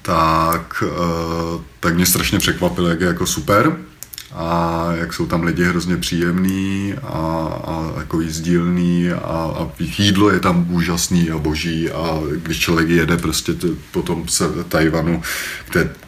tak, 0.06 0.84
eh, 0.86 1.60
tak 1.80 1.94
mě 1.94 2.06
strašně 2.06 2.38
překvapilo, 2.38 2.88
jak 2.88 3.00
je 3.00 3.06
jako 3.06 3.26
super 3.26 3.76
a 4.34 4.88
jak 4.94 5.12
jsou 5.12 5.26
tam 5.26 5.42
lidi 5.42 5.64
hrozně 5.64 5.96
příjemný 5.96 6.94
a, 7.02 7.18
a 7.66 7.92
jako 7.98 8.20
jízdílný 8.20 9.10
a, 9.10 9.16
a 9.58 9.70
jídlo 9.98 10.30
je 10.30 10.40
tam 10.40 10.66
úžasný 10.70 11.30
a 11.30 11.38
boží 11.38 11.90
a 11.90 12.20
když 12.36 12.58
člověk 12.58 12.88
jede 12.88 13.16
prostě 13.16 13.54
t, 13.54 13.66
potom 13.90 14.28
se 14.28 14.44
Tajvanu 14.68 15.22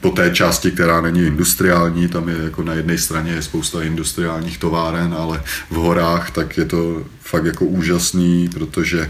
po 0.01 0.11
té 0.11 0.31
části, 0.31 0.71
která 0.71 1.01
není 1.01 1.27
industriální, 1.27 2.09
tam 2.09 2.29
je 2.29 2.37
jako 2.45 2.63
na 2.63 2.73
jedné 2.73 2.99
straně 2.99 3.33
je 3.33 3.43
spousta 3.43 3.83
industriálních 3.83 4.59
továren, 4.59 5.15
ale 5.19 5.43
v 5.71 5.75
horách 5.75 6.31
tak 6.31 6.57
je 6.57 6.65
to 6.65 7.03
fakt 7.21 7.45
jako 7.45 7.65
úžasný, 7.65 8.49
protože 8.49 9.01
uh, 9.01 9.07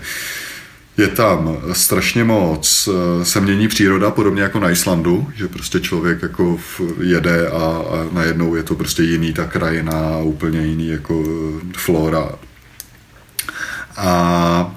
je 0.96 1.08
tam 1.08 1.56
strašně 1.72 2.24
moc, 2.24 2.88
eh, 2.88 3.24
se 3.24 3.40
mění 3.40 3.68
příroda, 3.68 4.10
podobně 4.10 4.42
jako 4.42 4.60
na 4.60 4.70
Islandu, 4.70 5.28
že 5.34 5.48
prostě 5.48 5.80
člověk 5.80 6.22
jako 6.22 6.58
jede 7.00 7.48
a, 7.48 7.54
a 7.54 8.06
najednou 8.12 8.54
je 8.54 8.62
to 8.62 8.74
prostě 8.74 9.02
jiný 9.02 9.32
ta 9.32 9.44
krajina, 9.44 10.18
úplně 10.18 10.60
jiný 10.60 10.88
jako 10.88 11.24
eh, 11.26 11.72
flora. 11.76 12.28
A 13.96 14.75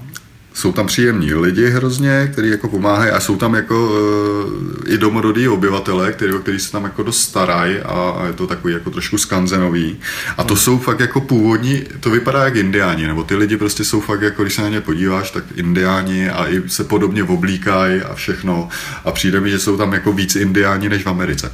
jsou 0.53 0.71
tam 0.71 0.87
příjemní 0.87 1.33
lidi 1.33 1.69
hrozně, 1.69 2.29
kteří 2.33 2.49
jako 2.49 2.67
pomáhají 2.67 3.11
a 3.11 3.19
jsou 3.19 3.37
tam 3.37 3.55
jako 3.55 3.87
uh, 3.87 4.93
i 4.93 4.97
domorodí 4.97 5.47
obyvatele, 5.47 6.11
který, 6.11 6.33
který 6.41 6.59
se 6.59 6.71
tam 6.71 6.83
jako 6.83 7.03
dost 7.03 7.21
starají 7.21 7.79
a, 7.79 8.15
a 8.17 8.27
je 8.27 8.33
to 8.33 8.47
takový 8.47 8.73
jako 8.73 8.89
trošku 8.89 9.17
skanzenový. 9.17 9.97
A 10.37 10.43
to 10.43 10.55
jsou 10.55 10.79
fakt 10.79 10.99
jako 10.99 11.21
původní, 11.21 11.83
to 11.99 12.09
vypadá 12.09 12.43
jak 12.43 12.55
indiáni, 12.55 13.07
nebo 13.07 13.23
ty 13.23 13.35
lidi 13.35 13.57
prostě 13.57 13.83
jsou 13.83 14.01
fakt 14.01 14.21
jako, 14.21 14.41
když 14.41 14.53
se 14.53 14.61
na 14.61 14.69
ně 14.69 14.81
podíváš, 14.81 15.31
tak 15.31 15.43
indiáni 15.55 16.29
a 16.29 16.47
i 16.47 16.61
se 16.67 16.83
podobně 16.83 17.23
oblíkají 17.23 18.01
a 18.01 18.13
všechno. 18.13 18.69
A 19.05 19.11
přijde 19.11 19.39
mi, 19.39 19.49
že 19.49 19.59
jsou 19.59 19.77
tam 19.77 19.93
jako 19.93 20.13
víc 20.13 20.35
indiáni 20.35 20.89
než 20.89 21.03
v 21.03 21.09
Americe. 21.09 21.51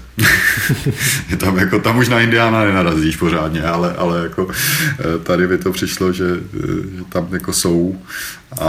je 1.30 1.38
tam 1.38 1.58
jako, 1.58 1.80
tam 1.80 1.98
už 1.98 2.10
na 2.10 2.22
indiána 2.22 2.66
nenarazíš 2.66 3.16
pořádně, 3.16 3.64
ale, 3.64 3.94
ale 3.94 4.24
jako 4.24 4.48
eh, 4.52 5.20
tady 5.24 5.48
by 5.48 5.58
to 5.58 5.72
přišlo, 5.72 6.14
že, 6.14 6.26
eh, 6.54 6.98
že 6.98 7.04
tam 7.10 7.28
jako 7.32 7.54
jsou 7.54 7.96
a, 8.62 8.68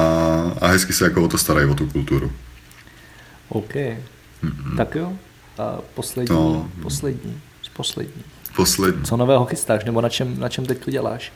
a 0.61 0.66
hezky 0.66 0.93
se 0.93 1.05
jako 1.05 1.22
o 1.24 1.28
to 1.28 1.39
starají, 1.39 1.70
o 1.70 1.74
tu 1.74 1.87
kulturu. 1.87 2.32
OK. 3.49 3.74
Mm-hmm. 3.74 4.76
Tak 4.76 4.95
jo. 4.95 5.12
A 5.59 5.78
poslední, 5.95 6.34
no. 6.34 6.70
poslední, 6.82 7.41
poslední. 7.76 8.22
Poslední. 8.57 9.05
Co 9.05 9.16
nového 9.16 9.45
chystáš, 9.45 9.84
nebo 9.84 10.01
na 10.01 10.09
čem, 10.09 10.41
na 10.41 10.49
čem 10.49 10.66
teď 10.66 10.84
to 10.84 10.91
děláš? 10.91 11.32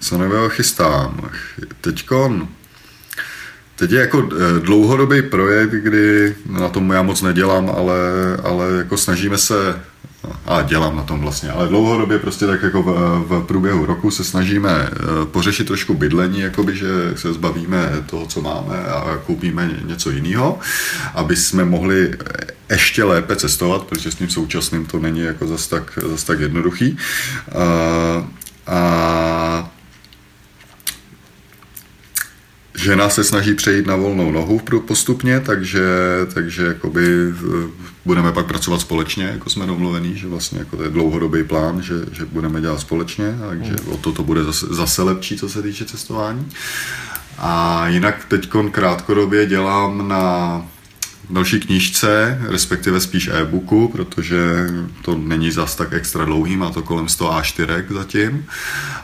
Co 0.00 0.18
nového 0.18 0.48
chystám? 0.48 1.30
Teďkon, 1.80 2.48
Teď 3.76 3.90
je 3.90 4.00
jako 4.00 4.28
eh, 4.32 4.60
dlouhodobý 4.60 5.22
projekt, 5.22 5.70
kdy 5.70 6.36
na 6.46 6.68
tom 6.68 6.90
já 6.90 7.02
moc 7.02 7.22
nedělám, 7.22 7.70
ale, 7.70 7.98
ale 8.42 8.72
jako 8.76 8.96
snažíme 8.96 9.38
se 9.38 9.80
a 10.46 10.62
dělám 10.62 10.96
na 10.96 11.02
tom 11.02 11.20
vlastně, 11.20 11.50
ale 11.50 11.68
dlouhodobě 11.68 12.18
prostě 12.18 12.46
tak 12.46 12.62
jako 12.62 12.82
v, 12.82 12.88
v 13.28 13.44
průběhu 13.46 13.86
roku 13.86 14.10
se 14.10 14.24
snažíme 14.24 14.70
eh, 14.70 15.26
pořešit 15.26 15.66
trošku 15.66 15.94
bydlení, 15.94 16.40
jakoby, 16.40 16.76
že 16.76 16.86
se 17.14 17.32
zbavíme 17.32 17.90
toho, 18.06 18.26
co 18.26 18.40
máme 18.42 18.76
a 18.86 19.18
koupíme 19.26 19.70
něco 19.84 20.10
jiného, 20.10 20.58
aby 21.14 21.36
jsme 21.36 21.64
mohli 21.64 22.14
ještě 22.70 23.04
lépe 23.04 23.36
cestovat, 23.36 23.82
protože 23.84 24.10
s 24.10 24.14
tím 24.14 24.30
současným 24.30 24.86
to 24.86 24.98
není 24.98 25.20
jako 25.20 25.46
zas 25.46 25.66
tak, 25.66 25.98
zas 26.10 26.24
tak 26.24 26.40
jednoduchý. 26.40 26.96
A, 27.52 28.28
a 28.66 29.70
Žena 32.78 33.08
se 33.08 33.24
snaží 33.24 33.54
přejít 33.54 33.86
na 33.86 33.96
volnou 33.96 34.30
nohu 34.30 34.60
postupně, 34.86 35.40
takže, 35.40 35.84
takže 36.34 36.66
jakoby 36.66 37.32
budeme 38.04 38.32
pak 38.32 38.46
pracovat 38.46 38.80
společně, 38.80 39.24
jako 39.24 39.50
jsme 39.50 39.66
domluvení, 39.66 40.16
že 40.16 40.26
vlastně 40.26 40.58
jako 40.58 40.76
to 40.76 40.82
je 40.82 40.90
dlouhodobý 40.90 41.44
plán, 41.44 41.82
že, 41.82 41.94
že 42.12 42.24
budeme 42.24 42.60
dělat 42.60 42.80
společně, 42.80 43.36
takže 43.48 43.70
mm. 43.70 43.92
o 43.92 43.96
to 43.96 44.12
to 44.12 44.22
bude 44.22 44.44
zase, 44.44 44.66
zase 44.70 45.02
lepší, 45.02 45.36
co 45.36 45.48
se 45.48 45.62
týče 45.62 45.84
cestování. 45.84 46.48
A 47.38 47.84
jinak 47.88 48.24
teď 48.28 48.48
krátkodobě 48.70 49.46
dělám 49.46 50.08
na 50.08 50.66
další 51.30 51.60
knížce, 51.60 52.38
respektive 52.48 53.00
spíš 53.00 53.30
e-booku, 53.32 53.88
protože 53.88 54.66
to 55.02 55.18
není 55.18 55.50
zas 55.50 55.76
tak 55.76 55.92
extra 55.92 56.24
dlouhý, 56.24 56.56
má 56.56 56.70
to 56.70 56.82
kolem 56.82 57.08
100 57.08 57.30
A4 57.30 57.84
zatím. 57.88 58.46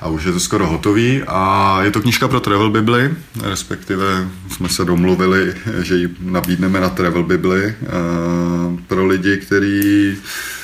A 0.00 0.08
už 0.08 0.24
je 0.24 0.32
to 0.32 0.40
skoro 0.40 0.66
hotový. 0.66 1.22
A 1.26 1.78
je 1.82 1.90
to 1.90 2.00
knížka 2.00 2.28
pro 2.28 2.40
Travel 2.40 2.70
Bibli, 2.70 3.14
respektive 3.42 4.28
jsme 4.50 4.68
se 4.68 4.84
domluvili, 4.84 5.54
že 5.82 5.96
ji 5.96 6.08
nabídneme 6.20 6.80
na 6.80 6.88
Travel 6.88 7.22
Bibli 7.22 7.64
eh, 7.64 7.74
pro 8.86 9.06
lidi, 9.06 9.36
kteří 9.36 10.16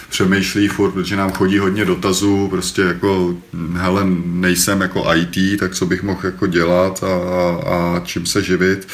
přemýšlí 0.09 0.69
furt, 0.69 0.93
protože 0.93 1.17
nám 1.17 1.33
chodí 1.33 1.59
hodně 1.59 1.85
dotazů, 1.85 2.49
prostě 2.49 2.83
jako, 2.83 3.35
hele, 3.73 4.03
nejsem 4.25 4.81
jako 4.81 5.05
IT, 5.15 5.61
tak 5.61 5.75
co 5.75 5.87
bych 5.87 6.03
mohl 6.03 6.21
jako 6.25 6.47
dělat 6.47 7.05
a, 7.05 7.15
a, 7.71 8.01
čím 8.05 8.27
se 8.27 8.43
živit, 8.43 8.89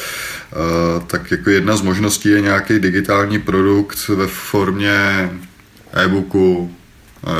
uh, 0.95 1.03
tak 1.03 1.31
jako 1.31 1.49
jedna 1.49 1.75
z 1.75 1.81
možností 1.81 2.29
je 2.29 2.41
nějaký 2.41 2.79
digitální 2.79 3.39
produkt 3.39 4.07
ve 4.07 4.27
formě 4.27 5.29
e-booku, 5.93 6.75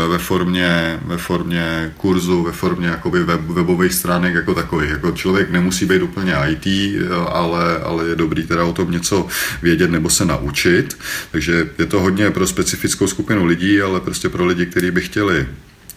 ve 0.10 0.18
formě, 0.18 1.00
ve 1.06 1.18
formě 1.18 1.94
kurzu, 1.98 2.44
ve 2.44 2.52
formě 2.52 2.88
jakoby 2.88 3.24
web, 3.24 3.42
webových 3.42 3.94
stránek 3.94 4.34
jako 4.34 4.54
takových. 4.54 4.90
Jako 4.90 5.12
člověk 5.12 5.52
nemusí 5.52 5.86
být 5.86 6.02
úplně 6.02 6.36
IT, 6.50 6.68
eh, 6.68 7.16
ale, 7.30 7.78
ale 7.78 8.08
je 8.08 8.16
dobrý 8.16 8.44
teda 8.44 8.64
o 8.64 8.74
tom 8.74 8.92
něco 8.92 9.28
vědět 9.62 9.92
nebo 9.92 10.10
se 10.10 10.26
naučit. 10.26 10.98
Takže 11.32 11.70
je 11.78 11.86
to 11.86 12.00
hodně 12.00 12.32
pro 12.32 12.48
specifickou 12.48 13.08
skupinu 13.08 13.46
lidí, 13.46 13.82
ale 13.82 14.00
prostě 14.00 14.30
pro 14.30 14.46
lidi, 14.46 14.66
kteří 14.66 14.92
by 14.92 15.02
chtěli 15.02 15.48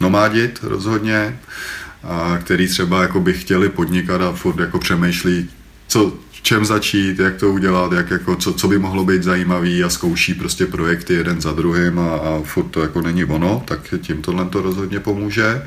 nomádit 0.01 0.59
rozhodně, 0.62 1.39
a 2.03 2.39
který 2.41 2.68
třeba 2.68 3.03
jako 3.03 3.20
by 3.20 3.32
chtěli 3.32 3.68
podnikat 3.68 4.20
a 4.20 4.32
furt 4.32 4.61
jako 4.61 4.78
přemýšlí, 4.78 5.51
co, 5.89 6.18
čem 6.47 6.64
začít, 6.64 7.18
jak 7.18 7.36
to 7.36 7.51
udělat, 7.51 7.92
jak 7.92 8.11
jako, 8.11 8.36
co, 8.36 8.53
co 8.53 8.68
by 8.68 8.78
mohlo 8.78 9.05
být 9.05 9.22
zajímavý 9.22 9.84
a 9.84 9.88
zkouší 9.88 10.34
prostě 10.34 10.66
projekty 10.66 11.14
jeden 11.14 11.40
za 11.40 11.53
druhým 11.53 11.99
a, 11.99 12.14
a 12.14 12.40
furt 12.44 12.68
to 12.68 12.80
jako 12.80 13.03
není 13.03 13.24
ono, 13.24 13.62
tak 13.64 13.94
tím 13.99 14.22
tohle 14.22 14.44
to 14.44 14.62
rozhodně 14.62 15.01
pomůže. 15.01 15.62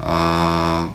A 0.00 0.94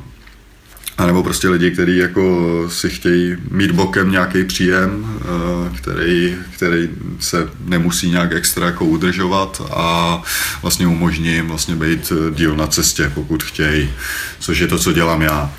A 0.98 1.06
nebo 1.06 1.24
prostě 1.24 1.50
lidi, 1.50 1.72
kteří 1.72 1.98
jako 1.98 2.24
si 2.70 2.90
chtějí 2.90 3.38
mít 3.52 3.72
bokem 3.72 4.12
nějaký 4.12 4.44
příjem, 4.44 4.90
eh, 5.22 5.78
který, 5.78 6.36
který 6.56 6.90
se 7.20 7.50
nemusí 7.66 8.10
nějak 8.10 8.32
extra 8.34 8.66
jako 8.66 8.86
udržovat 8.86 9.62
a 9.74 10.22
vlastně 10.62 10.88
umožní 10.88 11.34
jim 11.34 11.48
vlastně 11.48 11.76
být 11.76 12.14
díl 12.34 12.56
na 12.56 12.68
cestě, 12.68 13.12
pokud 13.14 13.44
chtějí, 13.44 13.90
což 14.40 14.60
je 14.60 14.68
to, 14.68 14.78
co 14.80 14.94
dělám 14.94 15.22
já. 15.22 15.52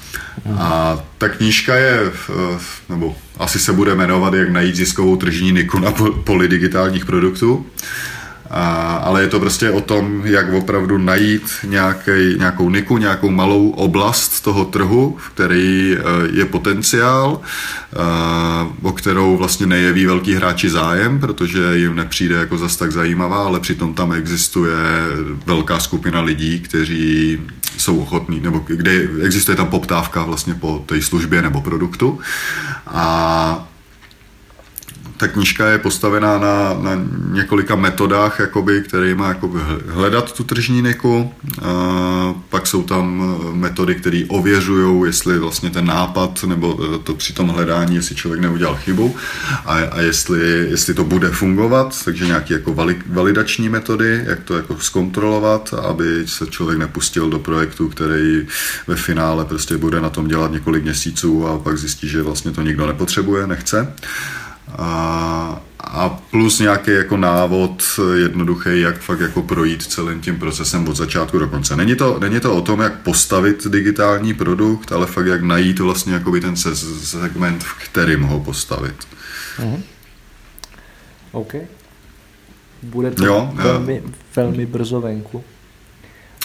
A 0.59 0.99
ta 1.19 1.29
knížka 1.29 1.75
je, 1.75 2.01
eh, 2.11 2.59
nebo 2.89 3.17
asi 3.39 3.59
se 3.59 3.73
bude 3.73 3.95
jmenovat, 3.95 4.35
jak 4.35 4.51
najít 4.51 4.77
ziskovou 4.77 5.17
tržní 5.17 5.53
niku 5.53 5.79
na 5.79 5.93
poli 6.25 6.49
digitálních 6.49 7.05
produktů. 7.05 7.67
A, 8.51 8.97
ale 8.97 9.23
je 9.23 9.29
to 9.29 9.41
prostě 9.41 9.71
o 9.71 9.81
tom, 9.81 10.23
jak 10.25 10.53
opravdu 10.53 10.99
najít 10.99 11.51
nějaký, 11.65 12.11
nějakou 12.39 12.71
niku, 12.71 12.99
nějakou 12.99 13.31
malou 13.31 13.71
oblast 13.71 14.41
toho 14.41 14.65
trhu, 14.65 15.17
v 15.21 15.31
který 15.31 15.97
eh, 15.97 16.03
je 16.33 16.45
potenciál, 16.45 17.41
eh, 17.41 17.97
o 18.83 18.93
kterou 18.93 19.37
vlastně 19.37 19.67
nejeví 19.67 20.07
velký 20.07 20.35
hráči 20.35 20.71
zájem, 20.71 21.21
protože 21.21 21.77
jim 21.77 21.97
nepřijde 21.97 22.35
jako 22.35 22.59
zas 22.59 22.77
tak 22.77 22.93
zajímavá, 22.93 23.45
ale 23.45 23.61
přitom 23.61 23.95
tam 23.95 24.13
existuje 24.13 24.77
velká 25.47 25.81
skupina 25.81 26.21
lidí, 26.21 26.61
kteří 26.61 27.39
jsou 27.77 27.99
ochotní, 27.99 28.41
nebo 28.41 28.59
kde 28.67 29.09
existuje 29.23 29.57
tam 29.57 29.67
poptávka 29.67 30.23
vlastně 30.23 30.55
po 30.55 30.85
té 30.87 31.03
službě 31.03 31.43
nebo 31.43 31.61
produktu. 31.61 32.21
A 32.87 33.69
ta 35.19 35.29
knížka 35.29 35.67
je 35.67 35.79
postavená 35.79 36.39
na, 36.39 36.75
na 36.81 36.91
několika 37.33 37.77
metodách, 37.77 38.39
jakoby, 38.39 38.85
má 39.15 39.29
jakoby 39.29 39.59
hledat 39.89 40.33
tu 40.33 40.45
tržní 40.45 40.83
niku. 40.83 41.33
A 41.63 42.35
pak 42.49 42.67
jsou 42.67 42.83
tam 42.83 43.37
metody, 43.53 43.95
které 43.95 44.23
ověřují, 44.29 45.07
jestli 45.07 45.39
vlastně 45.39 45.71
ten 45.71 45.87
nápad 45.87 46.45
nebo 46.45 46.79
to 47.05 47.15
při 47.15 47.33
tom 47.33 47.49
hledání, 47.49 47.97
jestli 47.97 48.15
člověk 48.15 48.43
neudělal 48.43 48.77
chybu 48.77 49.17
a, 49.67 49.75
a 49.75 50.01
jestli, 50.01 50.41
jestli 50.71 50.95
to 50.95 51.05
bude 51.05 51.31
fungovat, 51.31 52.05
takže 52.05 52.27
nějaké 52.27 52.55
jako 52.55 52.75
validační 53.07 53.69
metody, 53.69 54.25
jak 54.27 54.43
to 54.43 54.57
jako 54.57 54.77
zkontrolovat, 54.81 55.75
aby 55.75 56.23
se 56.27 56.47
člověk 56.47 56.79
nepustil 56.79 57.31
do 57.31 57.39
projektu, 57.39 57.89
který 57.89 58.47
ve 58.87 58.97
finále 58.97 59.45
prostě 59.45 59.77
bude 59.77 60.01
na 60.01 60.11
tom 60.11 60.29
dělat 60.29 60.53
několik 60.53 60.83
měsíců 60.83 61.49
a 61.49 61.59
pak 61.59 61.79
zjistí, 61.79 62.09
že 62.09 62.23
vlastně 62.23 62.51
to 62.51 62.63
nikdo 62.63 62.87
nepotřebuje, 62.87 63.47
nechce. 63.47 63.95
A, 64.79 65.61
a 65.81 66.09
plus 66.09 66.59
nějaký 66.59 66.91
jako 66.91 67.17
návod 67.17 67.83
jednoduchý, 68.15 68.81
jak 68.81 69.01
fakt 69.01 69.21
jako 69.21 69.43
projít 69.43 69.83
celým 69.83 70.21
tím 70.21 70.39
procesem 70.39 70.89
od 70.89 70.97
začátku 70.97 71.39
do 71.39 71.49
konce. 71.49 71.77
Není 71.77 71.97
to, 71.97 72.19
není 72.19 72.41
to 72.41 72.55
o 72.55 72.61
tom, 72.61 72.81
jak 72.81 72.95
postavit 72.95 73.67
digitální 73.67 74.35
produkt, 74.35 74.93
ale 74.93 75.07
fakt 75.07 75.27
jak 75.27 75.43
najít 75.43 75.79
vlastně 75.79 76.15
jakoby 76.15 76.41
ten 76.41 76.57
segment, 76.57 77.65
v 77.65 77.75
kterým 77.75 78.23
ho 78.23 78.41
postavit. 78.41 78.95
Mm-hmm. 79.59 79.83
OK. 81.33 81.55
Bude 82.83 83.11
to 83.11 83.27
jo, 83.27 83.51
velmi, 83.55 84.03
velmi 84.37 84.67
brzo 84.67 85.01
venku. 85.01 85.45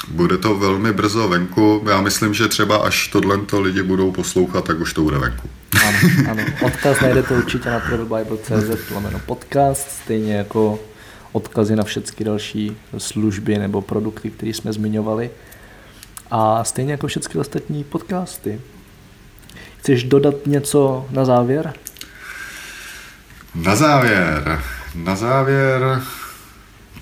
Bude 0.07 0.37
to 0.37 0.55
velmi 0.55 0.93
brzo 0.93 1.27
venku. 1.27 1.83
Já 1.89 2.01
myslím, 2.01 2.33
že 2.33 2.47
třeba 2.47 2.77
až 2.77 3.07
tohle 3.07 3.39
lidi 3.59 3.83
budou 3.83 4.11
poslouchat, 4.11 4.65
tak 4.65 4.79
už 4.79 4.93
to 4.93 5.01
bude 5.01 5.17
venku. 5.17 5.49
Ano, 5.81 5.97
ano. 6.31 6.43
Odkaz 6.61 7.01
najdete 7.01 7.33
určitě 7.33 7.69
na 7.69 7.79
travelbible.cz 7.79 8.89
lomeno 8.91 9.19
podcast, 9.19 9.91
stejně 9.91 10.35
jako 10.35 10.79
odkazy 11.31 11.75
na 11.75 11.83
všechny 11.83 12.25
další 12.25 12.77
služby 12.97 13.57
nebo 13.57 13.81
produkty, 13.81 14.29
které 14.29 14.53
jsme 14.53 14.73
zmiňovali. 14.73 15.29
A 16.31 16.63
stejně 16.63 16.91
jako 16.91 17.07
všechny 17.07 17.39
ostatní 17.39 17.83
podcasty. 17.83 18.61
Chceš 19.79 20.03
dodat 20.03 20.35
něco 20.45 21.07
na 21.11 21.25
závěr? 21.25 21.73
Na 23.55 23.75
závěr. 23.75 24.61
Na 24.95 25.15
závěr 25.15 26.01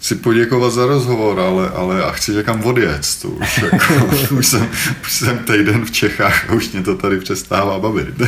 chci 0.02 0.16
poděkovat 0.16 0.74
za 0.74 0.86
rozhovor, 0.86 1.40
ale, 1.40 1.70
ale 1.70 2.04
a 2.04 2.12
chci 2.12 2.32
někam 2.32 2.64
odjet. 2.64 3.02
To 3.22 3.28
už, 3.28 3.58
jako, 3.58 3.94
už, 4.36 4.48
jsem, 4.48 4.70
už 5.02 5.12
jsem 5.12 5.38
týden 5.38 5.86
v 5.86 5.92
Čechách 5.92 6.50
a 6.50 6.54
už 6.54 6.72
mě 6.72 6.82
to 6.82 6.96
tady 6.96 7.20
přestává 7.20 7.80
bavit. 7.80 8.22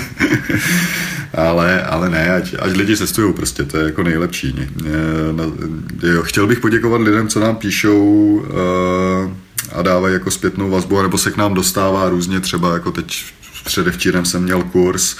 ale, 1.33 1.83
ale 1.83 2.09
ne, 2.09 2.35
ať, 2.35 2.55
ať 2.59 2.75
lidi 2.75 2.97
cestují, 2.97 3.33
prostě 3.33 3.63
to 3.63 3.77
je 3.77 3.85
jako 3.85 4.03
nejlepší. 4.03 4.69
Jo, 6.03 6.23
chtěl 6.23 6.47
bych 6.47 6.59
poděkovat 6.59 7.01
lidem, 7.01 7.27
co 7.27 7.39
nám 7.39 7.55
píšou 7.55 8.03
uh, 8.03 9.31
a 9.71 9.81
dávají 9.81 10.13
jako 10.13 10.31
zpětnou 10.31 10.69
vazbu, 10.69 11.01
nebo 11.01 11.17
se 11.17 11.31
k 11.31 11.37
nám 11.37 11.53
dostává 11.53 12.09
různě, 12.09 12.39
třeba 12.39 12.73
jako 12.73 12.91
teď 12.91 13.25
předevčírem 13.65 14.25
jsem 14.25 14.43
měl 14.43 14.63
kurz, 14.63 15.15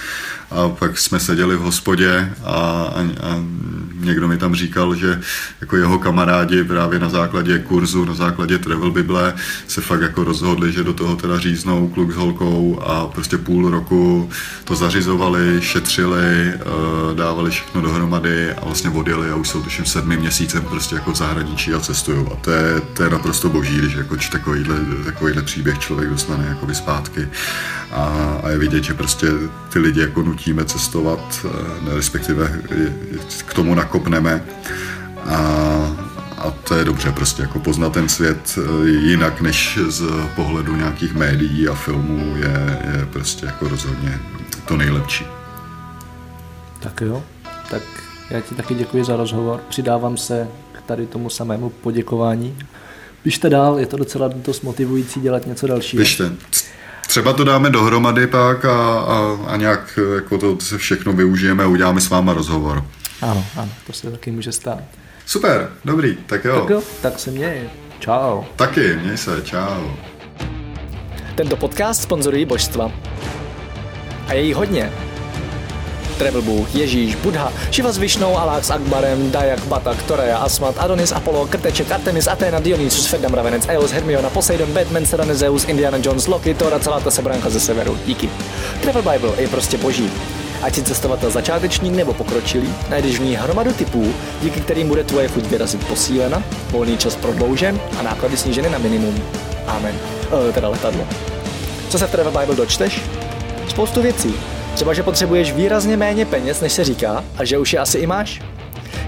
a 0.54 0.70
pak 0.70 0.97
jsme 0.97 1.20
seděli 1.20 1.56
v 1.56 1.60
hospodě 1.60 2.34
a, 2.43 2.54
a, 2.54 3.01
a 3.01 3.43
někdo 4.04 4.28
mi 4.28 4.38
tam 4.38 4.56
říkal, 4.56 4.95
že 4.95 5.22
jako 5.62 5.78
jeho 5.78 5.99
kamarádi 5.99 6.64
právě 6.64 6.99
na 6.99 7.10
základě 7.10 7.60
kurzu, 7.60 8.06
na 8.06 8.14
základě 8.14 8.58
Travel 8.58 8.91
Bible 8.91 9.34
se 9.68 9.82
fakt 9.82 10.01
jako 10.01 10.24
rozhodli, 10.24 10.72
že 10.72 10.84
do 10.84 10.93
toho 10.93 11.16
teda 11.16 11.39
říznou 11.39 11.88
kluk 11.88 12.12
s 12.12 12.16
holkou 12.16 12.80
a 12.82 13.08
prostě 13.08 13.38
půl 13.38 13.70
roku 13.70 14.30
to 14.64 14.76
zařizovali, 14.76 15.58
šetřili, 15.62 16.54
eh, 16.54 16.60
dávali 17.16 17.51
všechno 17.51 17.82
dohromady 17.82 18.54
a 18.54 18.66
vlastně 18.66 18.89
odjeli 18.89 19.30
a 19.30 19.36
už 19.36 19.49
jsou 19.49 19.64
tuším 19.64 19.86
sedmi 19.86 20.18
měsícem 20.18 20.64
prostě 20.64 20.95
jako 20.95 21.12
v 21.12 21.16
zahraničí 21.18 21.74
a 21.74 21.80
cestují. 21.80 22.26
A 22.32 22.36
to 22.36 22.51
je, 22.51 22.82
to 22.93 23.04
je 23.04 23.10
naprosto 23.10 23.49
boží, 23.49 23.78
když 23.78 23.93
jako 23.93 24.18
takovýhle, 24.32 24.76
takovýhle 25.06 25.41
příběh 25.41 25.80
člověk 25.80 26.10
dostane 26.10 26.45
jakoby 26.47 26.76
zpátky 26.76 27.28
a, 27.91 28.04
a 28.43 28.49
je 28.49 28.58
vidět, 28.58 28.84
že 28.84 28.93
prostě 28.93 29.28
ty 29.70 29.80
lidi 29.80 30.01
jako 30.01 30.22
nutíme 30.44 30.66
cestovat, 30.66 31.46
eh, 31.46 31.96
respektive 31.96 32.62
k 33.46 33.54
tomu 33.54 33.76
nakopneme 33.76 34.44
a, 35.26 35.38
a 36.38 36.52
to 36.52 36.76
je 36.76 36.86
dobře 36.86 37.12
prostě 37.12 37.41
jako 37.41 37.60
poznat 37.60 37.94
ten 37.94 38.10
svět 38.10 38.58
eh, 38.58 38.89
jinak 38.89 39.41
než 39.41 39.80
z 39.88 40.04
pohledu 40.36 40.76
nějakých 40.76 41.14
médií 41.14 41.68
a 41.68 41.74
filmů 41.74 42.38
je, 42.38 42.82
je 42.94 43.06
prostě 43.06 43.46
jako 43.46 43.68
rozhodně 43.68 44.20
to 44.68 44.78
nejlepší. 44.78 45.26
Tak 46.80 47.02
jo, 47.02 47.24
tak 47.70 47.84
já 48.30 48.41
ti 48.41 48.56
taky 48.56 48.76
děkuji 48.76 49.04
za 49.04 49.16
rozhovor. 49.16 49.60
Přidávám 49.70 50.18
se 50.18 50.48
k 50.72 50.82
tady 50.82 51.06
tomu 51.08 51.30
samému 51.30 51.70
poděkování. 51.70 52.58
Běžte 53.24 53.50
dál, 53.50 53.80
je 53.80 53.86
to 53.86 53.98
docela 53.98 54.28
dost 54.28 54.62
motivující 54.62 55.22
dělat 55.22 55.48
něco 55.48 55.68
dalšího. 55.68 56.00
Běžte. 56.00 56.32
Třeba 57.14 57.34
to 57.34 57.43
dáme 57.43 57.70
dohromady 57.70 58.28
pak 58.28 58.66
a, 58.66 58.99
a, 58.99 59.38
a 59.47 59.57
nějak 59.57 59.99
jako 60.16 60.38
to 60.38 60.57
se 60.59 60.78
všechno 60.78 61.14
využijeme 61.14 61.64
a 61.64 61.68
uděláme 61.68 62.01
s 62.01 62.09
váma 62.09 62.34
rozhovor. 62.34 62.86
Ano, 63.22 63.45
ano, 63.55 63.72
to 63.88 63.93
se 63.93 64.11
taky 64.11 64.32
může 64.32 64.51
stát. 64.51 64.80
Super, 65.26 65.70
dobrý, 65.86 66.18
tak 66.26 66.45
jo. 66.45 66.59
Tak 66.59 66.70
jo, 66.70 66.82
tak 67.01 67.20
se 67.20 67.32
měj. 67.32 67.70
Čau. 67.99 68.43
Taky, 68.55 68.95
měj 68.95 69.18
se, 69.18 69.41
čau. 69.43 69.91
Tento 71.36 71.55
podcast 71.55 72.01
sponzorují 72.01 72.45
božstva. 72.45 72.91
A 74.28 74.34
je 74.34 74.41
jí 74.41 74.53
hodně. 74.53 74.91
Travel 76.24 76.41
Bůh, 76.41 76.76
Ježíš, 76.76 77.15
Buddha, 77.15 77.53
Šiva 77.71 77.91
s 77.91 77.97
Višnou, 77.97 78.38
Alák 78.38 78.63
s 78.63 78.69
Akbarem, 78.69 79.32
Dajak, 79.32 79.59
Batak, 79.65 80.03
Toreja, 80.03 80.38
Asmat, 80.38 80.76
Adonis, 80.78 81.11
Apollo, 81.11 81.47
Krteček, 81.47 81.91
Artemis, 81.91 82.28
Athena, 82.28 82.59
Dionysus, 82.59 83.05
Ferdam, 83.05 83.34
Ravenec, 83.34 83.65
Eos, 83.67 83.91
Hermiona, 83.91 84.30
Poseidon, 84.30 84.71
Batman, 84.71 85.05
Serena, 85.05 85.34
Zeus, 85.34 85.65
Indiana 85.65 85.97
Jones, 86.01 86.28
Loki, 86.28 86.53
Thor 86.53 86.74
a 86.74 86.80
celá 86.80 86.99
ta 86.99 87.11
sebranka 87.11 87.49
ze 87.49 87.59
severu. 87.59 87.97
Díky. 88.05 88.30
Travel 88.82 89.01
Bible 89.01 89.41
je 89.41 89.47
prostě 89.47 89.78
boží. 89.78 90.11
Ať 90.61 90.76
si 90.76 90.84
cestovatel 90.84 91.32
začáteční 91.32 91.91
nebo 91.91 92.13
pokročilý, 92.13 92.74
najdeš 92.89 93.19
v 93.19 93.24
ní 93.24 93.36
hromadu 93.36 93.74
typů, 93.74 94.13
díky 94.41 94.61
kterým 94.61 94.88
bude 94.88 95.03
tvoje 95.03 95.28
chuť 95.28 95.43
vyrazit 95.43 95.88
posílena, 95.88 96.43
volný 96.71 96.97
čas 96.97 97.15
prodloužen 97.15 97.80
a 97.99 98.01
náklady 98.01 98.38
sníženy 98.38 98.69
na 98.69 98.78
minimum. 98.78 99.24
Amen. 99.67 99.95
E, 100.49 100.51
teda 100.51 100.69
letadlo. 100.69 101.07
Co 101.89 101.99
se 101.99 102.07
v 102.07 102.11
Travel 102.11 102.39
Bible 102.39 102.55
dočteš? 102.55 103.01
Spoustu 103.67 104.01
věcí, 104.01 104.36
Třeba, 104.76 104.93
že 104.93 105.03
potřebuješ 105.03 105.53
výrazně 105.53 105.97
méně 105.97 106.26
peněz, 106.26 106.61
než 106.61 106.74
se 106.74 106.84
říká, 106.84 107.24
a 107.38 107.45
že 107.45 107.57
už 107.57 107.74
je 107.74 107.80
asi 107.80 107.97
i 107.97 108.07
máš? 108.07 108.41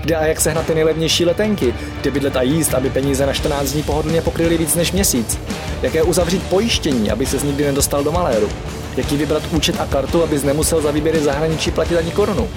Kde 0.02 0.16
a 0.16 0.26
jak 0.26 0.42
sehnat 0.42 0.66
ty 0.66 0.76
nejlevnější 0.76 1.26
letenky, 1.26 1.74
kde 2.02 2.12
bydlet 2.12 2.36
a 2.36 2.42
jíst, 2.42 2.74
aby 2.74 2.90
peníze 2.90 3.26
na 3.26 3.34
14 3.34 3.72
dní 3.72 3.84
pohodlně 3.84 4.22
pokryly 4.22 4.58
víc 4.58 4.76
než 4.76 4.92
měsíc? 4.92 5.40
Jaké 5.82 6.04
uzavřít 6.04 6.44
pojištění, 6.50 7.12
aby 7.12 7.26
se 7.26 7.46
nikdy 7.46 7.66
nedostal 7.66 8.04
do 8.04 8.12
maléru? 8.12 8.50
Jaký 8.98 9.18
vybrat 9.18 9.44
účet 9.52 9.76
a 9.80 9.86
kartu, 9.86 10.24
abys 10.24 10.44
nemusel 10.44 10.82
za 10.82 10.92
výběry 10.92 11.20
zahraničí 11.20 11.72
platit 11.72 11.98
ani 11.98 12.12
korunu? 12.12 12.50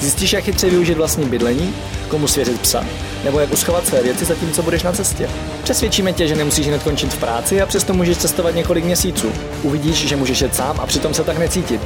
Zjistíš, 0.00 0.32
jak 0.32 0.44
chytře 0.44 0.70
využít 0.70 0.96
vlastní 0.96 1.24
bydlení, 1.24 1.74
komu 2.08 2.28
svěřit 2.28 2.60
psa, 2.60 2.84
nebo 3.24 3.40
jak 3.40 3.52
uschovat 3.52 3.86
své 3.86 4.02
věci 4.02 4.24
zatímco 4.24 4.62
budeš 4.62 4.82
na 4.82 4.92
cestě. 4.92 5.30
Přesvědčíme 5.62 6.12
tě, 6.12 6.28
že 6.28 6.36
nemusíš 6.36 6.66
hned 6.66 6.82
končit 6.82 7.12
v 7.12 7.18
práci 7.18 7.62
a 7.62 7.66
přesto 7.66 7.94
můžeš 7.94 8.16
cestovat 8.16 8.54
několik 8.54 8.84
měsíců. 8.84 9.32
Uvidíš, 9.62 10.08
že 10.08 10.16
můžeš 10.16 10.40
jet 10.40 10.54
sám 10.54 10.80
a 10.80 10.86
přitom 10.86 11.14
se 11.14 11.24
tak 11.24 11.38
necítit. 11.38 11.80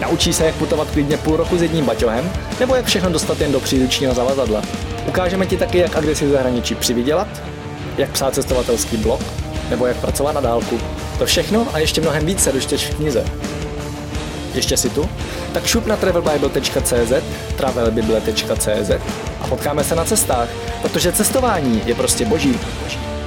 Naučí 0.00 0.32
se, 0.32 0.46
jak 0.46 0.54
putovat 0.54 0.90
klidně 0.90 1.16
půl 1.16 1.36
roku 1.36 1.58
s 1.58 1.62
jedním 1.62 1.84
baťohem, 1.84 2.32
nebo 2.60 2.74
jak 2.74 2.86
všechno 2.86 3.10
dostat 3.10 3.40
jen 3.40 3.52
do 3.52 3.60
příručního 3.60 4.14
zavazadla. 4.14 4.62
Ukážeme 5.08 5.46
ti 5.46 5.56
taky, 5.56 5.78
jak 5.78 5.96
a 5.96 6.00
kde 6.00 6.14
si 6.14 6.26
v 6.26 6.30
zahraničí 6.30 6.74
přivydělat, 6.74 7.28
jak 7.98 8.10
psát 8.10 8.34
cestovatelský 8.34 8.96
blog, 8.96 9.20
nebo 9.70 9.86
jak 9.86 9.96
pracovat 9.96 10.32
na 10.32 10.40
dálku. 10.40 10.80
To 11.18 11.26
všechno 11.26 11.66
a 11.72 11.78
ještě 11.78 12.00
mnohem 12.00 12.26
více 12.26 12.52
dočteš 12.52 12.86
v 12.86 12.94
knize. 12.94 13.24
Ještě 14.54 14.76
si 14.76 14.90
tu? 14.90 15.08
Tak 15.52 15.66
šup 15.66 15.86
na 15.86 15.96
travelbible.cz, 15.96 17.12
travelbible.cz 17.56 18.90
a 19.40 19.46
potkáme 19.46 19.84
se 19.84 19.94
na 19.94 20.04
cestách, 20.04 20.48
protože 20.82 21.12
cestování 21.12 21.82
je 21.86 21.94
prostě 21.94 22.24
boží. 22.24 22.58
boží. 22.82 23.17